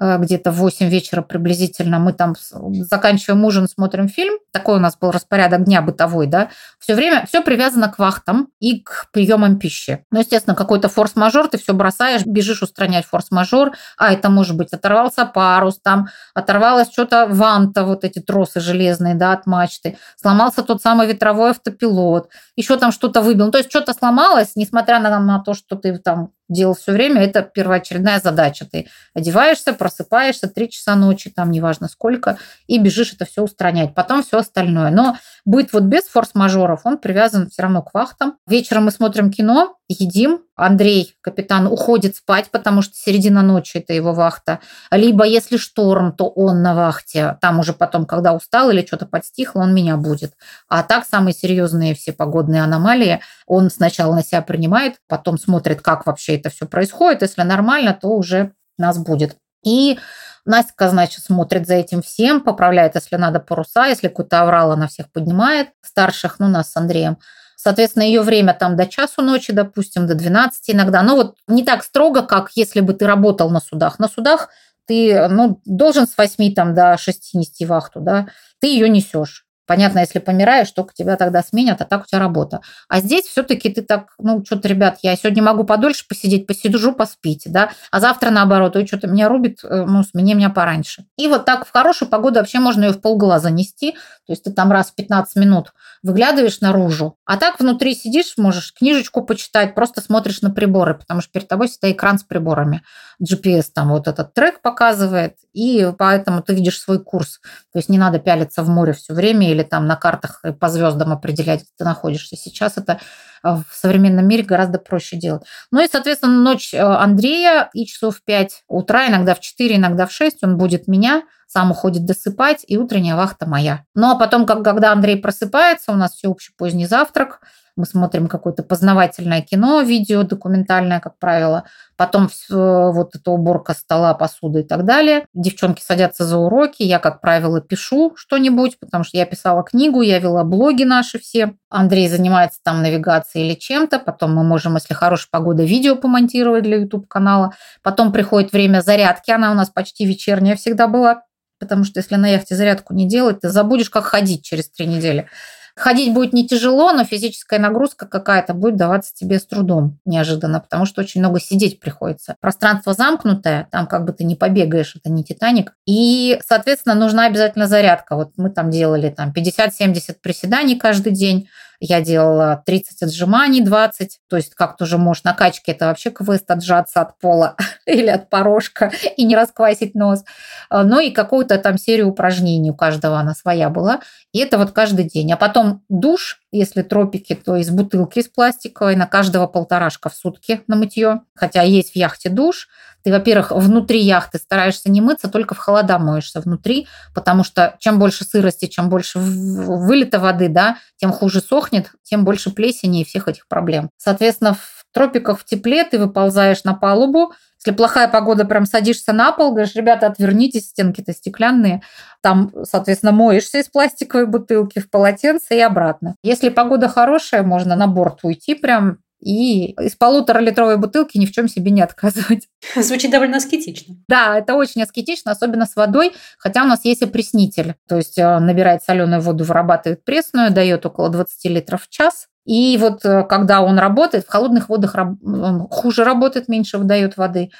где-то 0.00 0.50
в 0.50 0.56
8 0.56 0.88
вечера 0.88 1.20
приблизительно 1.20 1.98
мы 1.98 2.14
там 2.14 2.34
заканчиваем 2.38 3.44
ужин, 3.44 3.68
смотрим 3.68 4.08
фильм. 4.08 4.38
Такой 4.50 4.76
у 4.76 4.80
нас 4.80 4.96
был 4.96 5.10
распорядок 5.10 5.64
дня 5.64 5.82
бытовой, 5.82 6.26
да. 6.26 6.48
Все 6.78 6.94
время 6.94 7.26
все 7.26 7.42
привязано 7.42 7.88
к 7.88 7.98
вахтам 7.98 8.48
и 8.60 8.80
к 8.80 9.08
приемам 9.12 9.58
пищи. 9.58 10.04
Ну, 10.10 10.20
естественно, 10.20 10.56
какой-то 10.56 10.88
форс-мажор, 10.88 11.48
ты 11.48 11.58
все 11.58 11.74
бросаешь, 11.74 12.24
бежишь 12.24 12.62
устранять 12.62 13.04
форс-мажор, 13.04 13.72
а 13.98 14.12
это 14.12 14.30
может 14.30 14.56
быть 14.56 14.72
оторвался 14.72 15.26
парус, 15.26 15.78
там 15.82 16.08
оторвалось 16.34 16.90
что-то 16.90 17.26
ванта, 17.26 17.84
вот 17.84 18.04
эти 18.04 18.20
тросы 18.20 18.60
железные, 18.60 19.14
да, 19.14 19.32
от 19.32 19.46
мачты, 19.46 19.98
сломался 20.16 20.62
тот 20.62 20.80
самый 20.80 21.06
ветровой 21.06 21.50
автопилот, 21.50 22.30
еще 22.56 22.78
там 22.78 22.90
что-то 22.90 23.20
выбил. 23.20 23.46
Ну, 23.46 23.50
то 23.50 23.58
есть 23.58 23.70
что-то 23.70 23.92
сломалось, 23.92 24.52
несмотря 24.56 24.98
на, 24.98 25.20
на 25.20 25.40
то, 25.40 25.52
что 25.52 25.76
ты 25.76 25.98
там 25.98 26.30
делал 26.50 26.74
все 26.74 26.92
время, 26.92 27.22
это 27.22 27.42
первоочередная 27.42 28.20
задача. 28.20 28.66
Ты 28.70 28.88
одеваешься, 29.14 29.72
просыпаешься, 29.72 30.48
три 30.48 30.68
часа 30.68 30.96
ночи, 30.96 31.30
там 31.30 31.50
неважно 31.50 31.88
сколько, 31.88 32.36
и 32.66 32.78
бежишь 32.78 33.14
это 33.14 33.24
все 33.24 33.42
устранять. 33.42 33.94
Потом 33.94 34.22
все 34.22 34.38
остальное. 34.38 34.90
Но 34.90 35.16
быт 35.46 35.72
вот 35.72 35.84
без 35.84 36.04
форс-мажоров, 36.04 36.80
он 36.84 36.98
привязан 36.98 37.48
все 37.48 37.62
равно 37.62 37.82
к 37.82 37.94
вахтам. 37.94 38.36
Вечером 38.46 38.84
мы 38.84 38.90
смотрим 38.90 39.30
кино, 39.30 39.76
едим. 39.92 40.42
Андрей, 40.54 41.14
капитан, 41.20 41.66
уходит 41.66 42.16
спать, 42.16 42.50
потому 42.50 42.82
что 42.82 42.94
середина 42.94 43.42
ночи 43.42 43.78
это 43.78 43.92
его 43.92 44.12
вахта. 44.12 44.60
Либо 44.90 45.24
если 45.24 45.56
шторм, 45.56 46.12
то 46.12 46.28
он 46.28 46.62
на 46.62 46.74
вахте. 46.74 47.38
Там 47.40 47.58
уже 47.58 47.72
потом, 47.72 48.06
когда 48.06 48.32
устал 48.32 48.70
или 48.70 48.86
что-то 48.86 49.06
подстихло, 49.06 49.60
он 49.60 49.74
меня 49.74 49.96
будет. 49.96 50.34
А 50.68 50.82
так 50.82 51.04
самые 51.06 51.34
серьезные 51.34 51.94
все 51.94 52.12
погодные 52.12 52.62
аномалии 52.62 53.20
он 53.46 53.70
сначала 53.70 54.14
на 54.14 54.22
себя 54.22 54.42
принимает, 54.42 54.96
потом 55.08 55.38
смотрит, 55.38 55.82
как 55.82 56.06
вообще 56.06 56.36
это 56.36 56.50
все 56.50 56.66
происходит. 56.66 57.22
Если 57.22 57.42
нормально, 57.42 57.98
то 58.00 58.08
уже 58.08 58.52
нас 58.78 58.98
будет. 58.98 59.36
И 59.64 59.98
Настя, 60.44 60.88
значит, 60.88 61.24
смотрит 61.24 61.66
за 61.66 61.74
этим 61.74 62.02
всем, 62.02 62.40
поправляет, 62.40 62.94
если 62.94 63.16
надо, 63.16 63.40
паруса, 63.40 63.86
если 63.86 64.08
какой-то 64.08 64.40
аврал, 64.40 64.72
она 64.72 64.88
всех 64.88 65.10
поднимает, 65.12 65.68
старших, 65.82 66.38
ну, 66.38 66.48
нас 66.48 66.72
с 66.72 66.76
Андреем. 66.76 67.18
Соответственно, 67.62 68.04
ее 68.04 68.22
время 68.22 68.54
там 68.54 68.74
до 68.74 68.86
часу 68.86 69.20
ночи, 69.20 69.52
допустим, 69.52 70.06
до 70.06 70.14
12 70.14 70.70
иногда. 70.70 71.02
Но 71.02 71.14
вот 71.14 71.36
не 71.46 71.62
так 71.62 71.84
строго, 71.84 72.22
как 72.22 72.52
если 72.54 72.80
бы 72.80 72.94
ты 72.94 73.06
работал 73.06 73.50
на 73.50 73.60
судах. 73.60 73.98
На 73.98 74.08
судах 74.08 74.48
ты 74.86 75.28
ну, 75.28 75.60
должен 75.66 76.06
с 76.08 76.16
8 76.16 76.54
там, 76.54 76.74
до 76.74 76.96
6 76.96 77.34
нести 77.34 77.66
вахту, 77.66 78.00
да, 78.00 78.28
ты 78.60 78.68
ее 78.68 78.88
несешь. 78.88 79.44
Понятно, 79.70 80.00
если 80.00 80.18
помираешь, 80.18 80.68
только 80.72 80.92
тебя 80.92 81.16
тогда 81.16 81.44
сменят, 81.44 81.80
а 81.80 81.84
так 81.84 82.02
у 82.02 82.04
тебя 82.04 82.18
работа. 82.18 82.60
А 82.88 82.98
здесь 82.98 83.26
все-таки 83.26 83.70
ты 83.70 83.82
так, 83.82 84.14
ну, 84.18 84.44
что-то, 84.44 84.66
ребят, 84.66 84.98
я 85.02 85.14
сегодня 85.14 85.44
могу 85.44 85.62
подольше 85.62 86.08
посидеть, 86.08 86.48
посижу, 86.48 86.92
поспить, 86.92 87.44
да, 87.46 87.70
а 87.92 88.00
завтра 88.00 88.30
наоборот, 88.30 88.74
ой, 88.74 88.84
что-то 88.84 89.06
меня 89.06 89.28
рубит, 89.28 89.60
э, 89.62 89.84
ну, 89.86 90.02
смени 90.02 90.34
меня 90.34 90.50
пораньше. 90.50 91.04
И 91.16 91.28
вот 91.28 91.44
так 91.44 91.64
в 91.68 91.70
хорошую 91.70 92.08
погоду 92.08 92.40
вообще 92.40 92.58
можно 92.58 92.86
ее 92.86 92.90
в 92.90 93.00
полглаза 93.00 93.50
нести, 93.50 93.92
то 94.26 94.32
есть 94.32 94.42
ты 94.42 94.50
там 94.50 94.72
раз 94.72 94.90
в 94.90 94.96
15 94.96 95.36
минут 95.36 95.72
выглядываешь 96.02 96.60
наружу, 96.60 97.16
а 97.24 97.36
так 97.36 97.60
внутри 97.60 97.94
сидишь, 97.94 98.34
можешь 98.38 98.74
книжечку 98.74 99.22
почитать, 99.22 99.76
просто 99.76 100.00
смотришь 100.00 100.40
на 100.40 100.50
приборы, 100.50 100.94
потому 100.94 101.20
что 101.20 101.30
перед 101.30 101.46
тобой 101.46 101.68
всегда 101.68 101.92
экран 101.92 102.18
с 102.18 102.24
приборами. 102.24 102.82
GPS 103.22 103.66
там 103.74 103.90
вот 103.90 104.08
этот 104.08 104.32
трек 104.32 104.62
показывает, 104.62 105.36
и 105.52 105.92
поэтому 105.98 106.42
ты 106.42 106.54
видишь 106.54 106.80
свой 106.80 107.02
курс. 107.02 107.40
То 107.72 107.78
есть 107.78 107.88
не 107.88 107.98
надо 107.98 108.18
пялиться 108.18 108.62
в 108.62 108.68
море 108.68 108.94
все 108.94 109.12
время 109.12 109.50
или 109.50 109.59
там 109.64 109.86
на 109.86 109.96
картах 109.96 110.42
по 110.58 110.68
звездам 110.68 111.12
определять, 111.12 111.60
где 111.60 111.70
ты 111.78 111.84
находишься. 111.84 112.36
Сейчас 112.36 112.78
это 112.78 113.00
в 113.42 113.64
современном 113.72 114.26
мире 114.26 114.42
гораздо 114.42 114.78
проще 114.78 115.16
делать. 115.16 115.42
Ну 115.70 115.82
и, 115.82 115.88
соответственно, 115.90 116.40
ночь 116.40 116.74
э, 116.74 116.78
Андрея 116.78 117.70
и 117.72 117.86
часов 117.86 118.22
5 118.24 118.64
утра, 118.68 119.08
иногда 119.08 119.34
в 119.34 119.40
4, 119.40 119.76
иногда 119.76 120.06
в 120.06 120.12
6 120.12 120.42
он 120.42 120.58
будет 120.58 120.88
меня, 120.88 121.22
сам 121.46 121.70
уходит 121.70 122.04
досыпать, 122.04 122.64
и 122.66 122.76
утренняя 122.76 123.16
вахта 123.16 123.46
моя. 123.46 123.84
Ну 123.94 124.10
а 124.10 124.14
потом, 124.16 124.46
как, 124.46 124.62
когда 124.62 124.92
Андрей 124.92 125.16
просыпается, 125.16 125.92
у 125.92 125.96
нас 125.96 126.14
всеобщий 126.14 126.54
поздний 126.56 126.86
завтрак– 126.86 127.40
мы 127.80 127.86
смотрим 127.86 128.28
какое-то 128.28 128.62
познавательное 128.62 129.40
кино, 129.40 129.80
видео 129.80 130.22
документальное, 130.22 131.00
как 131.00 131.18
правило. 131.18 131.64
Потом 131.96 132.28
все, 132.28 132.92
вот 132.92 133.14
эта 133.14 133.30
уборка 133.30 133.72
стола, 133.72 134.12
посуды 134.14 134.60
и 134.60 134.62
так 134.62 134.84
далее. 134.84 135.26
Девчонки 135.32 135.82
садятся 135.82 136.24
за 136.24 136.36
уроки. 136.36 136.82
Я, 136.82 136.98
как 136.98 137.20
правило, 137.20 137.60
пишу 137.60 138.12
что-нибудь, 138.16 138.78
потому 138.78 139.04
что 139.04 139.16
я 139.16 139.24
писала 139.24 139.62
книгу, 139.62 140.02
я 140.02 140.18
вела 140.18 140.44
блоги 140.44 140.84
наши 140.84 141.18
все. 141.18 141.54
Андрей 141.70 142.08
занимается 142.08 142.60
там 142.62 142.82
навигацией 142.82 143.29
или 143.38 143.54
чем-то. 143.54 143.98
Потом 143.98 144.34
мы 144.34 144.44
можем, 144.44 144.74
если 144.74 144.94
хорошая 144.94 145.28
погода, 145.30 145.62
видео 145.64 145.96
помонтировать 145.96 146.64
для 146.64 146.78
YouTube-канала. 146.78 147.54
Потом 147.82 148.12
приходит 148.12 148.52
время 148.52 148.80
зарядки. 148.80 149.30
Она 149.30 149.50
у 149.50 149.54
нас 149.54 149.70
почти 149.70 150.04
вечерняя 150.06 150.56
всегда 150.56 150.86
была 150.86 151.22
потому 151.60 151.84
что 151.84 152.00
если 152.00 152.16
на 152.16 152.26
яхте 152.26 152.56
зарядку 152.56 152.94
не 152.94 153.06
делать, 153.06 153.40
ты 153.40 153.50
забудешь, 153.50 153.90
как 153.90 154.04
ходить 154.04 154.42
через 154.42 154.68
три 154.70 154.86
недели. 154.86 155.28
Ходить 155.76 156.12
будет 156.12 156.32
не 156.32 156.46
тяжело, 156.46 156.92
но 156.92 157.04
физическая 157.04 157.60
нагрузка 157.60 158.06
какая-то 158.06 158.54
будет 158.54 158.76
даваться 158.76 159.14
тебе 159.14 159.38
с 159.38 159.46
трудом 159.46 159.98
неожиданно, 160.04 160.60
потому 160.60 160.84
что 160.84 161.00
очень 161.00 161.20
много 161.20 161.40
сидеть 161.40 161.80
приходится. 161.80 162.36
Пространство 162.40 162.92
замкнутое, 162.92 163.68
там 163.70 163.86
как 163.86 164.04
бы 164.04 164.12
ты 164.12 164.24
не 164.24 164.34
побегаешь, 164.34 164.96
это 164.96 165.10
не 165.10 165.22
Титаник. 165.22 165.74
И, 165.86 166.40
соответственно, 166.46 166.96
нужна 166.96 167.26
обязательно 167.26 167.66
зарядка. 167.66 168.16
Вот 168.16 168.32
мы 168.36 168.50
там 168.50 168.70
делали 168.70 169.10
там 169.10 169.32
50-70 169.32 170.16
приседаний 170.20 170.76
каждый 170.76 171.12
день, 171.12 171.48
я 171.80 172.02
делала 172.02 172.62
30 172.66 173.02
отжиманий, 173.02 173.62
20. 173.62 174.20
То 174.28 174.36
есть 174.36 174.54
как 174.54 174.76
тоже 174.76 174.98
можешь 174.98 175.24
на 175.24 175.32
качке 175.32 175.72
это 175.72 175.86
вообще 175.86 176.10
квест 176.10 176.50
отжаться 176.50 177.00
от 177.00 177.18
пола 177.18 177.56
или 177.86 178.08
от 178.08 178.28
порожка 178.28 178.92
и 179.16 179.24
не 179.24 179.34
расквасить 179.34 179.94
нос. 179.94 180.24
Ну 180.70 181.00
и 181.00 181.10
какую-то 181.10 181.58
там 181.58 181.78
серию 181.78 182.08
упражнений 182.08 182.70
у 182.70 182.74
каждого 182.74 183.18
она 183.18 183.34
своя 183.34 183.70
была. 183.70 184.00
И 184.32 184.38
это 184.38 184.58
вот 184.58 184.72
каждый 184.72 185.06
день. 185.06 185.32
А 185.32 185.36
потом 185.36 185.82
душ, 185.88 186.40
если 186.52 186.82
тропики, 186.82 187.34
то 187.34 187.56
из 187.56 187.70
бутылки 187.70 188.18
из 188.18 188.28
пластиковой, 188.28 188.94
на 188.94 189.06
каждого 189.06 189.46
полторашка 189.46 190.10
в 190.10 190.14
сутки 190.14 190.60
на 190.66 190.76
мытье. 190.76 191.22
Хотя 191.34 191.62
есть 191.62 191.92
в 191.92 191.96
яхте 191.96 192.28
душ. 192.28 192.68
Ты, 193.02 193.10
во-первых, 193.10 193.50
внутри 193.52 194.00
яхты 194.00 194.38
стараешься 194.38 194.90
не 194.90 195.00
мыться, 195.00 195.28
только 195.28 195.54
в 195.54 195.58
холода 195.58 195.98
моешься 195.98 196.40
внутри, 196.40 196.86
потому 197.14 197.44
что 197.44 197.76
чем 197.78 197.98
больше 197.98 198.24
сырости, 198.24 198.66
чем 198.66 198.88
больше 198.88 199.18
вылета 199.18 200.18
воды, 200.18 200.48
да, 200.48 200.76
тем 200.96 201.12
хуже 201.12 201.40
сохнет, 201.40 201.92
тем 202.02 202.24
больше 202.24 202.50
плесени 202.50 203.02
и 203.02 203.04
всех 203.04 203.28
этих 203.28 203.48
проблем. 203.48 203.90
Соответственно, 203.96 204.54
в 204.54 204.84
тропиках 204.92 205.40
в 205.40 205.44
тепле 205.44 205.84
ты 205.84 205.98
выползаешь 205.98 206.64
на 206.64 206.74
палубу, 206.74 207.32
если 207.62 207.76
плохая 207.76 208.08
погода, 208.08 208.46
прям 208.46 208.64
садишься 208.64 209.12
на 209.12 209.32
пол, 209.32 209.50
говоришь, 209.50 209.74
ребята, 209.74 210.06
отвернитесь, 210.06 210.68
стенки-то 210.68 211.12
стеклянные. 211.12 211.82
Там, 212.22 212.50
соответственно, 212.62 213.12
моешься 213.12 213.58
из 213.58 213.68
пластиковой 213.68 214.26
бутылки 214.26 214.78
в 214.78 214.88
полотенце 214.88 215.56
и 215.56 215.60
обратно. 215.60 216.16
Если 216.22 216.48
погода 216.48 216.88
хорошая, 216.88 217.42
можно 217.42 217.76
на 217.76 217.86
борт 217.86 218.20
уйти 218.22 218.54
прям 218.54 218.98
и 219.20 219.72
из 219.72 219.94
полуторалитровой 219.96 220.76
бутылки 220.78 221.18
ни 221.18 221.26
в 221.26 221.32
чем 221.32 221.48
себе 221.48 221.70
не 221.70 221.82
отказывать. 221.82 222.48
Звучит 222.76 223.10
довольно 223.10 223.36
аскетично. 223.36 223.96
Да, 224.08 224.38
это 224.38 224.54
очень 224.54 224.82
аскетично, 224.82 225.32
особенно 225.32 225.66
с 225.66 225.76
водой, 225.76 226.12
хотя 226.38 226.64
у 226.64 226.66
нас 226.66 226.84
есть 226.84 227.02
опреснитель. 227.02 227.74
То 227.88 227.96
есть 227.96 228.18
э, 228.18 228.38
набирает 228.38 228.82
соленую 228.82 229.20
воду, 229.20 229.44
вырабатывает 229.44 230.04
пресную, 230.04 230.50
дает 230.50 230.84
около 230.86 231.10
20 231.10 231.44
литров 231.46 231.84
в 231.84 231.88
час. 231.88 232.28
И 232.46 232.78
вот 232.80 233.04
э, 233.04 233.24
когда 233.24 233.60
он 233.60 233.78
работает, 233.78 234.24
в 234.24 234.30
холодных 234.30 234.68
водах 234.68 234.94
он 234.96 235.68
хуже 235.70 236.04
работает, 236.04 236.48
меньше 236.48 236.78
выдает 236.78 237.16
воды. 237.16 237.50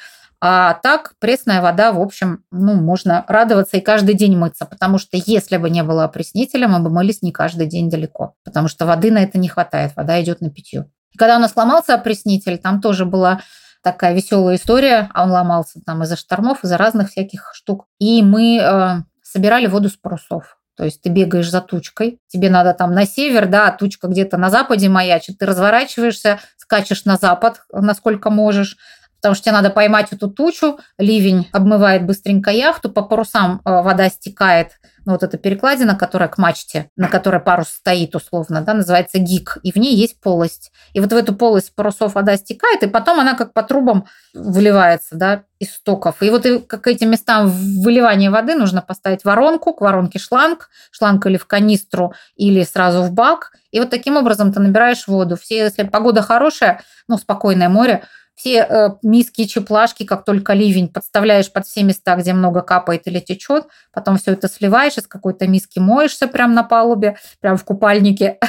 А 0.42 0.74
так 0.82 1.14
пресная 1.18 1.60
вода, 1.60 1.92
в 1.92 2.00
общем, 2.00 2.44
ну, 2.50 2.74
можно 2.74 3.26
радоваться 3.28 3.76
и 3.76 3.82
каждый 3.82 4.14
день 4.14 4.38
мыться, 4.38 4.64
потому 4.64 4.96
что 4.96 5.18
если 5.18 5.58
бы 5.58 5.68
не 5.68 5.82
было 5.82 6.04
опреснителя, 6.04 6.66
мы 6.66 6.80
бы 6.80 6.88
мылись 6.88 7.20
не 7.20 7.30
каждый 7.30 7.66
день 7.66 7.90
далеко, 7.90 8.34
потому 8.42 8.68
что 8.68 8.86
воды 8.86 9.10
на 9.10 9.18
это 9.18 9.38
не 9.38 9.48
хватает, 9.48 9.92
вода 9.96 10.20
идет 10.22 10.40
на 10.40 10.48
питье. 10.48 10.86
И 11.12 11.18
когда 11.18 11.36
у 11.36 11.40
нас 11.40 11.52
сломался 11.52 11.94
опреснитель, 11.94 12.58
там 12.58 12.80
тоже 12.80 13.04
была 13.04 13.40
такая 13.82 14.14
веселая 14.14 14.56
история, 14.56 15.10
а 15.14 15.24
он 15.24 15.30
ломался 15.30 15.80
там 15.84 16.02
из-за 16.02 16.16
штормов, 16.16 16.64
из-за 16.64 16.76
разных 16.76 17.10
всяких 17.10 17.52
штук. 17.54 17.86
И 17.98 18.22
мы 18.22 18.58
э, 18.58 19.02
собирали 19.22 19.66
воду 19.66 19.88
с 19.88 19.96
парусов. 19.96 20.58
То 20.76 20.84
есть 20.84 21.02
ты 21.02 21.10
бегаешь 21.10 21.50
за 21.50 21.60
тучкой, 21.60 22.20
тебе 22.28 22.48
надо 22.48 22.72
там 22.72 22.94
на 22.94 23.06
север, 23.06 23.46
да, 23.46 23.68
а 23.68 23.72
тучка 23.72 24.08
где-то 24.08 24.38
на 24.38 24.48
западе 24.48 24.88
маячит, 24.88 25.38
ты 25.38 25.44
разворачиваешься, 25.44 26.40
скачешь 26.56 27.04
на 27.04 27.16
запад, 27.16 27.60
насколько 27.70 28.30
можешь, 28.30 28.78
потому 29.16 29.34
что 29.34 29.44
тебе 29.44 29.52
надо 29.52 29.68
поймать 29.68 30.12
эту 30.12 30.30
тучу, 30.30 30.78
ливень 30.96 31.48
обмывает 31.52 32.06
быстренько 32.06 32.50
яхту, 32.50 32.90
по 32.90 33.02
парусам 33.02 33.60
э, 33.64 33.82
вода 33.82 34.08
стекает, 34.08 34.80
ну, 35.10 35.14
вот 35.14 35.24
эта 35.24 35.38
перекладина, 35.38 35.96
которая 35.96 36.28
к 36.28 36.38
мачте, 36.38 36.88
на 36.96 37.08
которой 37.08 37.40
парус 37.40 37.68
стоит 37.68 38.14
условно, 38.14 38.60
да, 38.60 38.74
называется 38.74 39.18
гик, 39.18 39.58
и 39.64 39.72
в 39.72 39.76
ней 39.76 39.96
есть 39.96 40.20
полость. 40.20 40.70
И 40.92 41.00
вот 41.00 41.12
в 41.12 41.16
эту 41.16 41.34
полость 41.34 41.74
парусов 41.74 42.14
вода 42.14 42.36
стекает, 42.36 42.84
и 42.84 42.86
потом 42.86 43.18
она 43.18 43.34
как 43.34 43.52
по 43.52 43.64
трубам 43.64 44.06
выливается, 44.34 45.16
да, 45.16 45.42
из 45.58 45.74
стоков. 45.74 46.22
И 46.22 46.30
вот 46.30 46.46
как 46.68 46.86
этим 46.86 47.10
местам 47.10 47.48
выливания 47.48 48.30
воды 48.30 48.54
нужно 48.54 48.82
поставить 48.82 49.24
воронку, 49.24 49.74
к 49.74 49.80
воронке 49.80 50.20
шланг, 50.20 50.70
шланг 50.92 51.26
или 51.26 51.38
в 51.38 51.46
канистру, 51.48 52.14
или 52.36 52.62
сразу 52.62 53.02
в 53.02 53.10
бак. 53.10 53.50
И 53.72 53.80
вот 53.80 53.90
таким 53.90 54.16
образом 54.16 54.52
ты 54.52 54.60
набираешь 54.60 55.08
воду. 55.08 55.36
Все, 55.36 55.58
если 55.58 55.82
погода 55.82 56.22
хорошая, 56.22 56.82
ну, 57.08 57.18
спокойное 57.18 57.68
море, 57.68 58.04
все 58.40 58.66
э, 58.66 58.88
миски, 59.02 59.44
чеплашки, 59.44 60.04
как 60.04 60.24
только 60.24 60.54
ливень, 60.54 60.88
подставляешь 60.88 61.52
под 61.52 61.66
все 61.66 61.82
места, 61.82 62.16
где 62.16 62.32
много 62.32 62.62
капает 62.62 63.06
или 63.06 63.20
течет, 63.20 63.66
потом 63.92 64.16
все 64.16 64.32
это 64.32 64.48
сливаешь, 64.48 64.96
из 64.96 65.06
какой-то 65.06 65.46
миски 65.46 65.78
моешься 65.78 66.26
прямо 66.26 66.54
на 66.54 66.62
палубе, 66.62 67.18
прямо 67.40 67.56
в 67.56 67.64
купальнике. 67.64 68.38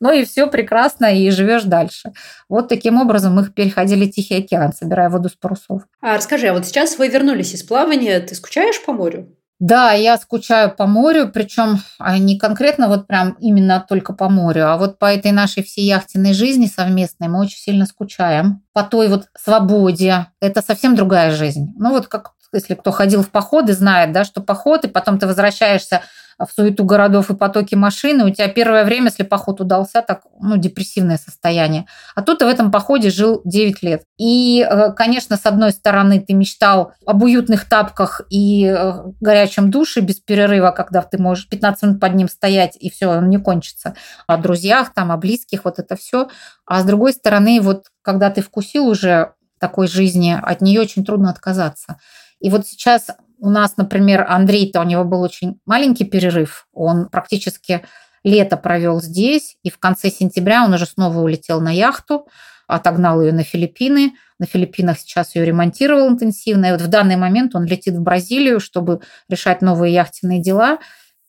Ну 0.00 0.10
и 0.10 0.24
все 0.24 0.46
прекрасно, 0.46 1.14
и 1.14 1.28
живешь 1.28 1.64
дальше. 1.64 2.14
Вот 2.48 2.70
таким 2.70 2.98
образом 2.98 3.34
мы 3.34 3.44
переходили 3.44 4.06
Тихий 4.06 4.36
океан, 4.36 4.72
собирая 4.72 5.10
воду 5.10 5.28
с 5.28 5.34
парусов. 5.34 5.82
А 6.00 6.16
расскажи, 6.16 6.46
а 6.46 6.54
вот 6.54 6.64
сейчас 6.64 6.96
вы 6.96 7.08
вернулись 7.08 7.52
из 7.52 7.62
плавания, 7.62 8.20
ты 8.20 8.34
скучаешь 8.34 8.82
по 8.82 8.94
морю? 8.94 9.36
Да, 9.60 9.90
я 9.92 10.16
скучаю 10.18 10.74
по 10.74 10.86
морю, 10.86 11.30
причем 11.34 11.80
а, 11.98 12.16
не 12.18 12.38
конкретно 12.38 12.86
вот 12.86 13.08
прям 13.08 13.32
именно 13.40 13.84
только 13.86 14.12
по 14.12 14.28
морю, 14.28 14.70
а 14.70 14.76
вот 14.76 15.00
по 15.00 15.06
этой 15.06 15.32
нашей 15.32 15.64
всей 15.64 15.84
яхтенной 15.84 16.32
жизни 16.32 16.66
совместной 16.66 17.26
мы 17.26 17.40
очень 17.40 17.58
сильно 17.58 17.84
скучаем. 17.86 18.62
По 18.72 18.84
той 18.84 19.08
вот 19.08 19.26
свободе. 19.36 20.26
Это 20.40 20.62
совсем 20.62 20.94
другая 20.94 21.32
жизнь. 21.32 21.74
Ну 21.76 21.90
вот 21.90 22.06
как 22.06 22.34
если 22.52 22.74
кто 22.74 22.90
ходил 22.90 23.22
в 23.22 23.30
походы, 23.30 23.72
знает, 23.72 24.12
да, 24.12 24.24
что 24.24 24.40
поход, 24.40 24.84
и 24.84 24.88
потом 24.88 25.18
ты 25.18 25.26
возвращаешься 25.26 26.02
в 26.38 26.52
суету 26.54 26.84
городов 26.84 27.30
и 27.30 27.36
потоки 27.36 27.74
машины, 27.74 28.24
у 28.24 28.30
тебя 28.30 28.48
первое 28.48 28.84
время, 28.84 29.06
если 29.06 29.24
поход 29.24 29.60
удался, 29.60 30.02
так, 30.02 30.22
ну, 30.40 30.56
депрессивное 30.56 31.18
состояние. 31.18 31.86
А 32.14 32.22
тут 32.22 32.38
ты 32.38 32.44
в 32.44 32.48
этом 32.48 32.70
походе 32.70 33.10
жил 33.10 33.40
9 33.44 33.82
лет. 33.82 34.04
И, 34.18 34.64
э, 34.68 34.92
конечно, 34.92 35.36
с 35.36 35.46
одной 35.46 35.72
стороны, 35.72 36.20
ты 36.20 36.34
мечтал 36.34 36.92
об 37.04 37.24
уютных 37.24 37.68
тапках 37.68 38.20
и 38.30 38.66
э, 38.66 38.92
горячем 39.20 39.70
душе 39.70 40.00
без 40.00 40.20
перерыва, 40.20 40.70
когда 40.70 41.02
ты 41.02 41.18
можешь 41.18 41.48
15 41.48 41.82
минут 41.82 42.00
под 42.00 42.14
ним 42.14 42.28
стоять, 42.28 42.76
и 42.78 42.88
все, 42.88 43.08
он 43.08 43.28
не 43.30 43.38
кончится. 43.38 43.94
О 44.28 44.36
друзьях, 44.36 44.94
там, 44.94 45.10
о 45.10 45.16
близких, 45.16 45.64
вот 45.64 45.80
это 45.80 45.96
все. 45.96 46.28
А 46.66 46.80
с 46.80 46.84
другой 46.84 47.14
стороны, 47.14 47.60
вот 47.60 47.86
когда 48.02 48.30
ты 48.30 48.42
вкусил 48.42 48.86
уже 48.86 49.32
такой 49.58 49.88
жизни, 49.88 50.38
от 50.40 50.60
нее 50.60 50.80
очень 50.80 51.04
трудно 51.04 51.30
отказаться. 51.30 51.98
И 52.40 52.50
вот 52.50 52.66
сейчас 52.66 53.08
у 53.38 53.50
нас, 53.50 53.76
например, 53.76 54.26
Андрей-то 54.28 54.80
у 54.80 54.84
него 54.84 55.04
был 55.04 55.22
очень 55.22 55.60
маленький 55.66 56.04
перерыв. 56.04 56.66
Он 56.72 57.08
практически 57.08 57.84
лето 58.24 58.56
провел 58.56 59.00
здесь, 59.00 59.56
и 59.62 59.70
в 59.70 59.78
конце 59.78 60.10
сентября 60.10 60.64
он 60.64 60.74
уже 60.74 60.86
снова 60.86 61.20
улетел 61.20 61.60
на 61.60 61.70
яхту, 61.70 62.26
отогнал 62.66 63.22
ее 63.22 63.32
на 63.32 63.44
Филиппины. 63.44 64.12
На 64.38 64.46
Филиппинах 64.46 64.98
сейчас 64.98 65.34
ее 65.34 65.44
ремонтировал 65.44 66.08
интенсивно. 66.08 66.66
И 66.66 66.72
вот 66.72 66.82
в 66.82 66.88
данный 66.88 67.16
момент 67.16 67.54
он 67.54 67.64
летит 67.64 67.94
в 67.94 68.02
Бразилию, 68.02 68.60
чтобы 68.60 69.00
решать 69.28 69.62
новые 69.62 69.94
яхтенные 69.94 70.40
дела 70.40 70.78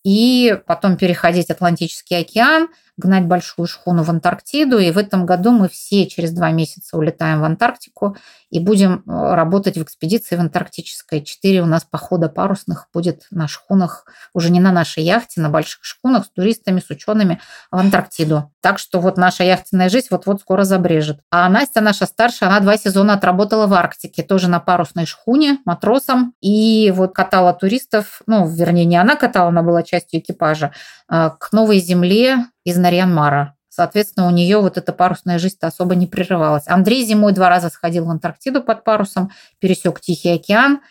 и 0.04 0.58
потом 0.66 0.98
переходить 0.98 1.50
Атлантический 1.50 2.20
океан, 2.20 2.70
гнать 2.98 3.26
большую 3.26 3.68
шхуну 3.68 4.04
в 4.04 4.10
Антарктиду. 4.10 4.78
И 4.78 4.92
в 4.92 4.98
этом 4.98 5.26
году 5.26 5.52
мы 5.52 5.70
все 5.70 6.08
через 6.08 6.32
два 6.32 6.52
месяца 6.52 6.98
улетаем 6.98 7.42
в 7.42 7.44
Антарктику 7.44 8.18
и 8.50 8.60
будем 8.60 9.04
э, 9.06 9.36
работать 9.36 9.78
в 9.78 9.84
экспедиции 9.84 10.36
в 10.36 10.40
Антарктической. 10.40 11.22
Четыре 11.22 11.62
у 11.62 11.66
нас 11.66 11.84
похода 11.84 12.30
парусных 12.30 12.88
будет 12.94 13.24
на 13.32 13.48
шхунах, 13.48 14.06
уже 14.34 14.52
не 14.52 14.60
на 14.60 14.72
нашей 14.72 15.04
яхте, 15.04 15.42
на 15.42 15.50
больших 15.50 15.84
шхунах 15.84 16.26
с 16.26 16.30
туристами, 16.30 16.80
с 16.80 16.90
учеными 16.90 17.40
в 17.72 17.78
Антарктиду. 17.78 18.52
Так 18.62 18.80
что 18.80 19.00
вот 19.00 19.18
наша 19.18 19.44
яхтенная 19.44 19.90
жизнь 19.90 20.08
вот-вот 20.10 20.42
скоро 20.42 20.64
забрежет. 20.64 21.20
А 21.32 21.48
Настя, 21.50 21.82
наша 21.82 22.06
старшая, 22.06 22.50
она 22.50 22.60
два 22.60 22.78
сезона 22.78 23.14
отработала 23.14 23.68
в 23.68 23.74
Арктике, 23.74 24.24
тоже 24.24 24.50
на 24.50 24.60
парусной 24.60 25.06
шхуне, 25.06 25.60
матросом. 25.66 26.34
И 26.42 26.92
вот 26.96 27.14
катала 27.14 27.54
туристов, 27.54 28.22
ну, 28.26 28.48
вернее, 28.48 28.86
не 28.86 28.98
она 28.98 29.16
катала, 29.16 29.50
она 29.50 29.62
была 29.62 29.84
частью 29.84 30.20
экипажа, 30.20 30.74
э, 31.10 31.30
к 31.40 31.52
новой 31.52 31.80
земле 31.80 32.46
из 32.64 32.78
Нарьян-Мара. 32.78 33.56
Соответственно, 33.70 34.28
у 34.28 34.32
нее 34.32 34.60
вот 34.60 34.78
эта 34.78 34.92
парусная 34.92 35.40
жизнь-то 35.40 35.68
особо 35.68 35.96
не 35.96 36.08
прерывалась. 36.08 36.68
Андрей 36.68 37.06
зимой 37.06 37.34
два 37.34 37.50
раза 37.50 37.70
сходил 37.70 38.06
в 38.06 38.10
Антарктиду 38.10 38.62
под 38.62 38.84
парусом, 38.84 39.32
пересек 39.60 40.02
Тихий 40.02 40.32
океан 40.32 40.82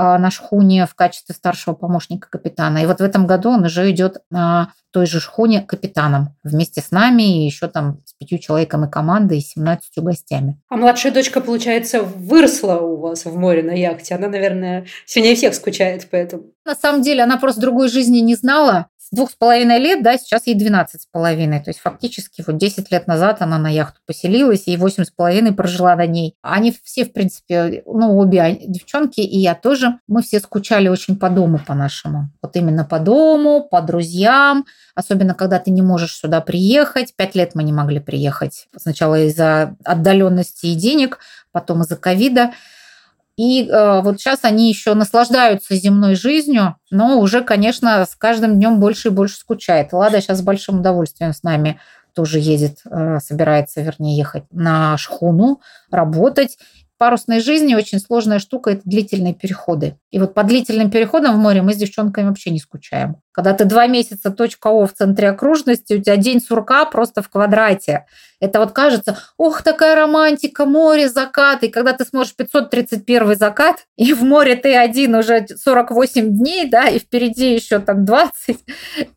а, 0.00 0.16
на 0.16 0.30
шхуне 0.30 0.86
в 0.86 0.94
качестве 0.94 1.34
старшего 1.34 1.74
помощника 1.74 2.28
капитана. 2.30 2.78
И 2.78 2.86
вот 2.86 3.00
в 3.00 3.02
этом 3.02 3.26
году 3.26 3.50
он 3.50 3.64
уже 3.64 3.90
идет 3.90 4.18
на 4.30 4.72
той 4.92 5.06
же 5.06 5.18
шхуне 5.18 5.60
капитаном 5.60 6.36
вместе 6.44 6.80
с 6.80 6.92
нами 6.92 7.22
и 7.22 7.46
еще 7.46 7.66
там 7.66 7.98
с 8.06 8.14
пятью 8.14 8.38
человеками 8.38 8.88
команды 8.88 9.36
и 9.36 9.40
17 9.40 9.98
гостями. 9.98 10.60
А 10.68 10.76
младшая 10.76 11.12
дочка, 11.12 11.40
получается, 11.40 12.02
выросла 12.02 12.76
у 12.76 12.96
вас 12.96 13.24
в 13.24 13.36
море 13.36 13.64
на 13.64 13.72
яхте. 13.72 14.14
Она, 14.14 14.28
наверное, 14.28 14.86
сильнее 15.04 15.34
всех 15.34 15.54
скучает 15.54 16.06
поэтому. 16.08 16.44
На 16.64 16.76
самом 16.76 17.02
деле, 17.02 17.24
она 17.24 17.36
просто 17.36 17.60
другой 17.60 17.88
жизни 17.88 18.18
не 18.20 18.36
знала 18.36 18.86
двух 19.10 19.30
с 19.30 19.34
половиной 19.34 19.78
лет, 19.78 20.02
да, 20.02 20.18
сейчас 20.18 20.46
ей 20.46 20.54
12 20.54 21.02
с 21.02 21.06
половиной. 21.06 21.60
То 21.60 21.70
есть 21.70 21.80
фактически 21.80 22.44
вот 22.46 22.56
10 22.56 22.90
лет 22.90 23.06
назад 23.06 23.42
она 23.42 23.58
на 23.58 23.68
яхту 23.68 24.00
поселилась, 24.06 24.64
и 24.66 24.76
8 24.76 25.04
с 25.04 25.10
половиной 25.10 25.52
прожила 25.52 25.96
на 25.96 26.06
ней. 26.06 26.34
Они 26.42 26.74
все, 26.84 27.04
в 27.04 27.12
принципе, 27.12 27.82
ну, 27.86 28.16
обе 28.16 28.58
девчонки, 28.66 29.20
и 29.20 29.38
я 29.38 29.54
тоже, 29.54 29.98
мы 30.06 30.22
все 30.22 30.40
скучали 30.40 30.88
очень 30.88 31.16
по 31.16 31.30
дому 31.30 31.60
по-нашему. 31.64 32.30
Вот 32.42 32.56
именно 32.56 32.84
по 32.84 32.98
дому, 32.98 33.66
по 33.68 33.80
друзьям, 33.80 34.66
особенно 34.94 35.34
когда 35.34 35.58
ты 35.58 35.70
не 35.70 35.82
можешь 35.82 36.16
сюда 36.16 36.40
приехать. 36.40 37.14
Пять 37.16 37.34
лет 37.34 37.54
мы 37.54 37.62
не 37.62 37.72
могли 37.72 38.00
приехать. 38.00 38.68
Сначала 38.76 39.20
из-за 39.24 39.76
отдаленности 39.84 40.66
и 40.66 40.74
денег, 40.74 41.18
потом 41.52 41.82
из-за 41.82 41.96
ковида. 41.96 42.52
И 43.38 43.68
э, 43.68 44.00
вот 44.02 44.18
сейчас 44.18 44.40
они 44.42 44.68
еще 44.68 44.94
наслаждаются 44.94 45.76
земной 45.76 46.16
жизнью, 46.16 46.74
но 46.90 47.20
уже, 47.20 47.44
конечно, 47.44 48.04
с 48.04 48.16
каждым 48.16 48.56
днем 48.56 48.80
больше 48.80 49.08
и 49.08 49.12
больше 49.12 49.36
скучает. 49.36 49.92
Лада 49.92 50.20
сейчас 50.20 50.38
с 50.38 50.42
большим 50.42 50.80
удовольствием 50.80 51.32
с 51.32 51.44
нами 51.44 51.78
тоже 52.14 52.40
едет, 52.40 52.80
э, 52.90 53.20
собирается, 53.20 53.80
вернее, 53.80 54.16
ехать 54.16 54.42
на 54.50 54.98
шхуну, 54.98 55.60
работать 55.88 56.58
парусной 56.98 57.40
жизни 57.40 57.74
очень 57.74 58.00
сложная 58.00 58.40
штука– 58.40 58.70
это 58.72 58.82
длительные 58.84 59.34
переходы. 59.34 59.96
И 60.10 60.18
вот 60.18 60.34
по 60.34 60.42
длительным 60.42 60.90
переходам 60.90 61.36
в 61.36 61.38
море 61.38 61.62
мы 61.62 61.72
с 61.72 61.76
девчонками 61.76 62.28
вообще 62.28 62.50
не 62.50 62.58
скучаем. 62.58 63.16
Когда 63.32 63.54
ты 63.54 63.64
два 63.64 63.86
месяца 63.86 64.30
точка 64.30 64.68
О 64.68 64.86
в 64.86 64.92
центре 64.92 65.28
окружности, 65.28 65.94
у 65.94 66.02
тебя 66.02 66.16
день 66.16 66.40
сурка 66.40 66.84
просто 66.86 67.22
в 67.22 67.28
квадрате. 67.28 68.06
Это 68.40 68.58
вот 68.58 68.72
кажется, 68.72 69.16
ох, 69.36 69.62
такая 69.62 69.94
романтика, 69.94 70.64
море, 70.64 71.08
закат. 71.08 71.62
И 71.62 71.68
когда 71.68 71.92
ты 71.92 72.04
смотришь 72.04 72.34
531 72.34 73.36
закат, 73.36 73.86
и 73.96 74.12
в 74.12 74.22
море 74.22 74.56
ты 74.56 74.76
один 74.76 75.14
уже 75.14 75.46
48 75.46 76.36
дней, 76.36 76.68
да, 76.68 76.88
и 76.88 76.98
впереди 76.98 77.54
еще 77.54 77.78
там 77.78 78.04
20. 78.04 78.58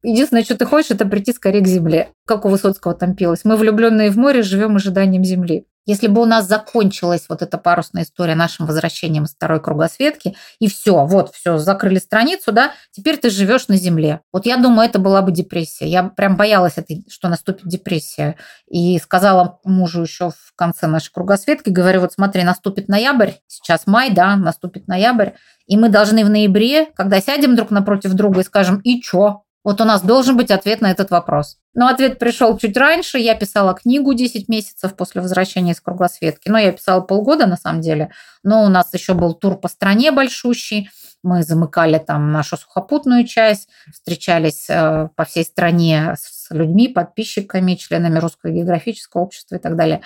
Единственное, 0.03 0.43
что 0.43 0.55
ты 0.55 0.65
хочешь, 0.65 0.91
это 0.91 1.05
прийти 1.05 1.34
скорее 1.34 1.61
к 1.61 1.67
земле. 1.67 2.09
Как 2.25 2.45
у 2.45 2.49
Высоцкого 2.49 2.93
там 2.93 3.15
пилось. 3.15 3.43
Мы, 3.43 3.55
влюбленные 3.57 4.11
в 4.11 4.17
море, 4.17 4.41
живем 4.43 4.75
ожиданием 4.75 5.23
земли. 5.23 5.65
Если 5.86 6.07
бы 6.07 6.21
у 6.21 6.25
нас 6.25 6.47
закончилась 6.47 7.25
вот 7.27 7.41
эта 7.41 7.57
парусная 7.57 8.03
история 8.03 8.36
нашим 8.36 8.65
возвращением 8.67 9.25
с 9.25 9.34
второй 9.34 9.59
кругосветки, 9.61 10.36
и 10.59 10.67
все, 10.67 11.05
вот, 11.05 11.34
все, 11.34 11.57
закрыли 11.57 11.97
страницу, 11.97 12.51
да, 12.51 12.71
теперь 12.91 13.17
ты 13.17 13.29
живешь 13.29 13.67
на 13.67 13.77
земле. 13.77 14.21
Вот 14.32 14.45
я 14.45 14.57
думаю, 14.57 14.88
это 14.88 14.99
была 14.99 15.21
бы 15.21 15.32
депрессия. 15.32 15.88
Я 15.88 16.03
прям 16.03 16.38
боялась, 16.38 16.77
этой, 16.77 17.03
что 17.09 17.29
наступит 17.29 17.67
депрессия. 17.67 18.38
И 18.69 18.99
сказала 18.99 19.59
мужу 19.63 20.03
еще 20.03 20.29
в 20.29 20.53
конце 20.55 20.88
нашей 20.88 21.11
кругосветки, 21.11 21.69
говорю, 21.69 22.01
вот 22.01 22.13
смотри, 22.13 22.43
наступит 22.43 22.88
ноябрь, 22.88 23.32
сейчас 23.47 23.88
май, 23.88 24.11
да, 24.11 24.36
наступит 24.36 24.88
ноябрь, 24.88 25.32
и 25.65 25.77
мы 25.77 25.89
должны 25.89 26.23
в 26.23 26.29
ноябре, 26.29 26.86
когда 26.95 27.19
сядем 27.21 27.55
друг 27.55 27.71
напротив 27.71 28.13
друга 28.13 28.41
и 28.41 28.43
скажем, 28.43 28.79
и 28.82 29.01
чё? 29.01 29.43
Вот 29.64 29.80
у 29.80 29.84
нас 29.84 30.01
должен 30.01 30.38
быть 30.38 30.49
ответ 30.49 30.82
на 30.82 30.89
этот 30.89 31.12
вопрос. 31.12 31.57
Но 31.74 31.88
ответ 31.88 32.18
пришел 32.18 32.57
чуть 32.57 32.76
раньше. 32.76 33.20
Я 33.20 33.36
писала 33.36 33.74
книгу 33.74 34.14
10 34.14 34.49
месяцев 34.49 34.95
после 34.95 35.22
возвращения 35.22 35.72
из 35.72 35.82
кругосветки. 35.82 36.49
Но 36.49 36.57
я 36.57 36.72
писала 36.72 37.01
полгода 37.01 37.45
на 37.45 37.57
самом 37.57 37.82
деле. 37.82 38.12
Но 38.43 38.64
у 38.64 38.70
нас 38.70 38.93
еще 38.93 39.14
был 39.14 39.34
тур 39.34 39.57
по 39.57 39.68
стране 39.68 40.12
большущий. 40.12 40.89
Мы 41.24 41.43
замыкали 41.43 41.99
там 41.99 42.32
нашу 42.32 42.57
сухопутную 42.57 43.28
часть, 43.28 43.70
встречались 43.93 44.66
э, 44.70 45.09
по 45.16 45.24
всей 45.24 45.43
стране 45.43 46.16
с 46.18 46.49
людьми, 46.49 46.88
подписчиками, 46.88 47.76
членами 47.76 48.18
Русского 48.18 48.49
географического 48.49 49.22
общества 49.22 49.55
и 49.55 49.59
так 49.59 49.76
далее. 49.76 50.01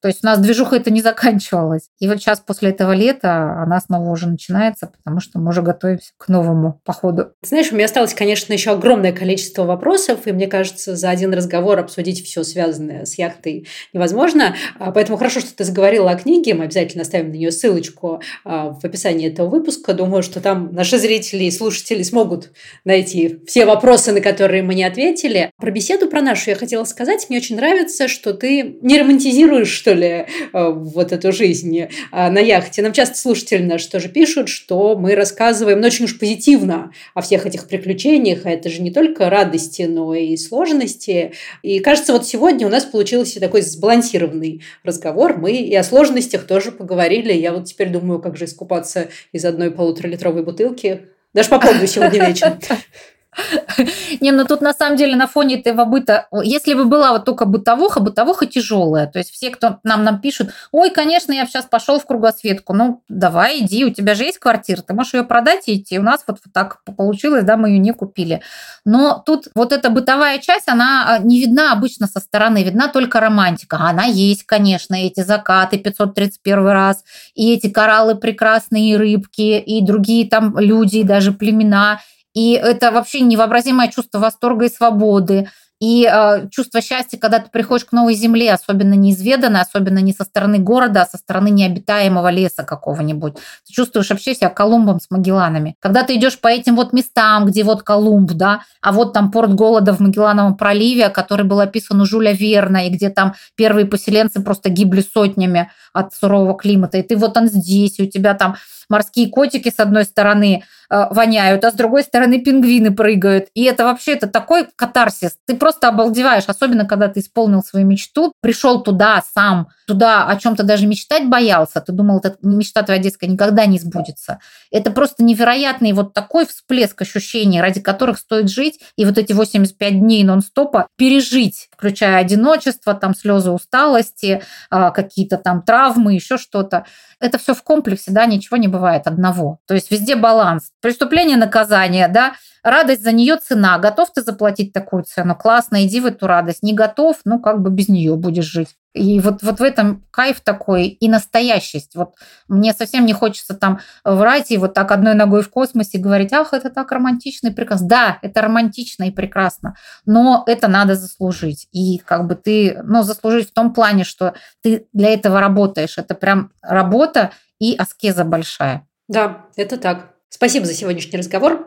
То 0.00 0.08
есть 0.08 0.22
у 0.22 0.26
нас 0.26 0.38
движуха 0.38 0.76
это 0.76 0.90
не 0.90 1.02
заканчивалась. 1.02 1.88
И 1.98 2.08
вот 2.08 2.18
сейчас 2.18 2.40
после 2.40 2.70
этого 2.70 2.92
лета 2.92 3.62
она 3.62 3.80
снова 3.80 4.10
уже 4.10 4.28
начинается, 4.28 4.86
потому 4.86 5.20
что 5.20 5.38
мы 5.38 5.50
уже 5.50 5.62
готовимся 5.62 6.12
к 6.16 6.28
новому 6.28 6.80
походу. 6.84 7.32
Знаешь, 7.42 7.72
у 7.72 7.74
меня 7.74 7.86
осталось, 7.86 8.14
конечно, 8.14 8.52
еще 8.52 8.70
огромное 8.70 9.12
количество 9.12 9.64
вопросов, 9.64 10.26
и 10.26 10.32
мне 10.32 10.46
кажется, 10.46 10.94
за 10.94 11.10
один 11.10 11.34
разговор 11.34 11.78
обсудить 11.78 12.24
все 12.24 12.44
связанное 12.44 13.04
с 13.04 13.18
яхтой 13.18 13.66
невозможно. 13.92 14.54
А, 14.78 14.92
поэтому 14.92 15.18
хорошо, 15.18 15.40
что 15.40 15.54
ты 15.54 15.64
заговорила 15.64 16.10
о 16.10 16.16
книге. 16.16 16.54
Мы 16.54 16.64
обязательно 16.64 17.02
оставим 17.02 17.30
на 17.30 17.34
нее 17.34 17.50
ссылочку 17.50 18.22
а, 18.44 18.70
в 18.70 18.84
описании 18.84 19.28
этого 19.28 19.48
выпуска. 19.48 19.94
Думаю, 19.94 20.22
что 20.22 20.40
там 20.40 20.72
наши 20.72 20.98
зрители 20.98 21.44
и 21.44 21.50
слушатели 21.50 22.02
смогут 22.02 22.50
найти 22.84 23.40
все 23.46 23.66
вопросы, 23.66 24.12
на 24.12 24.20
которые 24.20 24.62
мы 24.62 24.74
не 24.74 24.84
ответили. 24.84 25.50
Про 25.56 25.70
беседу 25.70 26.08
про 26.08 26.22
нашу 26.22 26.50
я 26.50 26.56
хотела 26.56 26.84
сказать. 26.84 27.26
Мне 27.28 27.38
очень 27.38 27.56
нравится, 27.56 28.06
что 28.06 28.32
ты 28.32 28.78
не 28.82 28.98
романтизируешь 29.00 29.87
что 29.88 29.94
ли, 29.94 30.06
э, 30.06 30.26
вот 30.52 31.12
эту 31.12 31.32
жизнь 31.32 31.78
э, 31.78 31.88
на 32.12 32.38
яхте. 32.40 32.82
Нам 32.82 32.92
часто 32.92 33.16
слушатели 33.16 33.62
наши 33.62 33.90
тоже 33.90 34.10
пишут, 34.10 34.50
что 34.50 34.98
мы 34.98 35.14
рассказываем, 35.14 35.80
ну, 35.80 35.86
очень 35.86 36.04
уж 36.04 36.18
позитивно 36.18 36.92
о 37.14 37.22
всех 37.22 37.46
этих 37.46 37.66
приключениях, 37.66 38.44
а 38.44 38.50
это 38.50 38.68
же 38.68 38.82
не 38.82 38.90
только 38.90 39.30
радости, 39.30 39.82
но 39.82 40.14
и 40.14 40.36
сложности. 40.36 41.32
И 41.62 41.78
кажется, 41.78 42.12
вот 42.12 42.26
сегодня 42.26 42.66
у 42.66 42.70
нас 42.70 42.84
получился 42.84 43.40
такой 43.40 43.62
сбалансированный 43.62 44.60
разговор. 44.84 45.38
Мы 45.38 45.52
и 45.52 45.74
о 45.74 45.82
сложностях 45.82 46.46
тоже 46.46 46.70
поговорили. 46.70 47.32
Я 47.32 47.52
вот 47.52 47.64
теперь 47.64 47.88
думаю, 47.88 48.20
как 48.20 48.36
же 48.36 48.44
искупаться 48.44 49.08
из 49.32 49.46
одной 49.46 49.70
полуторалитровой 49.70 50.42
бутылки. 50.42 51.06
Даже 51.32 51.48
попробую 51.48 51.86
сегодня 51.88 52.26
вечером. 52.26 52.58
Не, 54.20 54.32
ну 54.32 54.44
тут 54.44 54.60
на 54.60 54.72
самом 54.72 54.96
деле 54.96 55.16
на 55.16 55.26
фоне 55.26 55.60
этого 55.60 55.84
быта, 55.84 56.28
если 56.42 56.74
бы 56.74 56.84
была 56.84 57.12
вот 57.12 57.24
только 57.24 57.44
бытовуха, 57.44 58.00
бытовуха 58.00 58.46
тяжелая. 58.46 59.06
То 59.06 59.18
есть 59.18 59.30
все, 59.30 59.50
кто 59.50 59.78
нам 59.84 60.04
нам 60.04 60.20
пишут, 60.20 60.50
ой, 60.72 60.90
конечно, 60.90 61.32
я 61.32 61.46
сейчас 61.46 61.64
пошел 61.64 61.98
в 61.98 62.06
кругосветку. 62.06 62.72
Ну, 62.74 63.02
давай, 63.08 63.60
иди, 63.60 63.84
у 63.84 63.90
тебя 63.90 64.14
же 64.14 64.24
есть 64.24 64.38
квартира, 64.38 64.82
ты 64.82 64.94
можешь 64.94 65.14
ее 65.14 65.24
продать 65.24 65.68
и 65.68 65.76
идти. 65.76 65.98
У 65.98 66.02
нас 66.02 66.24
вот, 66.26 66.38
вот 66.44 66.52
так 66.52 66.82
получилось, 66.96 67.44
да, 67.44 67.56
мы 67.56 67.70
ее 67.70 67.78
не 67.78 67.92
купили. 67.92 68.42
Но 68.84 69.22
тут 69.24 69.48
вот 69.54 69.72
эта 69.72 69.90
бытовая 69.90 70.38
часть, 70.38 70.68
она 70.68 71.04
а, 71.08 71.18
не 71.18 71.40
видна 71.40 71.72
обычно 71.72 72.06
со 72.06 72.20
стороны, 72.20 72.62
видна 72.64 72.88
только 72.88 73.20
романтика. 73.20 73.78
Она 73.78 74.04
есть, 74.04 74.44
конечно, 74.44 74.94
эти 74.94 75.20
закаты 75.20 75.78
531 75.78 76.66
раз, 76.66 77.04
и 77.34 77.52
эти 77.54 77.68
кораллы 77.68 78.14
прекрасные, 78.14 78.92
и 78.92 78.96
рыбки, 78.96 79.58
и 79.58 79.84
другие 79.84 80.28
там 80.28 80.58
люди, 80.58 80.98
и 80.98 81.04
даже 81.04 81.32
племена– 81.32 82.00
и 82.38 82.52
это 82.52 82.92
вообще 82.92 83.20
невообразимое 83.20 83.88
чувство 83.88 84.20
восторга 84.20 84.66
и 84.66 84.70
свободы. 84.70 85.50
И 85.80 86.08
э, 86.10 86.48
чувство 86.50 86.80
счастья, 86.80 87.18
когда 87.18 87.38
ты 87.38 87.50
приходишь 87.50 87.84
к 87.84 87.92
новой 87.92 88.14
земле, 88.14 88.52
особенно 88.52 88.94
неизведанной, 88.94 89.60
особенно 89.60 89.98
не 89.98 90.12
со 90.12 90.24
стороны 90.24 90.58
города, 90.58 91.02
а 91.02 91.06
со 91.06 91.18
стороны 91.18 91.50
необитаемого 91.50 92.28
леса 92.30 92.64
какого-нибудь. 92.64 93.34
Ты 93.34 93.72
чувствуешь 93.72 94.10
вообще 94.10 94.34
себя 94.34 94.48
Колумбом 94.48 95.00
с 95.00 95.08
Магелланами. 95.10 95.76
Когда 95.78 96.02
ты 96.02 96.16
идешь 96.16 96.40
по 96.40 96.48
этим 96.48 96.74
вот 96.74 96.92
местам, 96.92 97.46
где 97.46 97.62
вот 97.62 97.84
Колумб, 97.84 98.32
да, 98.32 98.62
а 98.82 98.92
вот 98.92 99.12
там 99.12 99.30
порт 99.30 99.54
голода 99.54 99.92
в 99.94 100.00
Магеллановом 100.00 100.56
проливе, 100.56 101.10
который 101.10 101.46
был 101.46 101.60
описан 101.60 102.00
у 102.00 102.06
Жюля 102.06 102.32
Верна, 102.32 102.86
и 102.86 102.90
где 102.90 103.10
там 103.10 103.34
первые 103.54 103.86
поселенцы 103.86 104.42
просто 104.42 104.70
гибли 104.70 105.00
сотнями 105.00 105.70
от 105.92 106.12
сурового 106.12 106.56
климата. 106.56 106.98
И 106.98 107.02
ты 107.02 107.16
вот 107.16 107.36
он 107.36 107.46
здесь, 107.48 107.98
и 107.98 108.02
у 108.02 108.06
тебя 108.06 108.34
там 108.34 108.56
морские 108.88 109.28
котики 109.28 109.70
с 109.70 109.78
одной 109.78 110.04
стороны 110.04 110.64
э, 110.90 111.06
воняют, 111.10 111.64
а 111.64 111.70
с 111.70 111.74
другой 111.74 112.02
стороны 112.02 112.40
пингвины 112.40 112.94
прыгают. 112.94 113.48
И 113.54 113.64
это 113.64 113.84
вообще 113.84 114.12
это 114.12 114.26
такой 114.26 114.66
катарсис. 114.76 115.36
Ты 115.46 115.56
просто 115.56 115.67
обалдеваешь, 115.88 116.44
особенно 116.46 116.86
когда 116.86 117.08
ты 117.08 117.20
исполнил 117.20 117.62
свою 117.62 117.86
мечту, 117.86 118.32
пришел 118.40 118.82
туда 118.82 119.22
сам, 119.34 119.68
туда 119.86 120.26
о 120.26 120.36
чем-то 120.36 120.62
даже 120.62 120.86
мечтать 120.86 121.28
боялся. 121.28 121.80
Ты 121.80 121.92
думал, 121.92 122.18
эта 122.18 122.36
мечта 122.42 122.82
твоя 122.82 123.00
детская 123.00 123.26
никогда 123.26 123.66
не 123.66 123.78
сбудется. 123.78 124.38
Это 124.70 124.90
просто 124.90 125.24
невероятный 125.24 125.92
вот 125.92 126.12
такой 126.12 126.46
всплеск 126.46 127.00
ощущений, 127.02 127.60
ради 127.60 127.80
которых 127.80 128.18
стоит 128.18 128.50
жить, 128.50 128.80
и 128.96 129.04
вот 129.04 129.18
эти 129.18 129.32
85 129.32 130.00
дней 130.00 130.24
нон-стопа 130.24 130.88
пережить, 130.96 131.68
включая 131.76 132.18
одиночество, 132.18 132.94
там 132.94 133.14
слезы 133.14 133.50
усталости, 133.50 134.42
а, 134.70 134.90
какие-то 134.90 135.38
там 135.38 135.62
травмы, 135.62 136.14
еще 136.14 136.38
что-то. 136.38 136.84
Это 137.20 137.38
все 137.38 137.54
в 137.54 137.62
комплексе, 137.62 138.12
да, 138.12 138.26
ничего 138.26 138.56
не 138.56 138.68
бывает 138.68 139.06
одного. 139.06 139.58
То 139.66 139.74
есть 139.74 139.90
везде 139.90 140.14
баланс. 140.14 140.70
Преступление, 140.80 141.36
наказание, 141.36 142.08
да, 142.08 142.34
радость 142.62 143.02
за 143.02 143.12
нее 143.12 143.36
цена. 143.36 143.78
Готов 143.78 144.12
ты 144.12 144.22
заплатить 144.22 144.72
такую 144.72 145.04
цену? 145.04 145.34
Классно, 145.34 145.84
иди 145.84 146.00
в 146.00 146.06
эту 146.06 146.26
радость. 146.26 146.62
Не 146.62 146.74
готов, 146.74 147.16
ну 147.24 147.40
как 147.40 147.60
бы 147.60 147.70
без 147.70 147.88
нее 147.88 148.16
будешь 148.38 148.50
жить. 148.50 148.76
И 148.94 149.20
вот, 149.20 149.42
вот 149.42 149.60
в 149.60 149.62
этом 149.62 150.04
кайф 150.10 150.40
такой 150.40 150.88
и 150.88 151.08
настоящесть. 151.08 151.94
Вот 151.94 152.14
мне 152.48 152.72
совсем 152.72 153.06
не 153.06 153.12
хочется 153.12 153.54
там 153.54 153.80
врать 154.04 154.50
и 154.50 154.56
вот 154.56 154.74
так 154.74 154.90
одной 154.90 155.14
ногой 155.14 155.42
в 155.42 155.50
космосе 155.50 155.98
говорить, 155.98 156.32
ах, 156.32 156.52
это 156.52 156.70
так 156.70 156.90
романтично 156.90 157.48
и 157.48 157.52
прекрасно. 157.52 157.88
Да, 157.88 158.18
это 158.22 158.40
романтично 158.40 159.04
и 159.04 159.10
прекрасно, 159.10 159.76
но 160.06 160.42
это 160.46 160.68
надо 160.68 160.94
заслужить. 160.94 161.68
И 161.70 161.98
как 161.98 162.26
бы 162.26 162.34
ты, 162.34 162.80
ну, 162.84 163.02
заслужить 163.02 163.50
в 163.50 163.52
том 163.52 163.72
плане, 163.72 164.04
что 164.04 164.34
ты 164.62 164.88
для 164.92 165.10
этого 165.10 165.40
работаешь. 165.40 165.98
Это 165.98 166.14
прям 166.14 166.50
работа 166.62 167.30
и 167.60 167.74
аскеза 167.76 168.24
большая. 168.24 168.86
Да, 169.08 169.46
это 169.56 169.76
так. 169.76 170.14
Спасибо 170.28 170.66
за 170.66 170.74
сегодняшний 170.74 171.18
разговор. 171.18 171.66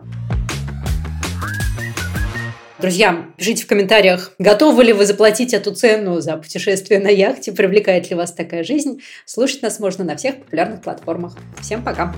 Друзья, 2.82 3.28
пишите 3.38 3.64
в 3.64 3.68
комментариях, 3.68 4.32
готовы 4.40 4.84
ли 4.84 4.92
вы 4.92 5.06
заплатить 5.06 5.54
эту 5.54 5.72
цену 5.76 6.20
за 6.20 6.36
путешествие 6.36 7.00
на 7.00 7.10
яхте, 7.10 7.52
привлекает 7.52 8.10
ли 8.10 8.16
вас 8.16 8.34
такая 8.34 8.64
жизнь. 8.64 9.02
Слушать 9.26 9.62
нас 9.62 9.80
можно 9.80 10.04
на 10.04 10.16
всех 10.16 10.38
популярных 10.38 10.82
платформах. 10.82 11.38
Всем 11.62 11.84
пока! 11.84 12.16